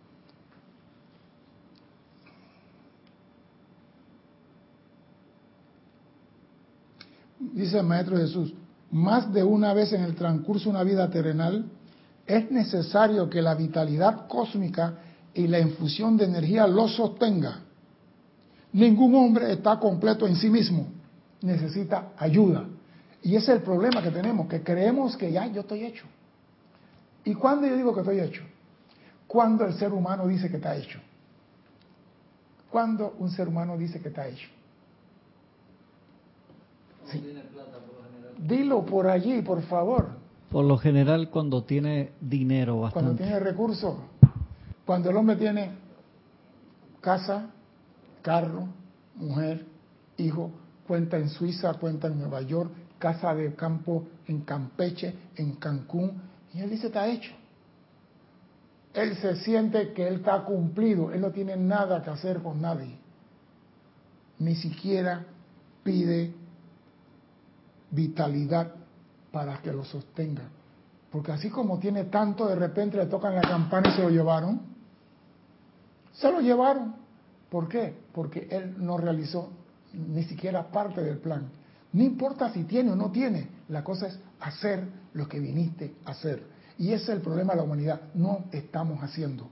Dice 7.55 7.79
el 7.79 7.85
Maestro 7.85 8.17
Jesús, 8.17 8.53
más 8.91 9.31
de 9.33 9.43
una 9.43 9.73
vez 9.73 9.93
en 9.93 10.03
el 10.03 10.13
transcurso 10.13 10.65
de 10.65 10.69
una 10.71 10.83
vida 10.83 11.09
terrenal, 11.09 11.65
es 12.27 12.51
necesario 12.51 13.29
que 13.29 13.41
la 13.41 13.55
vitalidad 13.55 14.27
cósmica 14.27 14.95
y 15.33 15.47
la 15.47 15.59
infusión 15.59 16.17
de 16.17 16.25
energía 16.25 16.67
lo 16.67 16.87
sostenga. 16.87 17.59
Ningún 18.73 19.15
hombre 19.15 19.53
está 19.53 19.79
completo 19.79 20.27
en 20.27 20.35
sí 20.35 20.49
mismo, 20.49 20.87
necesita 21.41 22.09
ayuda. 22.17 22.65
Y 23.23 23.35
ese 23.35 23.53
es 23.53 23.57
el 23.57 23.63
problema 23.63 24.01
que 24.03 24.11
tenemos, 24.11 24.47
que 24.47 24.61
creemos 24.61 25.15
que 25.15 25.31
ya 25.31 25.47
yo 25.47 25.61
estoy 25.61 25.85
hecho. 25.85 26.05
¿Y 27.23 27.33
cuándo 27.33 27.67
yo 27.67 27.75
digo 27.75 27.93
que 27.93 28.01
estoy 28.01 28.19
hecho? 28.19 28.43
Cuando 29.27 29.65
el 29.65 29.73
ser 29.75 29.93
humano 29.93 30.27
dice 30.27 30.49
que 30.49 30.57
está 30.57 30.75
hecho. 30.75 30.99
Cuando 32.69 33.15
un 33.19 33.31
ser 33.31 33.47
humano 33.47 33.77
dice 33.77 34.01
que 34.01 34.09
está 34.09 34.27
hecho. 34.27 34.47
Dilo 38.37 38.85
por 38.85 39.07
allí, 39.07 39.41
por 39.41 39.61
favor. 39.63 40.09
Por 40.49 40.65
lo 40.65 40.77
general 40.77 41.29
cuando 41.29 41.63
tiene 41.63 42.11
dinero 42.21 42.81
bastante. 42.81 43.05
Cuando 43.05 43.23
tiene 43.23 43.39
recursos. 43.39 43.95
Cuando 44.85 45.09
el 45.09 45.17
hombre 45.17 45.35
tiene 45.35 45.71
casa, 47.01 47.49
carro, 48.21 48.67
mujer, 49.15 49.65
hijo, 50.17 50.51
cuenta 50.87 51.17
en 51.17 51.29
Suiza, 51.29 51.73
cuenta 51.75 52.07
en 52.07 52.19
Nueva 52.19 52.41
York, 52.41 52.71
casa 52.99 53.33
de 53.33 53.53
campo 53.55 54.05
en 54.27 54.41
Campeche, 54.41 55.13
en 55.35 55.53
Cancún, 55.55 56.21
y 56.53 56.61
él 56.61 56.69
dice, 56.69 56.87
está 56.87 57.07
hecho. 57.07 57.31
Él 58.93 59.15
se 59.17 59.35
siente 59.37 59.91
que 59.93 60.07
él 60.07 60.15
está 60.15 60.43
cumplido, 60.45 61.11
él 61.11 61.21
no 61.21 61.31
tiene 61.31 61.57
nada 61.57 62.01
que 62.01 62.09
hacer 62.09 62.41
con 62.41 62.61
nadie. 62.61 62.97
Ni 64.39 64.55
siquiera 64.55 65.25
pide 65.83 66.33
vitalidad 67.95 68.73
para 69.31 69.57
que 69.61 69.71
lo 69.71 69.83
sostenga. 69.83 70.43
Porque 71.11 71.31
así 71.31 71.49
como 71.49 71.79
tiene 71.79 72.05
tanto, 72.05 72.47
de 72.47 72.55
repente 72.55 72.97
le 72.97 73.05
tocan 73.05 73.35
la 73.35 73.41
campana 73.41 73.89
y 73.89 73.93
se 73.93 74.01
lo 74.01 74.09
llevaron. 74.09 74.61
Se 76.13 76.31
lo 76.31 76.41
llevaron. 76.41 76.95
¿Por 77.49 77.69
qué? 77.69 77.95
Porque 78.13 78.47
él 78.51 78.75
no 78.77 78.97
realizó 78.97 79.49
ni 79.93 80.23
siquiera 80.23 80.69
parte 80.69 81.01
del 81.01 81.17
plan. 81.17 81.47
No 81.93 82.03
importa 82.03 82.51
si 82.51 82.65
tiene 82.65 82.91
o 82.91 82.95
no 82.95 83.11
tiene, 83.11 83.47
la 83.69 83.83
cosa 83.83 84.07
es 84.07 84.19
hacer 84.41 84.85
lo 85.13 85.27
que 85.29 85.39
viniste 85.39 85.95
a 86.05 86.11
hacer. 86.11 86.43
Y 86.77 86.91
ese 86.91 87.03
es 87.03 87.09
el 87.09 87.21
problema 87.21 87.53
de 87.53 87.57
la 87.57 87.63
humanidad. 87.63 88.01
No 88.13 88.45
estamos 88.51 89.01
haciendo. 89.01 89.47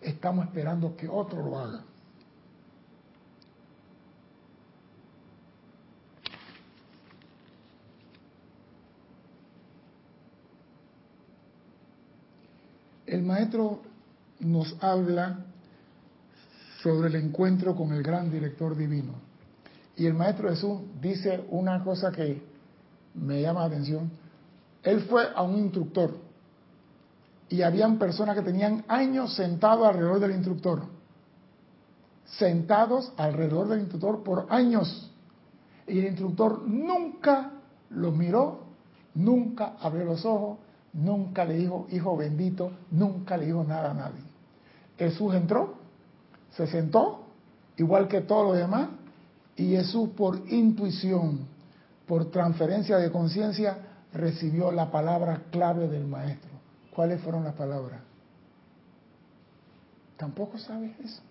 Estamos 0.00 0.46
esperando 0.46 0.96
que 0.96 1.08
otro 1.08 1.42
lo 1.44 1.58
haga. 1.58 1.84
El 13.16 13.22
maestro 13.22 13.80
nos 14.40 14.76
habla 14.82 15.38
sobre 16.82 17.08
el 17.08 17.14
encuentro 17.14 17.74
con 17.74 17.94
el 17.94 18.02
gran 18.02 18.30
director 18.30 18.76
divino. 18.76 19.14
Y 19.96 20.04
el 20.04 20.12
maestro 20.12 20.50
Jesús 20.50 20.80
dice 21.00 21.46
una 21.48 21.82
cosa 21.82 22.12
que 22.12 22.42
me 23.14 23.40
llama 23.40 23.60
la 23.60 23.66
atención. 23.68 24.10
Él 24.82 25.00
fue 25.08 25.28
a 25.34 25.40
un 25.40 25.56
instructor 25.56 26.14
y 27.48 27.62
habían 27.62 27.98
personas 27.98 28.36
que 28.36 28.42
tenían 28.42 28.84
años 28.86 29.34
sentados 29.34 29.88
alrededor 29.88 30.20
del 30.20 30.32
instructor. 30.32 30.82
Sentados 32.26 33.14
alrededor 33.16 33.68
del 33.68 33.80
instructor 33.80 34.22
por 34.22 34.46
años. 34.50 35.10
Y 35.86 36.00
el 36.00 36.04
instructor 36.08 36.68
nunca 36.68 37.52
los 37.88 38.14
miró, 38.14 38.66
nunca 39.14 39.76
abrió 39.80 40.04
los 40.04 40.22
ojos, 40.26 40.58
nunca 40.96 41.44
le 41.44 41.54
dijo, 41.54 41.86
hijo 41.90 42.16
bendito, 42.16 42.72
nunca 42.90 43.36
le 43.36 43.46
dijo 43.46 43.62
nada 43.64 43.90
a 43.90 43.94
nadie. 43.94 44.22
Jesús 44.98 45.34
entró, 45.34 45.74
se 46.50 46.66
sentó, 46.66 47.24
igual 47.76 48.08
que 48.08 48.22
todos 48.22 48.46
los 48.46 48.56
demás, 48.56 48.88
y 49.56 49.70
Jesús 49.70 50.10
por 50.16 50.50
intuición, 50.50 51.46
por 52.06 52.30
transferencia 52.30 52.96
de 52.96 53.10
conciencia, 53.10 53.78
recibió 54.12 54.72
la 54.72 54.90
palabra 54.90 55.42
clave 55.50 55.88
del 55.88 56.06
maestro. 56.06 56.50
¿Cuáles 56.94 57.20
fueron 57.20 57.44
las 57.44 57.54
palabras? 57.54 58.00
Tampoco 60.16 60.56
sabes 60.58 60.98
eso. 61.00 61.22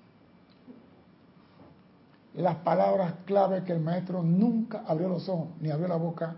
Las 2.36 2.58
palabras 2.58 3.14
clave 3.26 3.64
que 3.64 3.72
el 3.72 3.80
maestro 3.80 4.22
nunca 4.22 4.84
abrió 4.86 5.10
los 5.10 5.28
ojos 5.28 5.48
ni 5.60 5.72
abrió 5.72 5.88
la 5.88 5.96
boca 5.96 6.36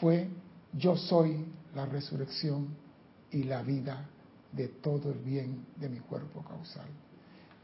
fue 0.00 0.28
yo 0.72 0.96
soy 0.96 1.44
la 1.74 1.86
resurrección 1.86 2.68
y 3.30 3.44
la 3.44 3.62
vida 3.62 4.06
de 4.52 4.68
todo 4.68 5.10
el 5.10 5.18
bien 5.18 5.66
de 5.76 5.88
mi 5.88 5.98
cuerpo 5.98 6.44
causal. 6.44 6.86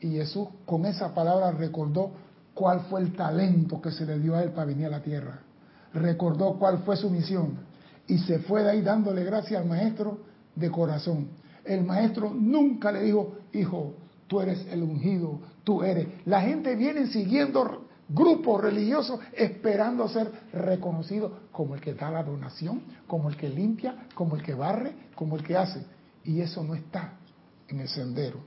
Y 0.00 0.10
Jesús 0.12 0.48
con 0.64 0.86
esa 0.86 1.14
palabra 1.14 1.50
recordó 1.52 2.12
cuál 2.54 2.80
fue 2.82 3.00
el 3.00 3.12
talento 3.14 3.80
que 3.80 3.90
se 3.90 4.06
le 4.06 4.18
dio 4.18 4.34
a 4.34 4.42
él 4.42 4.50
para 4.50 4.66
venir 4.66 4.86
a 4.86 4.90
la 4.90 5.02
tierra. 5.02 5.40
Recordó 5.92 6.58
cuál 6.58 6.78
fue 6.78 6.96
su 6.96 7.10
misión 7.10 7.58
y 8.06 8.18
se 8.18 8.38
fue 8.40 8.62
de 8.62 8.70
ahí 8.70 8.80
dándole 8.80 9.24
gracias 9.24 9.60
al 9.60 9.68
maestro 9.68 10.20
de 10.54 10.70
corazón. 10.70 11.28
El 11.64 11.84
maestro 11.84 12.32
nunca 12.32 12.90
le 12.90 13.02
dijo, 13.02 13.36
hijo, 13.52 13.94
tú 14.26 14.40
eres 14.40 14.66
el 14.70 14.82
ungido, 14.82 15.40
tú 15.64 15.82
eres. 15.82 16.08
La 16.24 16.40
gente 16.40 16.74
viene 16.76 17.08
siguiendo 17.08 17.86
grupos 18.08 18.62
religiosos 18.62 19.20
esperando 19.34 20.08
ser 20.08 20.30
reconocido 20.52 21.40
como 21.52 21.74
el 21.74 21.80
que 21.80 21.94
da 21.94 22.10
la 22.10 22.22
donación, 22.22 22.82
como 23.06 23.28
el 23.28 23.36
que 23.36 23.48
limpia, 23.48 24.08
como 24.14 24.36
el 24.36 24.42
que 24.42 24.54
barre, 24.54 24.92
como 25.14 25.36
el 25.36 25.44
que 25.44 25.56
hace. 25.56 25.84
Y 26.24 26.40
eso 26.40 26.62
no 26.64 26.74
está 26.74 27.14
en 27.68 27.80
el 27.80 27.88
sendero. 27.88 28.40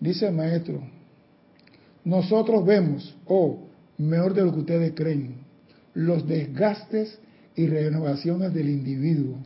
Dice 0.00 0.28
el 0.28 0.34
maestro, 0.34 0.80
nosotros 2.04 2.64
vemos, 2.64 3.14
o 3.26 3.36
oh, 3.36 3.68
mejor 3.98 4.32
de 4.32 4.42
lo 4.42 4.52
que 4.52 4.60
ustedes 4.60 4.94
creen, 4.94 5.44
los 5.92 6.26
desgastes 6.26 7.18
y 7.56 7.66
renovaciones 7.66 8.54
del 8.54 8.70
individuo. 8.70 9.36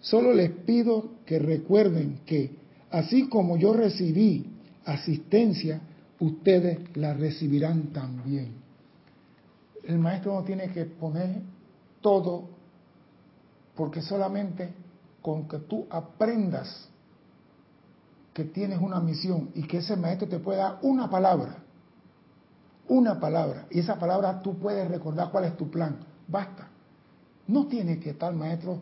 Solo 0.00 0.32
les 0.32 0.50
pido 0.50 1.10
que 1.24 1.38
recuerden 1.38 2.20
que, 2.26 2.56
así 2.90 3.28
como 3.28 3.56
yo 3.56 3.72
recibí 3.72 4.46
asistencia, 4.84 5.80
ustedes 6.20 6.78
la 6.96 7.14
recibirán 7.14 7.92
también. 7.92 8.52
El 9.84 9.98
maestro 9.98 10.34
no 10.34 10.44
tiene 10.44 10.68
que 10.68 10.84
poner 10.84 11.40
todo, 12.00 12.48
porque 13.74 14.00
solamente 14.00 14.70
con 15.22 15.48
que 15.48 15.58
tú 15.58 15.86
aprendas 15.90 16.88
que 18.32 18.44
tienes 18.44 18.80
una 18.80 19.00
misión 19.00 19.50
y 19.54 19.62
que 19.62 19.78
ese 19.78 19.96
maestro 19.96 20.28
te 20.28 20.38
pueda 20.38 20.62
dar 20.62 20.78
una 20.82 21.08
palabra, 21.08 21.56
una 22.86 23.18
palabra, 23.18 23.66
y 23.70 23.80
esa 23.80 23.98
palabra 23.98 24.42
tú 24.42 24.58
puedes 24.58 24.86
recordar 24.88 25.30
cuál 25.30 25.44
es 25.44 25.56
tu 25.56 25.70
plan, 25.70 25.96
basta. 26.28 26.65
No 27.48 27.66
tiene 27.66 27.98
que 27.98 28.10
estar 28.10 28.34
maestro, 28.34 28.78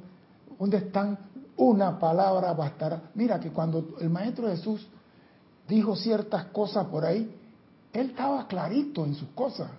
donde 0.58 0.78
están 0.78 1.18
una 1.56 1.98
palabra 1.98 2.52
bastará. 2.52 3.02
Mira 3.14 3.38
que 3.38 3.50
cuando 3.50 3.96
el 4.00 4.10
maestro 4.10 4.48
Jesús 4.48 4.86
dijo 5.68 5.96
ciertas 5.96 6.46
cosas 6.46 6.86
por 6.86 7.04
ahí, 7.04 7.32
él 7.92 8.10
estaba 8.10 8.46
clarito 8.46 9.04
en 9.04 9.14
sus 9.14 9.28
cosas. 9.30 9.70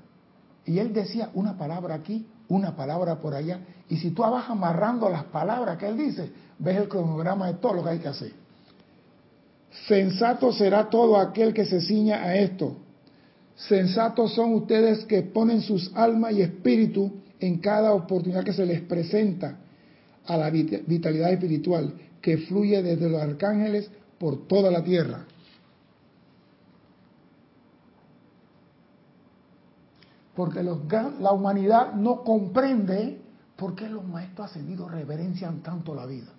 Y 0.65 0.79
él 0.79 0.93
decía 0.93 1.29
una 1.33 1.57
palabra 1.57 1.95
aquí, 1.95 2.25
una 2.47 2.75
palabra 2.75 3.19
por 3.19 3.33
allá. 3.33 3.59
Y 3.89 3.97
si 3.97 4.11
tú 4.11 4.21
vas 4.21 4.49
amarrando 4.49 5.09
las 5.09 5.25
palabras 5.25 5.77
que 5.77 5.88
él 5.88 5.97
dice, 5.97 6.31
ves 6.57 6.77
el 6.77 6.88
cronograma 6.88 7.47
de 7.47 7.55
todo 7.55 7.73
lo 7.73 7.83
que 7.83 7.89
hay 7.89 7.99
que 7.99 8.07
hacer. 8.07 8.33
Sensato 9.88 10.51
será 10.53 10.89
todo 10.89 11.17
aquel 11.17 11.53
que 11.53 11.65
se 11.65 11.81
ciña 11.81 12.23
a 12.23 12.36
esto. 12.36 12.77
Sensatos 13.55 14.33
son 14.33 14.53
ustedes 14.53 15.05
que 15.05 15.21
ponen 15.21 15.61
sus 15.61 15.91
almas 15.95 16.33
y 16.33 16.41
espíritu 16.41 17.11
en 17.39 17.59
cada 17.59 17.93
oportunidad 17.93 18.43
que 18.43 18.53
se 18.53 18.65
les 18.65 18.81
presenta 18.81 19.57
a 20.25 20.38
la 20.38 20.49
vitalidad 20.49 21.31
espiritual 21.31 21.93
que 22.21 22.38
fluye 22.39 22.81
desde 22.81 23.09
los 23.09 23.21
arcángeles 23.21 23.89
por 24.17 24.47
toda 24.47 24.71
la 24.71 24.83
tierra. 24.83 25.25
Porque 30.36 30.63
la 30.63 31.31
humanidad 31.31 31.93
no 31.93 32.23
comprende 32.23 33.19
por 33.55 33.75
qué 33.75 33.88
los 33.88 34.05
maestros 34.05 34.49
ascendidos 34.49 34.91
reverencian 34.91 35.61
tanto 35.61 35.95
la 35.95 36.05
vida. 36.05 36.31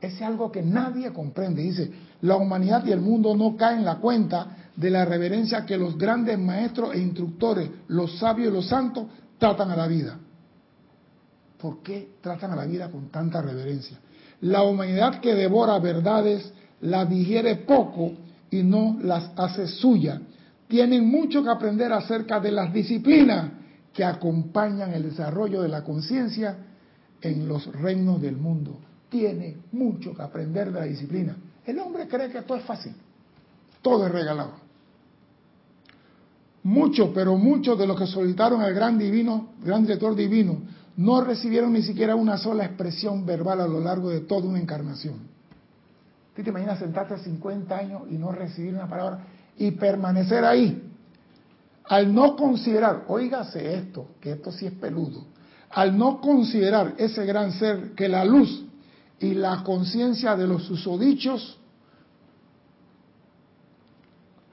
Es 0.00 0.20
algo 0.20 0.50
que 0.50 0.62
nadie 0.62 1.12
comprende. 1.12 1.62
Dice, 1.62 1.92
la 2.22 2.36
humanidad 2.36 2.84
y 2.84 2.90
el 2.90 3.00
mundo 3.00 3.36
no 3.36 3.56
caen 3.56 3.80
en 3.80 3.84
la 3.84 3.98
cuenta 3.98 4.56
de 4.74 4.90
la 4.90 5.04
reverencia 5.04 5.64
que 5.64 5.76
los 5.76 5.96
grandes 5.96 6.38
maestros 6.38 6.94
e 6.94 6.98
instructores, 6.98 7.70
los 7.88 8.18
sabios 8.18 8.50
y 8.50 8.54
los 8.54 8.66
santos, 8.66 9.06
tratan 9.42 9.72
a 9.72 9.76
la 9.76 9.88
vida. 9.88 10.16
¿Por 11.60 11.82
qué 11.82 12.14
tratan 12.20 12.52
a 12.52 12.56
la 12.56 12.64
vida 12.64 12.88
con 12.92 13.08
tanta 13.08 13.42
reverencia? 13.42 13.98
La 14.42 14.62
humanidad 14.62 15.20
que 15.20 15.34
devora 15.34 15.80
verdades 15.80 16.52
las 16.80 17.10
digiere 17.10 17.56
poco 17.56 18.12
y 18.52 18.62
no 18.62 18.98
las 19.02 19.32
hace 19.34 19.66
suya. 19.66 20.22
Tienen 20.68 21.08
mucho 21.08 21.42
que 21.42 21.50
aprender 21.50 21.92
acerca 21.92 22.38
de 22.38 22.52
las 22.52 22.72
disciplinas 22.72 23.50
que 23.92 24.04
acompañan 24.04 24.94
el 24.94 25.02
desarrollo 25.10 25.60
de 25.62 25.68
la 25.70 25.82
conciencia 25.82 26.58
en 27.20 27.48
los 27.48 27.66
reinos 27.66 28.22
del 28.22 28.36
mundo. 28.36 28.78
Tiene 29.08 29.56
mucho 29.72 30.14
que 30.14 30.22
aprender 30.22 30.70
de 30.70 30.78
la 30.78 30.86
disciplina. 30.86 31.36
El 31.66 31.80
hombre 31.80 32.06
cree 32.06 32.30
que 32.30 32.42
todo 32.42 32.58
es 32.58 32.64
fácil, 32.64 32.94
todo 33.82 34.06
es 34.06 34.12
regalado. 34.12 34.61
Muchos, 36.64 37.10
pero 37.12 37.36
muchos 37.36 37.78
de 37.78 37.86
los 37.86 37.98
que 37.98 38.06
solicitaron 38.06 38.60
al 38.60 38.72
gran 38.72 38.98
divino, 38.98 39.48
gran 39.64 39.82
director 39.82 40.14
divino, 40.14 40.58
no 40.96 41.20
recibieron 41.22 41.72
ni 41.72 41.82
siquiera 41.82 42.14
una 42.14 42.36
sola 42.36 42.64
expresión 42.64 43.26
verbal 43.26 43.60
a 43.60 43.66
lo 43.66 43.80
largo 43.80 44.10
de 44.10 44.20
toda 44.20 44.46
una 44.46 44.60
encarnación. 44.60 45.14
¿Tú 46.36 46.42
te 46.42 46.50
imaginas 46.50 46.78
sentarte 46.78 47.18
50 47.18 47.76
años 47.76 48.02
y 48.10 48.14
no 48.14 48.30
recibir 48.32 48.74
una 48.74 48.88
palabra 48.88 49.24
y 49.58 49.72
permanecer 49.72 50.44
ahí? 50.44 50.90
Al 51.84 52.14
no 52.14 52.36
considerar, 52.36 53.04
oígase 53.08 53.74
esto, 53.74 54.10
que 54.20 54.32
esto 54.32 54.52
sí 54.52 54.66
es 54.66 54.72
peludo, 54.72 55.24
al 55.70 55.98
no 55.98 56.20
considerar 56.20 56.94
ese 56.96 57.26
gran 57.26 57.52
ser 57.52 57.92
que 57.94 58.08
la 58.08 58.24
luz 58.24 58.64
y 59.18 59.34
la 59.34 59.62
conciencia 59.62 60.36
de 60.36 60.46
los 60.46 60.64
susodichos 60.64 61.58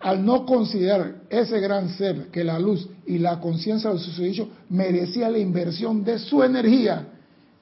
al 0.02 0.26
no 0.26 0.46
considerar 0.46 1.24
ese 1.30 1.60
gran 1.60 1.90
ser 1.90 2.28
que 2.28 2.44
la 2.44 2.58
luz 2.58 2.90
y 3.06 3.18
la 3.18 3.40
conciencia 3.40 3.92
de 3.92 4.00
su 4.00 4.22
dicho 4.22 4.50
merecía 4.70 5.30
la 5.30 5.40
inversión 5.40 6.04
de 6.04 6.20
su 6.20 6.42
energía 6.42 7.08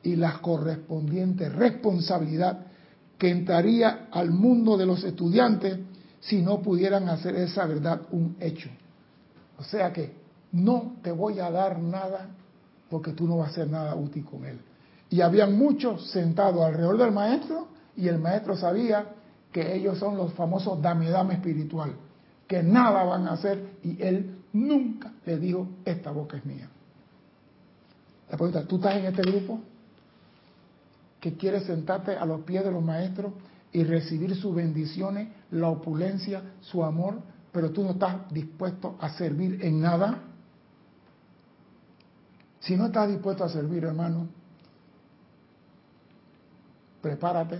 y 0.03 0.15
la 0.15 0.39
correspondiente 0.39 1.49
responsabilidad 1.49 2.59
que 3.17 3.29
entraría 3.29 4.07
al 4.11 4.29
mundo 4.29 4.77
de 4.77 4.85
los 4.85 5.03
estudiantes 5.03 5.79
si 6.19 6.41
no 6.41 6.61
pudieran 6.61 7.09
hacer 7.09 7.35
esa 7.35 7.65
verdad 7.65 8.01
un 8.11 8.35
hecho. 8.39 8.69
O 9.57 9.63
sea 9.63 9.91
que 9.91 10.13
no 10.51 10.97
te 11.01 11.11
voy 11.11 11.39
a 11.39 11.49
dar 11.49 11.79
nada 11.79 12.29
porque 12.89 13.13
tú 13.13 13.27
no 13.27 13.37
vas 13.37 13.49
a 13.49 13.51
hacer 13.51 13.69
nada 13.69 13.95
útil 13.95 14.23
con 14.23 14.45
él. 14.45 14.59
Y 15.09 15.21
habían 15.21 15.57
muchos 15.57 16.11
sentados 16.11 16.63
alrededor 16.63 16.97
del 16.97 17.11
maestro 17.11 17.67
y 17.95 18.07
el 18.07 18.19
maestro 18.19 18.55
sabía 18.55 19.05
que 19.51 19.75
ellos 19.75 19.97
son 19.97 20.17
los 20.17 20.33
famosos 20.33 20.79
dame 20.81 21.09
dame 21.09 21.35
espiritual 21.35 21.93
que 22.47 22.63
nada 22.63 23.03
van 23.03 23.27
a 23.27 23.33
hacer 23.33 23.77
y 23.83 24.01
él 24.01 24.37
nunca 24.53 25.11
le 25.25 25.37
dijo, 25.37 25.67
esta 25.85 26.11
boca 26.11 26.37
es 26.37 26.45
mía. 26.45 26.69
La 28.29 28.37
pregunta, 28.37 28.65
¿tú 28.65 28.77
estás 28.77 28.95
en 28.95 29.05
este 29.05 29.21
grupo 29.21 29.59
que 31.19 31.35
quiere 31.35 31.59
sentarte 31.61 32.15
a 32.15 32.25
los 32.25 32.41
pies 32.41 32.63
de 32.63 32.71
los 32.71 32.83
maestros 32.83 33.33
y 33.71 33.83
recibir 33.83 34.35
sus 34.35 34.55
bendiciones, 34.55 35.29
la 35.51 35.67
opulencia, 35.69 36.41
su 36.61 36.83
amor, 36.83 37.21
pero 37.51 37.71
tú 37.71 37.83
no 37.83 37.91
estás 37.91 38.31
dispuesto 38.31 38.97
a 38.99 39.09
servir 39.09 39.63
en 39.63 39.81
nada? 39.81 40.23
Si 42.61 42.75
no 42.75 42.87
estás 42.87 43.09
dispuesto 43.09 43.43
a 43.43 43.49
servir, 43.49 43.83
hermano, 43.83 44.27
prepárate, 47.01 47.59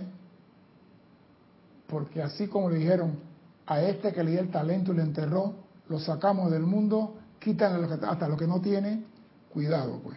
porque 1.86 2.22
así 2.22 2.46
como 2.48 2.70
le 2.70 2.78
dijeron 2.78 3.27
a 3.68 3.82
este 3.82 4.12
que 4.12 4.24
le 4.24 4.30
dio 4.30 4.40
el 4.40 4.50
talento 4.50 4.92
y 4.92 4.96
le 4.96 5.02
enterró, 5.02 5.54
lo 5.88 6.00
sacamos 6.00 6.50
del 6.50 6.62
mundo, 6.62 7.18
quitan 7.38 7.84
hasta 8.02 8.26
lo 8.26 8.36
que 8.36 8.46
no 8.46 8.60
tiene, 8.62 9.04
cuidado 9.52 10.00
pues. 10.02 10.16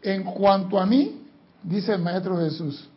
En 0.00 0.22
cuanto 0.22 0.78
a 0.78 0.86
mí, 0.86 1.22
dice 1.64 1.92
el 1.92 2.02
Maestro 2.02 2.38
Jesús, 2.38 2.88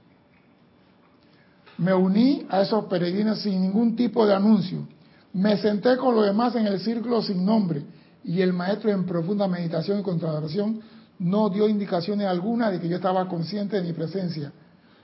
me 1.80 1.96
uní 1.96 2.46
a 2.48 2.62
esos 2.62 2.86
peregrinos 2.86 3.40
sin 3.40 3.60
ningún 3.60 3.96
tipo 3.96 4.24
de 4.28 4.36
anuncio. 4.36 4.88
Me 5.34 5.58
senté 5.58 5.98
con 5.98 6.14
los 6.14 6.26
demás 6.26 6.56
en 6.56 6.68
el 6.68 6.80
círculo 6.80 7.24
sin 7.24 7.44
nombre 7.44 7.84
y 8.24 8.40
el 8.42 8.54
maestro 8.54 8.92
en 8.92 9.08
profunda 9.08 9.48
meditación 9.48 10.00
y 10.00 10.04
no 11.22 11.52
dio 11.52 11.70
indicaciones 11.70 12.26
alguna 12.26 12.72
de 12.72 12.80
que 12.80 12.90
yo 12.90 12.96
estaba 12.96 13.28
consciente 13.28 13.76
de 13.76 13.84
mi 13.84 13.94
presencia. 13.94 14.52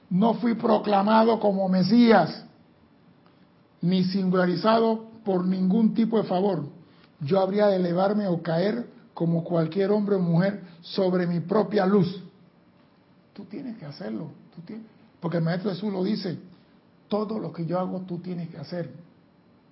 No 0.10 0.34
fui 0.34 0.56
proclamado 0.56 1.40
como 1.40 1.70
Mesías, 1.70 2.44
ni 3.82 4.04
singularizado 4.04 5.12
por 5.24 5.46
ningún 5.46 5.94
tipo 5.94 6.18
de 6.18 6.24
favor. 6.24 6.70
Yo 7.20 7.40
habría 7.40 7.68
de 7.68 7.76
elevarme 7.76 8.28
o 8.28 8.42
caer 8.42 8.88
como 9.14 9.44
cualquier 9.44 9.92
hombre 9.92 10.16
o 10.16 10.20
mujer 10.20 10.64
sobre 10.82 11.28
mi 11.28 11.40
propia 11.40 11.86
luz. 11.86 12.24
Tú 13.34 13.46
tienes 13.46 13.78
que 13.78 13.86
hacerlo, 13.86 14.32
porque 15.20 15.38
el 15.38 15.44
Maestro 15.44 15.70
Jesús 15.70 15.94
lo 15.94 16.04
dice, 16.04 16.40
todo 17.08 17.38
lo 17.38 17.54
que 17.54 17.64
yo 17.68 17.80
hago 17.80 18.02
tú 18.02 18.18
tienes 18.18 18.50
que 18.50 18.58
hacer. 18.58 18.90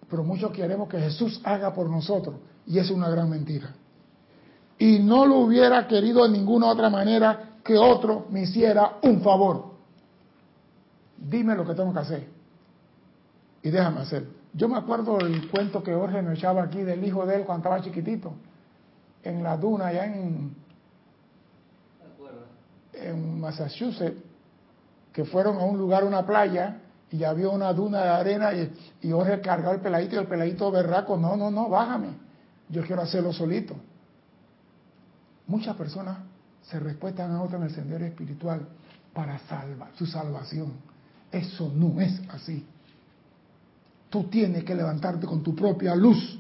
Pero 0.08 0.24
muchos 0.24 0.52
queremos 0.52 0.90
que 0.90 1.00
Jesús 1.00 1.42
haga 1.44 1.74
por 1.74 1.90
nosotros 1.90 2.36
y 2.68 2.78
es 2.78 2.92
una 2.92 3.10
gran 3.10 3.32
mentira. 3.32 3.74
Y 4.78 5.00
no 5.00 5.26
lo 5.26 5.40
hubiera 5.40 5.88
querido 5.88 6.24
de 6.24 6.30
ninguna 6.30 6.68
otra 6.68 6.90
manera 6.90 7.58
que 7.64 7.78
otro 7.78 8.28
me 8.30 8.42
hiciera 8.42 8.98
un 9.02 9.22
favor. 9.22 9.74
Dime 11.18 11.56
lo 11.56 11.66
que 11.66 11.74
tengo 11.74 11.94
que 11.94 12.00
hacer 12.00 12.36
y 13.66 13.72
déjame 13.72 14.02
hacer. 14.02 14.28
Yo 14.54 14.70
me 14.70 14.78
acuerdo 14.78 15.18
del 15.18 15.50
cuento 15.50 15.82
que 15.82 15.92
Jorge 15.92 16.22
me 16.22 16.36
echaba 16.36 16.62
aquí 16.64 16.84
del 16.84 17.04
hijo 17.04 17.26
de 17.26 17.38
él 17.38 17.46
cuando 17.46 17.68
estaba 17.68 17.82
chiquitito, 17.82 18.34
en 19.24 19.42
la 19.42 19.58
duna 19.58 19.88
allá 19.88 20.06
en, 20.06 20.56
en 22.94 23.40
Massachusetts, 23.40 24.22
que 25.12 25.26
fueron 25.26 25.58
a 25.58 25.64
un 25.64 25.80
lugar, 25.80 26.04
una 26.04 26.26
playa, 26.28 26.80
y 27.10 27.24
había 27.24 27.50
una 27.50 27.74
duna 27.74 28.04
de 28.04 28.10
arena 28.10 28.54
y, 28.54 28.72
y 29.02 29.12
Jorge 29.12 29.42
cargaba 29.42 29.74
el 29.74 29.82
peladito 29.82 30.16
y 30.16 30.20
el 30.20 30.28
peladito 30.28 30.70
berraco, 30.70 31.18
no, 31.18 31.36
no, 31.36 31.50
no, 31.50 31.68
bájame, 31.68 32.10
yo 32.70 32.84
quiero 32.84 33.02
hacerlo 33.02 33.34
solito. 33.34 33.76
Muchas 35.48 35.76
personas 35.76 36.18
se 36.64 36.80
respetan 36.80 37.32
a 37.32 37.42
otros 37.42 37.62
en 37.62 37.68
el 37.68 37.74
sendero 37.74 38.06
espiritual 38.06 38.68
para 39.14 39.40
salvar 39.40 39.92
su 39.96 40.06
salvación. 40.06 40.74
Eso 41.32 41.72
no 41.76 42.00
es 42.02 42.22
así. 42.30 42.66
Tú 44.10 44.24
tienes 44.26 44.64
que 44.64 44.76
levantarte 44.76 45.26
con 45.28 45.44
tu 45.44 45.56
propia 45.56 45.96
luz. 45.96 46.40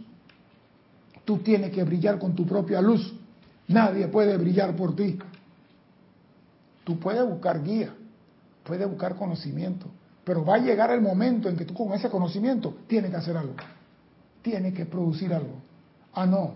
Tú 1.24 1.40
tienes 1.40 1.72
que 1.72 1.84
brillar 1.84 2.20
con 2.20 2.36
tu 2.36 2.46
propia 2.46 2.82
luz. 2.82 3.14
Nadie 3.68 4.08
puede 4.08 4.38
brillar 4.38 4.76
por 4.76 4.96
ti. 4.96 5.18
Tú 6.84 7.00
puedes 7.00 7.28
buscar 7.28 7.64
guía, 7.64 7.94
puedes 8.64 8.88
buscar 8.88 9.16
conocimiento, 9.16 9.88
pero 10.24 10.46
va 10.46 10.56
a 10.56 10.60
llegar 10.60 10.92
el 10.92 11.02
momento 11.02 11.50
en 11.50 11.58
que 11.58 11.66
tú 11.66 11.74
con 11.74 11.92
ese 11.94 12.10
conocimiento 12.10 12.78
tienes 12.88 13.10
que 13.10 13.18
hacer 13.18 13.36
algo, 13.36 13.56
tienes 14.44 14.74
que 14.76 14.86
producir 14.86 15.34
algo. 15.34 15.56
Ah, 16.14 16.28
no, 16.28 16.54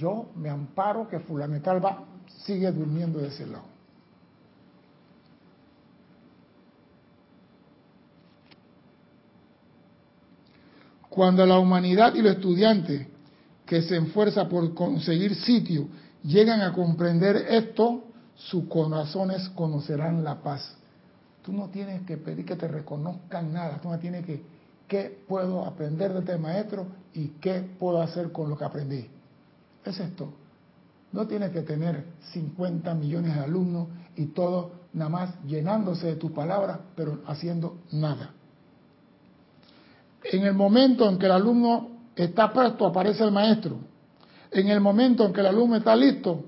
yo 0.00 0.30
me 0.34 0.48
amparo 0.48 1.06
que 1.06 1.20
fulano 1.20 1.60
tal 1.60 1.84
va, 1.84 2.04
sigue 2.44 2.72
durmiendo 2.72 3.18
de 3.18 3.28
ese 3.28 3.46
lado. 3.46 3.64
Cuando 11.10 11.44
la 11.44 11.58
humanidad 11.58 12.14
y 12.14 12.22
los 12.22 12.36
estudiantes 12.36 13.06
que 13.66 13.82
se 13.82 13.98
esfuerzan 13.98 14.48
por 14.48 14.72
conseguir 14.74 15.34
sitio 15.34 15.88
llegan 16.22 16.62
a 16.62 16.72
comprender 16.72 17.36
esto, 17.36 18.04
sus 18.36 18.64
corazones 18.68 19.50
conocerán 19.50 20.24
la 20.24 20.40
paz. 20.40 20.76
Tú 21.42 21.52
no 21.52 21.68
tienes 21.68 22.02
que 22.02 22.16
pedir 22.16 22.46
que 22.46 22.56
te 22.56 22.68
reconozcan 22.68 23.52
nada, 23.52 23.80
tú 23.82 23.90
no 23.90 23.98
tienes 23.98 24.24
que, 24.24 24.42
¿qué 24.88 25.24
puedo 25.28 25.66
aprender 25.66 26.12
de 26.12 26.20
este 26.20 26.38
maestro 26.38 26.86
y 27.12 27.28
qué 27.40 27.60
puedo 27.78 28.00
hacer 28.00 28.32
con 28.32 28.48
lo 28.48 28.56
que 28.56 28.64
aprendí? 28.64 29.19
Es 29.84 29.98
esto. 29.98 30.32
No 31.12 31.26
tienes 31.26 31.50
que 31.50 31.62
tener 31.62 32.04
50 32.32 32.94
millones 32.94 33.34
de 33.34 33.40
alumnos 33.40 33.88
y 34.16 34.26
todo 34.26 34.72
nada 34.92 35.10
más 35.10 35.30
llenándose 35.44 36.06
de 36.08 36.16
tus 36.16 36.30
palabras, 36.32 36.78
pero 36.94 37.20
haciendo 37.26 37.78
nada. 37.92 38.30
En 40.24 40.44
el 40.44 40.54
momento 40.54 41.08
en 41.08 41.18
que 41.18 41.26
el 41.26 41.32
alumno 41.32 41.88
está 42.14 42.52
presto, 42.52 42.86
aparece 42.86 43.24
el 43.24 43.32
maestro. 43.32 43.78
En 44.50 44.68
el 44.68 44.80
momento 44.80 45.24
en 45.24 45.32
que 45.32 45.40
el 45.40 45.46
alumno 45.46 45.76
está 45.76 45.96
listo 45.96 46.44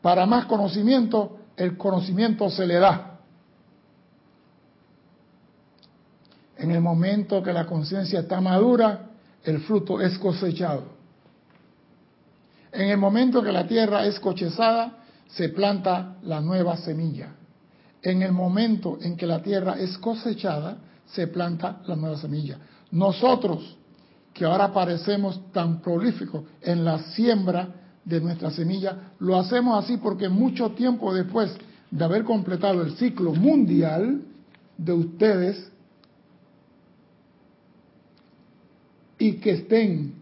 para 0.00 0.26
más 0.26 0.46
conocimiento, 0.46 1.38
el 1.56 1.76
conocimiento 1.76 2.48
se 2.50 2.66
le 2.66 2.78
da. 2.78 3.20
En 6.56 6.70
el 6.70 6.80
momento 6.80 7.42
que 7.42 7.52
la 7.52 7.66
conciencia 7.66 8.20
está 8.20 8.40
madura, 8.40 9.10
el 9.42 9.60
fruto 9.60 10.00
es 10.00 10.16
cosechado. 10.18 11.01
En 12.72 12.88
el 12.88 12.96
momento 12.96 13.42
que 13.42 13.52
la 13.52 13.66
tierra 13.66 14.06
es 14.06 14.18
cochezada, 14.18 15.04
se 15.28 15.50
planta 15.50 16.16
la 16.22 16.40
nueva 16.40 16.76
semilla. 16.78 17.34
En 18.02 18.22
el 18.22 18.32
momento 18.32 18.98
en 19.00 19.16
que 19.16 19.26
la 19.26 19.42
tierra 19.42 19.74
es 19.78 19.96
cosechada, 19.98 20.78
se 21.06 21.26
planta 21.28 21.82
la 21.86 21.96
nueva 21.96 22.16
semilla. 22.16 22.58
Nosotros, 22.90 23.76
que 24.32 24.44
ahora 24.44 24.72
parecemos 24.72 25.52
tan 25.52 25.80
prolíficos 25.80 26.44
en 26.62 26.84
la 26.84 26.98
siembra 26.98 27.68
de 28.04 28.20
nuestra 28.20 28.50
semilla, 28.50 29.12
lo 29.20 29.38
hacemos 29.38 29.84
así 29.84 29.98
porque 29.98 30.28
mucho 30.28 30.70
tiempo 30.70 31.14
después 31.14 31.54
de 31.90 32.04
haber 32.04 32.24
completado 32.24 32.82
el 32.82 32.96
ciclo 32.96 33.34
mundial 33.34 34.22
de 34.78 34.92
ustedes, 34.92 35.72
y 39.18 39.34
que 39.34 39.52
estén 39.52 40.14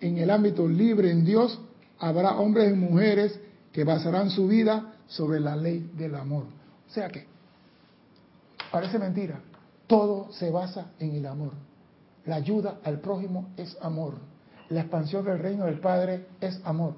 en 0.00 0.16
el 0.16 0.30
ámbito 0.30 0.66
libre 0.66 1.10
en 1.10 1.22
Dios, 1.22 1.60
habrá 1.98 2.38
hombres 2.38 2.72
y 2.72 2.76
mujeres 2.76 3.38
que 3.72 3.84
basarán 3.84 4.30
su 4.30 4.46
vida 4.46 4.94
sobre 5.06 5.40
la 5.40 5.56
ley 5.56 5.90
del 5.96 6.14
amor. 6.14 6.44
O 6.88 6.90
sea 6.90 7.08
que, 7.08 7.26
parece 8.70 8.98
mentira, 8.98 9.40
todo 9.86 10.32
se 10.32 10.50
basa 10.50 10.92
en 10.98 11.16
el 11.16 11.26
amor. 11.26 11.52
La 12.26 12.36
ayuda 12.36 12.78
al 12.84 13.00
prójimo 13.00 13.48
es 13.56 13.76
amor. 13.80 14.14
La 14.70 14.80
expansión 14.80 15.24
del 15.24 15.38
reino 15.38 15.64
del 15.64 15.80
Padre 15.80 16.26
es 16.40 16.60
amor. 16.64 16.94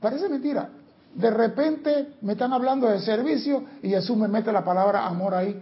Parece 0.00 0.28
mentira. 0.28 0.68
De 1.14 1.30
repente 1.30 2.14
me 2.20 2.32
están 2.32 2.52
hablando 2.52 2.88
de 2.88 3.00
servicio 3.00 3.64
y 3.82 3.88
Jesús 3.88 4.16
me 4.16 4.28
mete 4.28 4.52
la 4.52 4.64
palabra 4.64 5.06
amor 5.06 5.34
ahí 5.34 5.58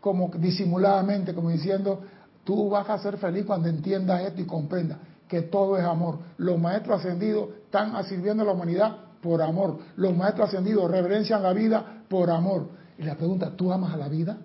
como 0.00 0.28
disimuladamente, 0.28 1.34
como 1.34 1.50
diciendo, 1.50 2.00
Tú 2.46 2.70
vas 2.70 2.88
a 2.88 2.96
ser 2.98 3.18
feliz 3.18 3.44
cuando 3.44 3.68
entiendas 3.68 4.22
esto 4.22 4.40
y 4.40 4.44
comprendas 4.44 4.98
que 5.28 5.42
todo 5.42 5.76
es 5.76 5.84
amor. 5.84 6.18
Los 6.38 6.58
maestros 6.58 7.00
ascendidos 7.00 7.50
están 7.64 8.02
sirviendo 8.04 8.42
a 8.42 8.46
la 8.46 8.52
humanidad 8.52 8.96
por 9.20 9.42
amor. 9.42 9.78
Los 9.96 10.16
maestros 10.16 10.48
ascendidos 10.48 10.90
reverencian 10.90 11.42
la 11.42 11.52
vida 11.52 12.04
por 12.08 12.30
amor. 12.30 12.68
Y 12.98 13.02
la 13.02 13.16
pregunta, 13.16 13.50
¿tú 13.56 13.72
amas 13.72 13.92
a 13.92 13.96
la 13.96 14.08
vida? 14.08 14.38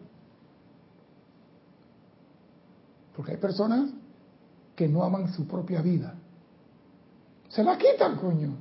Porque 3.15 3.31
hay 3.31 3.37
personas 3.37 3.89
que 4.75 4.87
no 4.87 5.03
aman 5.03 5.31
su 5.33 5.47
propia 5.47 5.81
vida. 5.81 6.15
Se 7.49 7.63
la 7.63 7.77
quitan, 7.77 8.17
coño. 8.17 8.55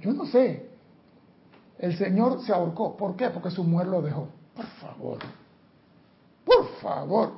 Yo 0.00 0.12
no 0.12 0.26
sé. 0.26 0.68
El 1.78 1.96
Señor 1.96 2.42
se 2.42 2.52
ahorcó. 2.52 2.96
¿Por 2.96 3.14
qué? 3.16 3.30
Porque 3.30 3.50
su 3.50 3.62
mujer 3.62 3.86
lo 3.88 4.02
dejó. 4.02 4.28
Por 4.54 4.66
favor. 4.66 5.18
Por 6.44 6.66
favor. 6.80 7.32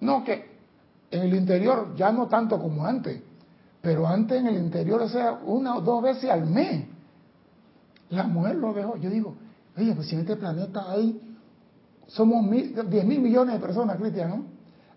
No, 0.00 0.24
que 0.24 0.51
en 1.12 1.22
el 1.22 1.34
interior 1.34 1.94
ya 1.94 2.10
no 2.10 2.26
tanto 2.26 2.58
como 2.58 2.84
antes, 2.86 3.20
pero 3.80 4.06
antes 4.06 4.40
en 4.40 4.46
el 4.46 4.56
interior, 4.56 5.02
o 5.02 5.08
sea, 5.08 5.32
una 5.44 5.76
o 5.76 5.80
dos 5.82 6.02
veces 6.02 6.30
al 6.30 6.46
mes. 6.46 6.86
La 8.10 8.24
mujer 8.24 8.56
lo 8.56 8.72
dejó. 8.72 8.96
Yo 8.96 9.10
digo, 9.10 9.34
oye, 9.76 9.94
pues 9.94 10.08
si 10.08 10.14
en 10.14 10.22
este 10.22 10.36
planeta 10.36 10.90
hay, 10.90 11.20
somos 12.06 12.44
mil, 12.44 12.74
10 12.74 13.04
mil 13.04 13.20
millones 13.20 13.54
de 13.54 13.60
personas, 13.60 13.98
Cristian, 13.98 14.30
¿no? 14.30 14.44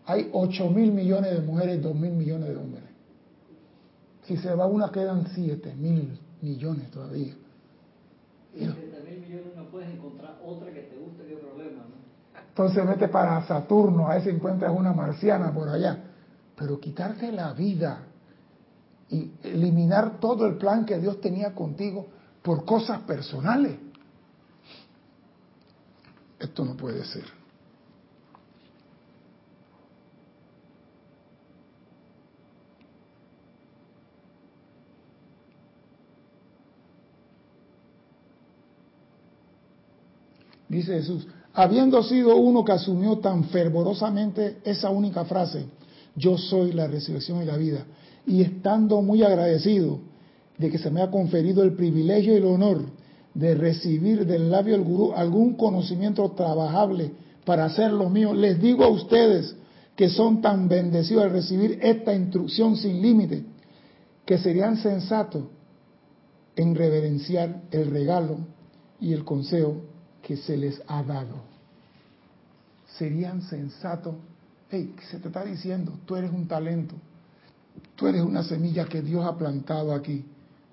Hay 0.06 0.30
8 0.32 0.70
mil 0.70 0.92
millones 0.92 1.32
de 1.34 1.42
mujeres 1.42 1.80
y 1.80 1.82
2 1.82 1.96
mil 1.96 2.12
millones 2.12 2.50
de 2.50 2.56
hombres. 2.56 2.84
Si 4.24 4.38
se 4.38 4.54
va 4.54 4.68
una, 4.68 4.92
quedan 4.92 5.28
7 5.28 5.76
mil 5.76 6.18
millones 6.42 6.90
todavía. 6.92 7.34
7 8.54 8.74
mil 9.10 9.20
millones 9.20 9.56
no 9.56 9.66
puedes 9.70 9.90
encontrar 9.90 10.40
otra 10.46 10.72
que 10.72 10.82
te 10.82 10.98
guste, 10.98 11.26
qué 11.28 11.36
problema, 11.36 11.84
¿no? 11.84 12.06
Entonces 12.56 12.88
vete 12.88 13.10
para 13.10 13.46
Saturno, 13.46 14.08
a 14.08 14.18
si 14.22 14.30
encuentras 14.30 14.72
una 14.74 14.94
marciana 14.94 15.52
por 15.54 15.68
allá. 15.68 16.06
Pero 16.56 16.80
quitarte 16.80 17.30
la 17.34 17.52
vida 17.52 18.04
y 19.10 19.30
eliminar 19.44 20.22
todo 20.22 20.48
el 20.48 20.56
plan 20.56 20.86
que 20.86 20.98
Dios 20.98 21.20
tenía 21.20 21.54
contigo 21.54 22.08
por 22.42 22.64
cosas 22.64 23.02
personales. 23.02 23.76
Esto 26.40 26.64
no 26.64 26.78
puede 26.78 27.04
ser. 27.04 27.26
Dice 40.70 40.94
Jesús, 40.94 41.28
habiendo 41.56 42.04
sido 42.04 42.36
uno 42.36 42.66
que 42.66 42.74
asumió 42.74 43.20
tan 43.20 43.46
fervorosamente 43.46 44.58
esa 44.66 44.90
única 44.90 45.24
frase, 45.24 45.66
yo 46.16 46.38
soy 46.38 46.74
la 46.74 46.88
resurrección 46.88 47.42
y 47.42 47.46
la 47.46 47.56
vida, 47.56 47.86
y 48.28 48.42
estando 48.42 49.02
muy 49.02 49.24
agradecido 49.24 50.00
de 50.58 50.70
que 50.70 50.78
se 50.78 50.92
me 50.92 51.02
ha 51.02 51.10
conferido 51.10 51.64
el 51.64 51.74
privilegio 51.74 52.34
y 52.34 52.38
el 52.38 52.46
honor 52.46 52.82
de 53.34 53.56
recibir 53.56 54.26
del 54.26 54.52
labio 54.52 54.74
del 54.74 54.84
gurú 54.84 55.14
algún 55.14 55.56
conocimiento 55.56 56.30
trabajable 56.32 57.12
para 57.46 57.66
hacer 57.66 57.92
lo 57.92 58.10
mío, 58.10 58.34
les 58.34 58.62
digo 58.62 58.84
a 58.84 58.90
ustedes 58.90 59.56
que 59.96 60.10
son 60.10 60.42
tan 60.42 60.68
bendecidos 60.68 61.24
al 61.24 61.32
recibir 61.32 61.80
esta 61.82 62.14
instrucción 62.14 62.76
sin 62.76 63.02
límite, 63.02 63.46
que 64.26 64.38
serían 64.38 64.78
sensatos 64.78 65.44
en 66.58 66.76
reverenciar 66.76 67.62
el 67.72 67.92
regalo 67.92 68.40
y 69.00 69.14
el 69.14 69.24
consejo 69.24 69.95
que 70.26 70.38
se 70.38 70.58
les 70.58 70.82
ha 70.88 71.04
dado. 71.04 71.36
Serían 72.98 73.44
sensatos. 73.44 74.16
Hey, 74.72 74.96
se 75.12 75.20
te 75.20 75.28
está 75.28 75.46
diciendo, 75.46 75.94
tú 76.08 76.16
eres 76.16 76.32
un 76.32 76.48
talento, 76.48 76.96
tú 77.96 78.08
eres 78.08 78.24
una 78.24 78.42
semilla 78.42 78.86
que 78.86 79.04
Dios 79.04 79.24
ha 79.24 79.38
plantado 79.38 79.94
aquí. 79.94 80.26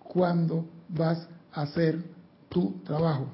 ¿Cuándo 0.03 0.65
vas 0.89 1.29
a 1.53 1.63
hacer 1.63 2.03
tu 2.49 2.81
trabajo? 2.85 3.27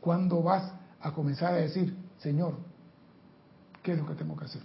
¿Cuándo 0.00 0.40
vas 0.40 0.72
a 1.00 1.10
comenzar 1.10 1.54
a 1.54 1.56
decir, 1.56 1.96
Señor, 2.18 2.54
¿qué 3.82 3.94
es 3.94 3.98
lo 3.98 4.06
que 4.06 4.14
tengo 4.14 4.36
que 4.36 4.44
hacer? 4.44 4.62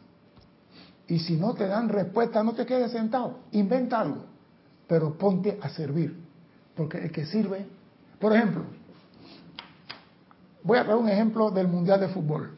Y 1.07 1.17
si 1.17 1.37
no 1.37 1.55
te 1.55 1.65
dan 1.65 1.89
respuesta, 1.89 2.43
no 2.43 2.53
te 2.53 2.67
quedes 2.67 2.91
sentado, 2.91 3.39
inventa 3.51 3.99
algo, 3.99 4.25
pero 4.87 5.17
ponte 5.17 5.57
a 5.59 5.69
servir. 5.69 6.15
Porque 6.75 6.99
el 6.99 7.11
que 7.11 7.25
sirve, 7.25 7.65
por 8.19 8.35
ejemplo, 8.35 8.63
Voy 10.63 10.77
a 10.77 10.83
traer 10.83 10.99
un 10.99 11.09
ejemplo 11.09 11.49
del 11.51 11.67
Mundial 11.67 11.99
de 11.99 12.07
Fútbol. 12.09 12.57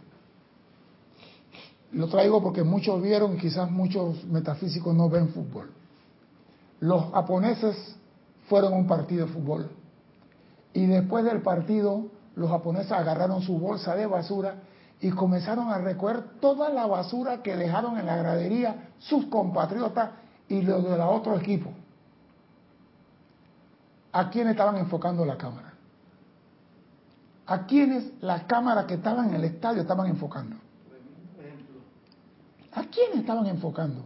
Lo 1.93 2.07
traigo 2.07 2.41
porque 2.41 2.63
muchos 2.63 3.01
vieron 3.01 3.35
y 3.35 3.37
quizás 3.37 3.69
muchos 3.69 4.25
metafísicos 4.25 4.95
no 4.95 5.09
ven 5.09 5.29
fútbol. 5.29 5.69
Los 6.79 7.11
japoneses 7.11 7.95
fueron 8.49 8.73
a 8.73 8.75
un 8.75 8.87
partido 8.87 9.27
de 9.27 9.31
fútbol 9.31 9.69
y 10.73 10.87
después 10.87 11.23
del 11.23 11.41
partido 11.41 12.07
los 12.35 12.49
japoneses 12.49 12.91
agarraron 12.91 13.41
su 13.43 13.59
bolsa 13.59 13.95
de 13.95 14.07
basura 14.07 14.55
y 14.99 15.11
comenzaron 15.11 15.69
a 15.69 15.77
recoger 15.77 16.39
toda 16.39 16.69
la 16.69 16.87
basura 16.87 17.43
que 17.43 17.55
dejaron 17.55 17.99
en 17.99 18.07
la 18.07 18.17
gradería 18.17 18.89
sus 18.97 19.25
compatriotas 19.25 20.11
y 20.49 20.61
los 20.61 20.83
de 20.83 20.97
la 20.97 21.07
otro 21.09 21.37
equipo. 21.37 21.69
¿A 24.11 24.29
quién 24.29 24.47
estaban 24.47 24.77
enfocando 24.77 25.25
la 25.25 25.37
cámara? 25.37 25.72
A 27.45 27.65
quienes 27.65 28.11
las 28.21 28.43
cámaras 28.43 28.85
que 28.85 28.95
estaban 28.95 29.29
en 29.29 29.35
el 29.35 29.43
estadio 29.45 29.81
estaban 29.81 30.07
enfocando. 30.07 30.55
¿A 32.73 32.83
quiénes 32.85 33.19
estaban 33.19 33.45
enfocando? 33.47 34.05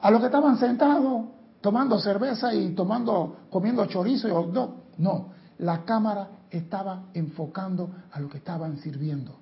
A 0.00 0.10
los 0.10 0.20
que 0.20 0.26
estaban 0.26 0.58
sentados 0.58 1.26
tomando 1.60 1.98
cerveza 1.98 2.54
y 2.54 2.74
tomando, 2.74 3.38
comiendo 3.48 3.86
chorizo 3.86 4.28
y 4.28 4.32
hot 4.32 4.52
dog. 4.52 4.74
No, 4.98 5.30
la 5.58 5.84
cámara 5.84 6.28
estaba 6.50 7.06
enfocando 7.14 7.90
a 8.12 8.20
los 8.20 8.30
que 8.30 8.38
estaban 8.38 8.76
sirviendo. 8.78 9.34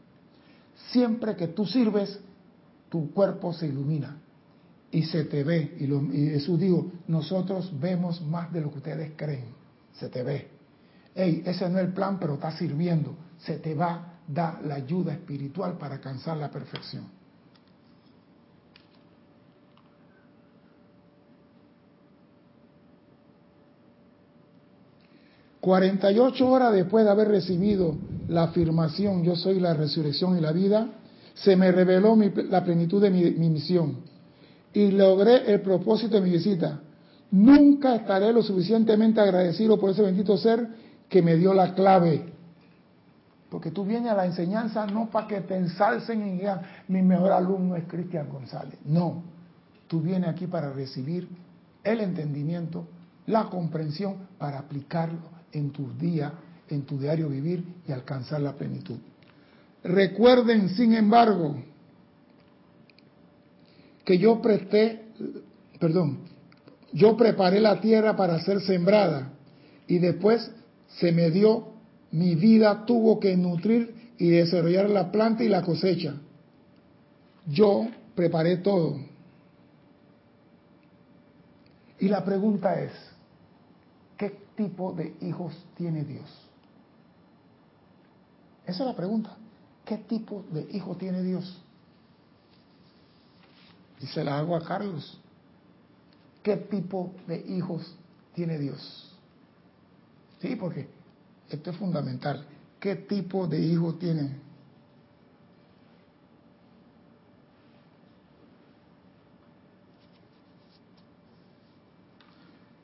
Siempre 0.90 1.34
que 1.34 1.48
tú 1.48 1.66
sirves, 1.66 2.20
tu 2.88 3.12
cuerpo 3.12 3.52
se 3.52 3.66
ilumina 3.66 4.18
y 4.92 5.02
se 5.02 5.24
te 5.24 5.42
ve. 5.42 5.76
Y, 5.80 5.84
y 5.84 6.30
Jesús 6.30 6.60
dijo, 6.60 6.92
nosotros 7.08 7.72
vemos 7.80 8.22
más 8.22 8.52
de 8.52 8.60
lo 8.60 8.70
que 8.70 8.78
ustedes 8.78 9.12
creen. 9.16 9.46
Se 9.94 10.08
te 10.08 10.22
ve. 10.22 10.51
Ey, 11.14 11.42
ese 11.44 11.68
no 11.68 11.78
es 11.78 11.86
el 11.86 11.92
plan, 11.92 12.18
pero 12.18 12.34
está 12.34 12.50
sirviendo. 12.52 13.14
Se 13.38 13.58
te 13.58 13.74
va 13.74 13.92
a 13.92 14.12
dar 14.26 14.62
la 14.64 14.76
ayuda 14.76 15.12
espiritual 15.12 15.76
para 15.76 15.96
alcanzar 15.96 16.36
la 16.36 16.50
perfección. 16.50 17.04
Cuarenta 25.60 26.10
y 26.10 26.18
ocho 26.18 26.50
horas 26.50 26.72
después 26.72 27.04
de 27.04 27.10
haber 27.12 27.28
recibido 27.28 27.94
la 28.28 28.44
afirmación 28.44 29.22
yo 29.22 29.36
soy 29.36 29.60
la 29.60 29.74
resurrección 29.74 30.36
y 30.36 30.40
la 30.40 30.50
vida, 30.50 30.88
se 31.34 31.54
me 31.54 31.70
reveló 31.70 32.16
la 32.50 32.64
plenitud 32.64 33.00
de 33.00 33.10
mi 33.10 33.48
misión 33.48 33.98
y 34.72 34.90
logré 34.90 35.52
el 35.52 35.60
propósito 35.60 36.16
de 36.16 36.22
mi 36.22 36.30
visita. 36.30 36.80
Nunca 37.30 37.94
estaré 37.94 38.32
lo 38.32 38.42
suficientemente 38.42 39.20
agradecido 39.20 39.78
por 39.78 39.90
ese 39.90 40.02
bendito 40.02 40.36
ser 40.36 40.66
que 41.12 41.20
me 41.20 41.36
dio 41.36 41.52
la 41.52 41.74
clave. 41.74 42.24
Porque 43.50 43.70
tú 43.70 43.84
vienes 43.84 44.10
a 44.10 44.14
la 44.14 44.24
enseñanza 44.24 44.86
no 44.86 45.10
para 45.10 45.28
que 45.28 45.42
te 45.42 45.54
ensalcen 45.54 46.26
y 46.26 46.38
digan, 46.38 46.62
mi 46.88 47.02
mejor 47.02 47.32
alumno 47.32 47.76
es 47.76 47.84
Cristian 47.84 48.30
González. 48.30 48.78
No, 48.86 49.22
tú 49.88 50.00
vienes 50.00 50.30
aquí 50.30 50.46
para 50.46 50.72
recibir 50.72 51.28
el 51.84 52.00
entendimiento, 52.00 52.86
la 53.26 53.44
comprensión, 53.44 54.26
para 54.38 54.58
aplicarlo 54.60 55.20
en 55.52 55.70
tus 55.70 55.98
días, 55.98 56.32
en 56.70 56.86
tu 56.86 56.98
diario 56.98 57.28
vivir 57.28 57.62
y 57.86 57.92
alcanzar 57.92 58.40
la 58.40 58.54
plenitud. 58.54 58.96
Recuerden, 59.84 60.70
sin 60.70 60.94
embargo, 60.94 61.56
que 64.02 64.16
yo 64.16 64.40
presté, 64.40 65.08
perdón, 65.78 66.20
yo 66.94 67.18
preparé 67.18 67.60
la 67.60 67.82
tierra 67.82 68.16
para 68.16 68.40
ser 68.40 68.62
sembrada 68.62 69.30
y 69.86 69.98
después 69.98 70.50
se 70.98 71.12
me 71.12 71.30
dio, 71.30 71.72
mi 72.10 72.34
vida 72.34 72.84
tuvo 72.84 73.18
que 73.18 73.36
nutrir 73.36 74.12
y 74.18 74.30
desarrollar 74.30 74.90
la 74.90 75.10
planta 75.10 75.42
y 75.42 75.48
la 75.48 75.62
cosecha. 75.62 76.14
Yo 77.46 77.88
preparé 78.14 78.58
todo. 78.58 79.00
Y 81.98 82.08
la 82.08 82.24
pregunta 82.24 82.80
es, 82.80 82.92
¿qué 84.16 84.36
tipo 84.56 84.92
de 84.92 85.16
hijos 85.20 85.54
tiene 85.76 86.04
Dios? 86.04 86.28
Esa 88.66 88.82
es 88.84 88.86
la 88.86 88.96
pregunta. 88.96 89.36
¿Qué 89.84 89.98
tipo 89.98 90.44
de 90.52 90.68
hijo 90.70 90.96
tiene 90.96 91.22
Dios? 91.22 91.60
Y 94.00 94.06
se 94.06 94.22
la 94.22 94.38
hago 94.38 94.56
a 94.56 94.64
Carlos. 94.64 95.18
¿Qué 96.42 96.56
tipo 96.56 97.12
de 97.26 97.38
hijos 97.48 97.96
tiene 98.34 98.58
Dios? 98.58 99.11
Sí, 100.42 100.56
porque 100.56 100.88
esto 101.48 101.70
es 101.70 101.76
fundamental. 101.76 102.44
¿Qué 102.80 102.96
tipo 102.96 103.46
de 103.46 103.60
hijo 103.60 103.94
tiene? 103.94 104.40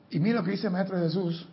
Y 0.09 0.19
mira 0.19 0.39
lo 0.39 0.45
que 0.45 0.51
dice 0.51 0.67
el 0.67 0.73
Maestro 0.73 0.97
Jesús. 0.99 1.45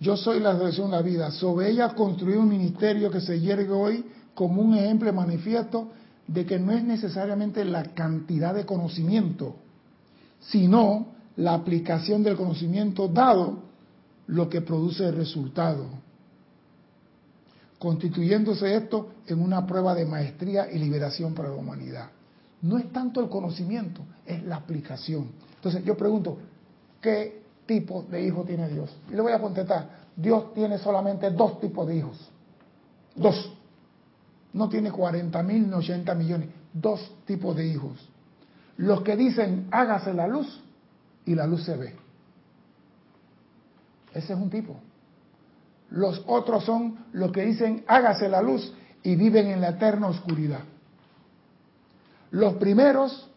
Yo 0.00 0.16
soy 0.16 0.40
la 0.40 0.52
resurrección 0.52 0.90
de 0.90 0.96
la 0.96 1.02
vida. 1.02 1.30
Sobre 1.30 1.70
ella 1.70 1.94
construí 1.94 2.34
un 2.34 2.48
ministerio 2.48 3.12
que 3.12 3.20
se 3.20 3.40
yergue 3.40 3.70
hoy 3.70 4.04
como 4.34 4.60
un 4.60 4.74
ejemplo 4.74 5.12
manifiesto 5.12 5.92
de 6.26 6.44
que 6.44 6.58
no 6.58 6.72
es 6.72 6.82
necesariamente 6.82 7.64
la 7.64 7.84
cantidad 7.94 8.54
de 8.54 8.66
conocimiento, 8.66 9.54
sino 10.40 11.06
la 11.36 11.54
aplicación 11.54 12.24
del 12.24 12.36
conocimiento 12.36 13.06
dado 13.06 13.68
lo 14.28 14.48
que 14.48 14.60
produce 14.60 15.04
el 15.06 15.16
resultado, 15.16 15.86
constituyéndose 17.78 18.74
esto 18.74 19.10
en 19.26 19.40
una 19.40 19.66
prueba 19.66 19.94
de 19.94 20.04
maestría 20.04 20.70
y 20.70 20.78
liberación 20.78 21.34
para 21.34 21.48
la 21.48 21.54
humanidad. 21.54 22.10
No 22.62 22.76
es 22.76 22.92
tanto 22.92 23.20
el 23.20 23.28
conocimiento, 23.28 24.02
es 24.26 24.42
la 24.44 24.56
aplicación. 24.56 25.30
Entonces 25.56 25.84
yo 25.84 25.96
pregunto, 25.96 26.38
¿qué 27.00 27.42
tipo 27.66 28.04
de 28.10 28.26
hijo 28.26 28.44
tiene 28.44 28.68
Dios? 28.68 28.94
Y 29.08 29.14
le 29.14 29.22
voy 29.22 29.32
a 29.32 29.40
contestar, 29.40 29.90
Dios 30.14 30.52
tiene 30.54 30.78
solamente 30.78 31.30
dos 31.30 31.60
tipos 31.60 31.86
de 31.86 31.96
hijos. 31.96 32.30
Dos. 33.14 33.52
No 34.52 34.68
tiene 34.68 34.90
40 34.90 35.42
mil 35.42 35.68
ni 35.68 35.74
80 35.74 36.14
millones. 36.14 36.48
Dos 36.72 37.14
tipos 37.24 37.56
de 37.56 37.66
hijos. 37.66 38.08
Los 38.76 39.02
que 39.02 39.16
dicen 39.16 39.68
hágase 39.70 40.12
la 40.12 40.26
luz 40.26 40.62
y 41.24 41.34
la 41.34 41.46
luz 41.46 41.64
se 41.64 41.76
ve. 41.76 42.07
Ese 44.18 44.32
es 44.32 44.38
un 44.38 44.50
tipo. 44.50 44.76
Los 45.90 46.24
otros 46.26 46.64
son 46.64 47.06
los 47.12 47.30
que 47.30 47.42
dicen 47.42 47.84
hágase 47.86 48.28
la 48.28 48.42
luz 48.42 48.74
y 49.04 49.14
viven 49.14 49.46
en 49.46 49.60
la 49.60 49.70
eterna 49.70 50.08
oscuridad. 50.08 50.62
Los 52.32 52.54
primeros 52.54 53.30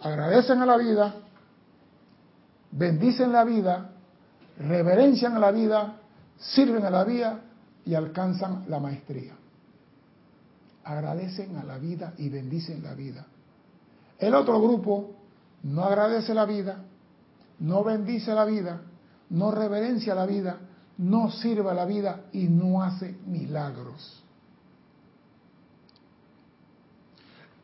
agradecen 0.00 0.62
a 0.62 0.66
la 0.66 0.76
vida, 0.76 1.14
bendicen 2.70 3.32
la 3.32 3.42
vida, 3.44 3.90
reverencian 4.56 5.34
a 5.34 5.40
la 5.40 5.50
vida, 5.50 5.96
sirven 6.38 6.84
a 6.84 6.90
la 6.90 7.02
vida 7.02 7.40
y 7.84 7.94
alcanzan 7.94 8.64
la 8.68 8.78
maestría. 8.78 9.34
Agradecen 10.84 11.56
a 11.56 11.64
la 11.64 11.78
vida 11.78 12.14
y 12.18 12.28
bendicen 12.28 12.84
la 12.84 12.94
vida. 12.94 13.26
El 14.16 14.34
otro 14.36 14.62
grupo 14.62 15.16
no 15.64 15.82
agradece 15.82 16.34
la 16.34 16.44
vida, 16.44 16.84
no 17.58 17.82
bendice 17.82 18.32
la 18.32 18.44
vida, 18.44 18.80
no 19.32 19.50
reverencia 19.50 20.14
la 20.14 20.26
vida, 20.26 20.58
no 20.98 21.30
sirve 21.30 21.70
a 21.70 21.74
la 21.74 21.84
vida 21.84 22.26
y 22.32 22.48
no 22.48 22.82
hace 22.82 23.16
milagros. 23.26 24.22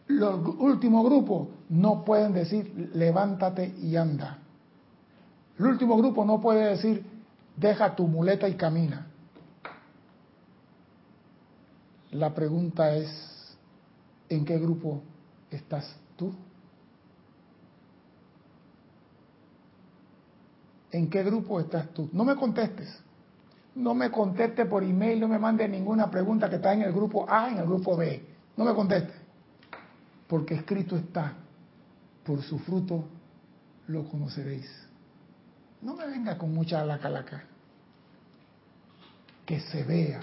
Los 0.09 0.57
últimos 0.59 1.05
grupos 1.05 1.49
no 1.69 2.05
pueden 2.05 2.33
decir 2.33 2.91
levántate 2.95 3.75
y 3.83 3.97
anda. 3.97 4.39
El 5.59 5.67
último 5.67 5.97
grupo 5.99 6.25
no 6.25 6.41
puede 6.41 6.71
decir 6.71 7.05
deja 7.55 7.95
tu 7.95 8.07
muleta 8.07 8.49
y 8.49 8.55
camina. 8.55 9.07
La 12.13 12.35
pregunta 12.35 12.95
es, 12.95 13.57
¿en 14.31 14.47
qué 14.47 14.59
grupo 14.59 15.03
estás 15.51 15.95
tú? 16.17 16.33
¿En 20.91 21.11
qué 21.11 21.23
grupo 21.23 21.61
estás 21.61 21.93
tú? 21.93 22.09
No 22.13 22.25
me 22.25 22.35
contestes. 22.37 22.89
No 23.75 23.95
me 23.95 24.11
conteste 24.11 24.67
por 24.67 24.83
email, 24.83 25.21
no 25.21 25.29
me 25.29 25.39
mande 25.39 25.69
ninguna 25.69 26.11
pregunta 26.11 26.49
que 26.49 26.57
está 26.57 26.73
en 26.73 26.83
el 26.83 26.93
grupo 26.93 27.31
A, 27.31 27.49
en 27.49 27.59
el 27.59 27.67
grupo 27.67 27.97
B. 27.97 28.25
No 28.57 28.65
me 28.65 28.75
conteste. 28.75 29.13
Porque 30.27 30.55
escrito 30.55 30.97
está, 30.97 31.35
por 32.25 32.43
su 32.43 32.59
fruto 32.59 33.05
lo 33.87 34.09
conoceréis. 34.09 34.69
No 35.81 35.95
me 35.95 36.07
venga 36.07 36.37
con 36.37 36.53
mucha 36.53 36.85
lacalaca. 36.85 37.45
Que 39.47 39.61
se 39.61 39.85
vea 39.85 40.21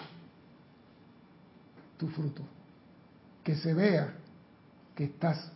tu 1.97 2.07
fruto. 2.09 2.43
Que 3.43 3.55
se 3.55 3.73
vea 3.73 4.13
que 4.95 5.05
estás 5.05 5.51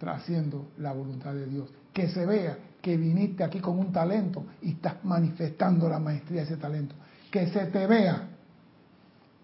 haciendo 0.00 0.68
la 0.78 0.92
voluntad 0.92 1.32
de 1.32 1.46
Dios. 1.46 1.68
Que 1.92 2.08
se 2.08 2.26
vea 2.26 2.58
que 2.86 2.96
viniste 2.96 3.42
aquí 3.42 3.58
con 3.58 3.80
un 3.80 3.90
talento 3.90 4.44
y 4.62 4.70
estás 4.70 5.04
manifestando 5.04 5.88
la 5.88 5.98
maestría 5.98 6.42
de 6.42 6.46
ese 6.46 6.56
talento. 6.56 6.94
Que 7.32 7.48
se 7.48 7.66
te 7.66 7.84
vea. 7.84 8.28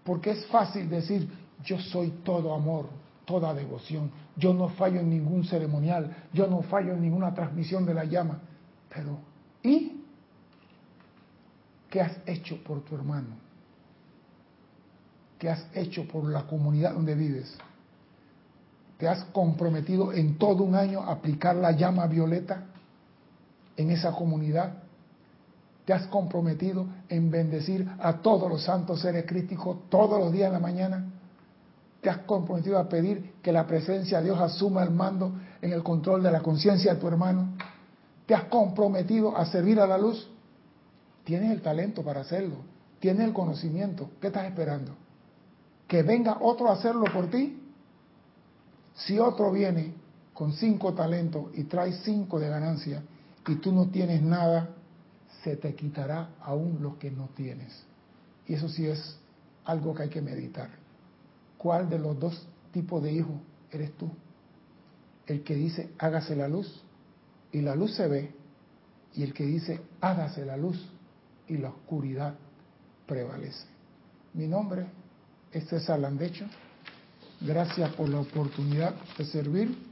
Porque 0.04 0.30
es 0.30 0.46
fácil 0.46 0.88
decir, 0.88 1.28
yo 1.64 1.76
soy 1.80 2.20
todo 2.22 2.54
amor, 2.54 2.86
toda 3.24 3.52
devoción. 3.52 4.12
Yo 4.36 4.54
no 4.54 4.68
fallo 4.68 5.00
en 5.00 5.10
ningún 5.10 5.44
ceremonial, 5.44 6.14
yo 6.32 6.46
no 6.46 6.62
fallo 6.62 6.92
en 6.92 7.02
ninguna 7.02 7.34
transmisión 7.34 7.84
de 7.84 7.94
la 7.94 8.04
llama. 8.04 8.38
Pero, 8.94 9.18
¿y 9.60 10.04
qué 11.90 12.00
has 12.00 12.16
hecho 12.24 12.62
por 12.62 12.84
tu 12.84 12.94
hermano? 12.94 13.34
¿Qué 15.36 15.50
has 15.50 15.66
hecho 15.74 16.06
por 16.06 16.30
la 16.30 16.46
comunidad 16.46 16.94
donde 16.94 17.16
vives? 17.16 17.58
¿Te 18.98 19.08
has 19.08 19.24
comprometido 19.24 20.12
en 20.12 20.38
todo 20.38 20.62
un 20.62 20.76
año 20.76 21.00
a 21.00 21.10
aplicar 21.10 21.56
la 21.56 21.72
llama 21.72 22.06
violeta? 22.06 22.68
En 23.76 23.90
esa 23.90 24.12
comunidad? 24.12 24.74
¿Te 25.84 25.92
has 25.92 26.06
comprometido 26.06 26.86
en 27.08 27.30
bendecir 27.30 27.88
a 28.00 28.18
todos 28.18 28.48
los 28.48 28.62
santos 28.62 29.00
seres 29.00 29.26
críticos 29.26 29.88
todos 29.88 30.20
los 30.20 30.32
días 30.32 30.50
de 30.50 30.54
la 30.54 30.60
mañana? 30.60 31.04
¿Te 32.00 32.10
has 32.10 32.18
comprometido 32.18 32.78
a 32.78 32.88
pedir 32.88 33.34
que 33.42 33.52
la 33.52 33.66
presencia 33.66 34.18
de 34.18 34.24
Dios 34.24 34.40
asuma 34.40 34.82
el 34.82 34.90
mando 34.90 35.32
en 35.60 35.72
el 35.72 35.82
control 35.82 36.22
de 36.22 36.30
la 36.30 36.40
conciencia 36.40 36.94
de 36.94 37.00
tu 37.00 37.08
hermano? 37.08 37.54
¿Te 38.26 38.34
has 38.34 38.44
comprometido 38.44 39.36
a 39.36 39.44
servir 39.46 39.80
a 39.80 39.86
la 39.86 39.98
luz? 39.98 40.28
Tienes 41.24 41.50
el 41.52 41.62
talento 41.62 42.02
para 42.02 42.20
hacerlo, 42.20 42.56
tienes 42.98 43.26
el 43.26 43.32
conocimiento. 43.32 44.10
¿Qué 44.20 44.28
estás 44.28 44.46
esperando? 44.46 44.92
¿Que 45.86 46.02
venga 46.02 46.38
otro 46.40 46.68
a 46.68 46.72
hacerlo 46.72 47.04
por 47.12 47.28
ti? 47.28 47.60
Si 48.94 49.18
otro 49.18 49.50
viene 49.52 49.94
con 50.32 50.52
cinco 50.52 50.94
talentos 50.94 51.46
y 51.54 51.64
trae 51.64 51.92
cinco 51.92 52.40
de 52.40 52.48
ganancia, 52.48 53.02
y 53.46 53.56
tú 53.56 53.72
no 53.72 53.88
tienes 53.88 54.22
nada, 54.22 54.70
se 55.42 55.56
te 55.56 55.74
quitará 55.74 56.30
aún 56.40 56.78
lo 56.80 56.98
que 56.98 57.10
no 57.10 57.28
tienes. 57.34 57.84
Y 58.46 58.54
eso 58.54 58.68
sí 58.68 58.86
es 58.86 59.18
algo 59.64 59.94
que 59.94 60.04
hay 60.04 60.08
que 60.08 60.22
meditar. 60.22 60.70
¿Cuál 61.58 61.88
de 61.88 61.98
los 61.98 62.18
dos 62.18 62.46
tipos 62.72 63.02
de 63.02 63.12
hijos 63.12 63.36
eres 63.70 63.92
tú? 63.96 64.10
El 65.26 65.42
que 65.42 65.54
dice 65.54 65.90
hágase 65.98 66.36
la 66.36 66.48
luz 66.48 66.82
y 67.52 67.60
la 67.60 67.74
luz 67.74 67.94
se 67.94 68.08
ve, 68.08 68.34
y 69.14 69.22
el 69.22 69.34
que 69.34 69.44
dice 69.44 69.80
hágase 70.00 70.44
la 70.44 70.56
luz 70.56 70.90
y 71.48 71.58
la 71.58 71.68
oscuridad 71.68 72.34
prevalece. 73.06 73.66
Mi 74.34 74.46
nombre 74.46 74.86
es 75.52 75.68
César 75.68 75.98
Landecho. 75.98 76.46
Gracias 77.40 77.92
por 77.94 78.08
la 78.08 78.20
oportunidad 78.20 78.94
de 79.18 79.24
servir 79.24 79.91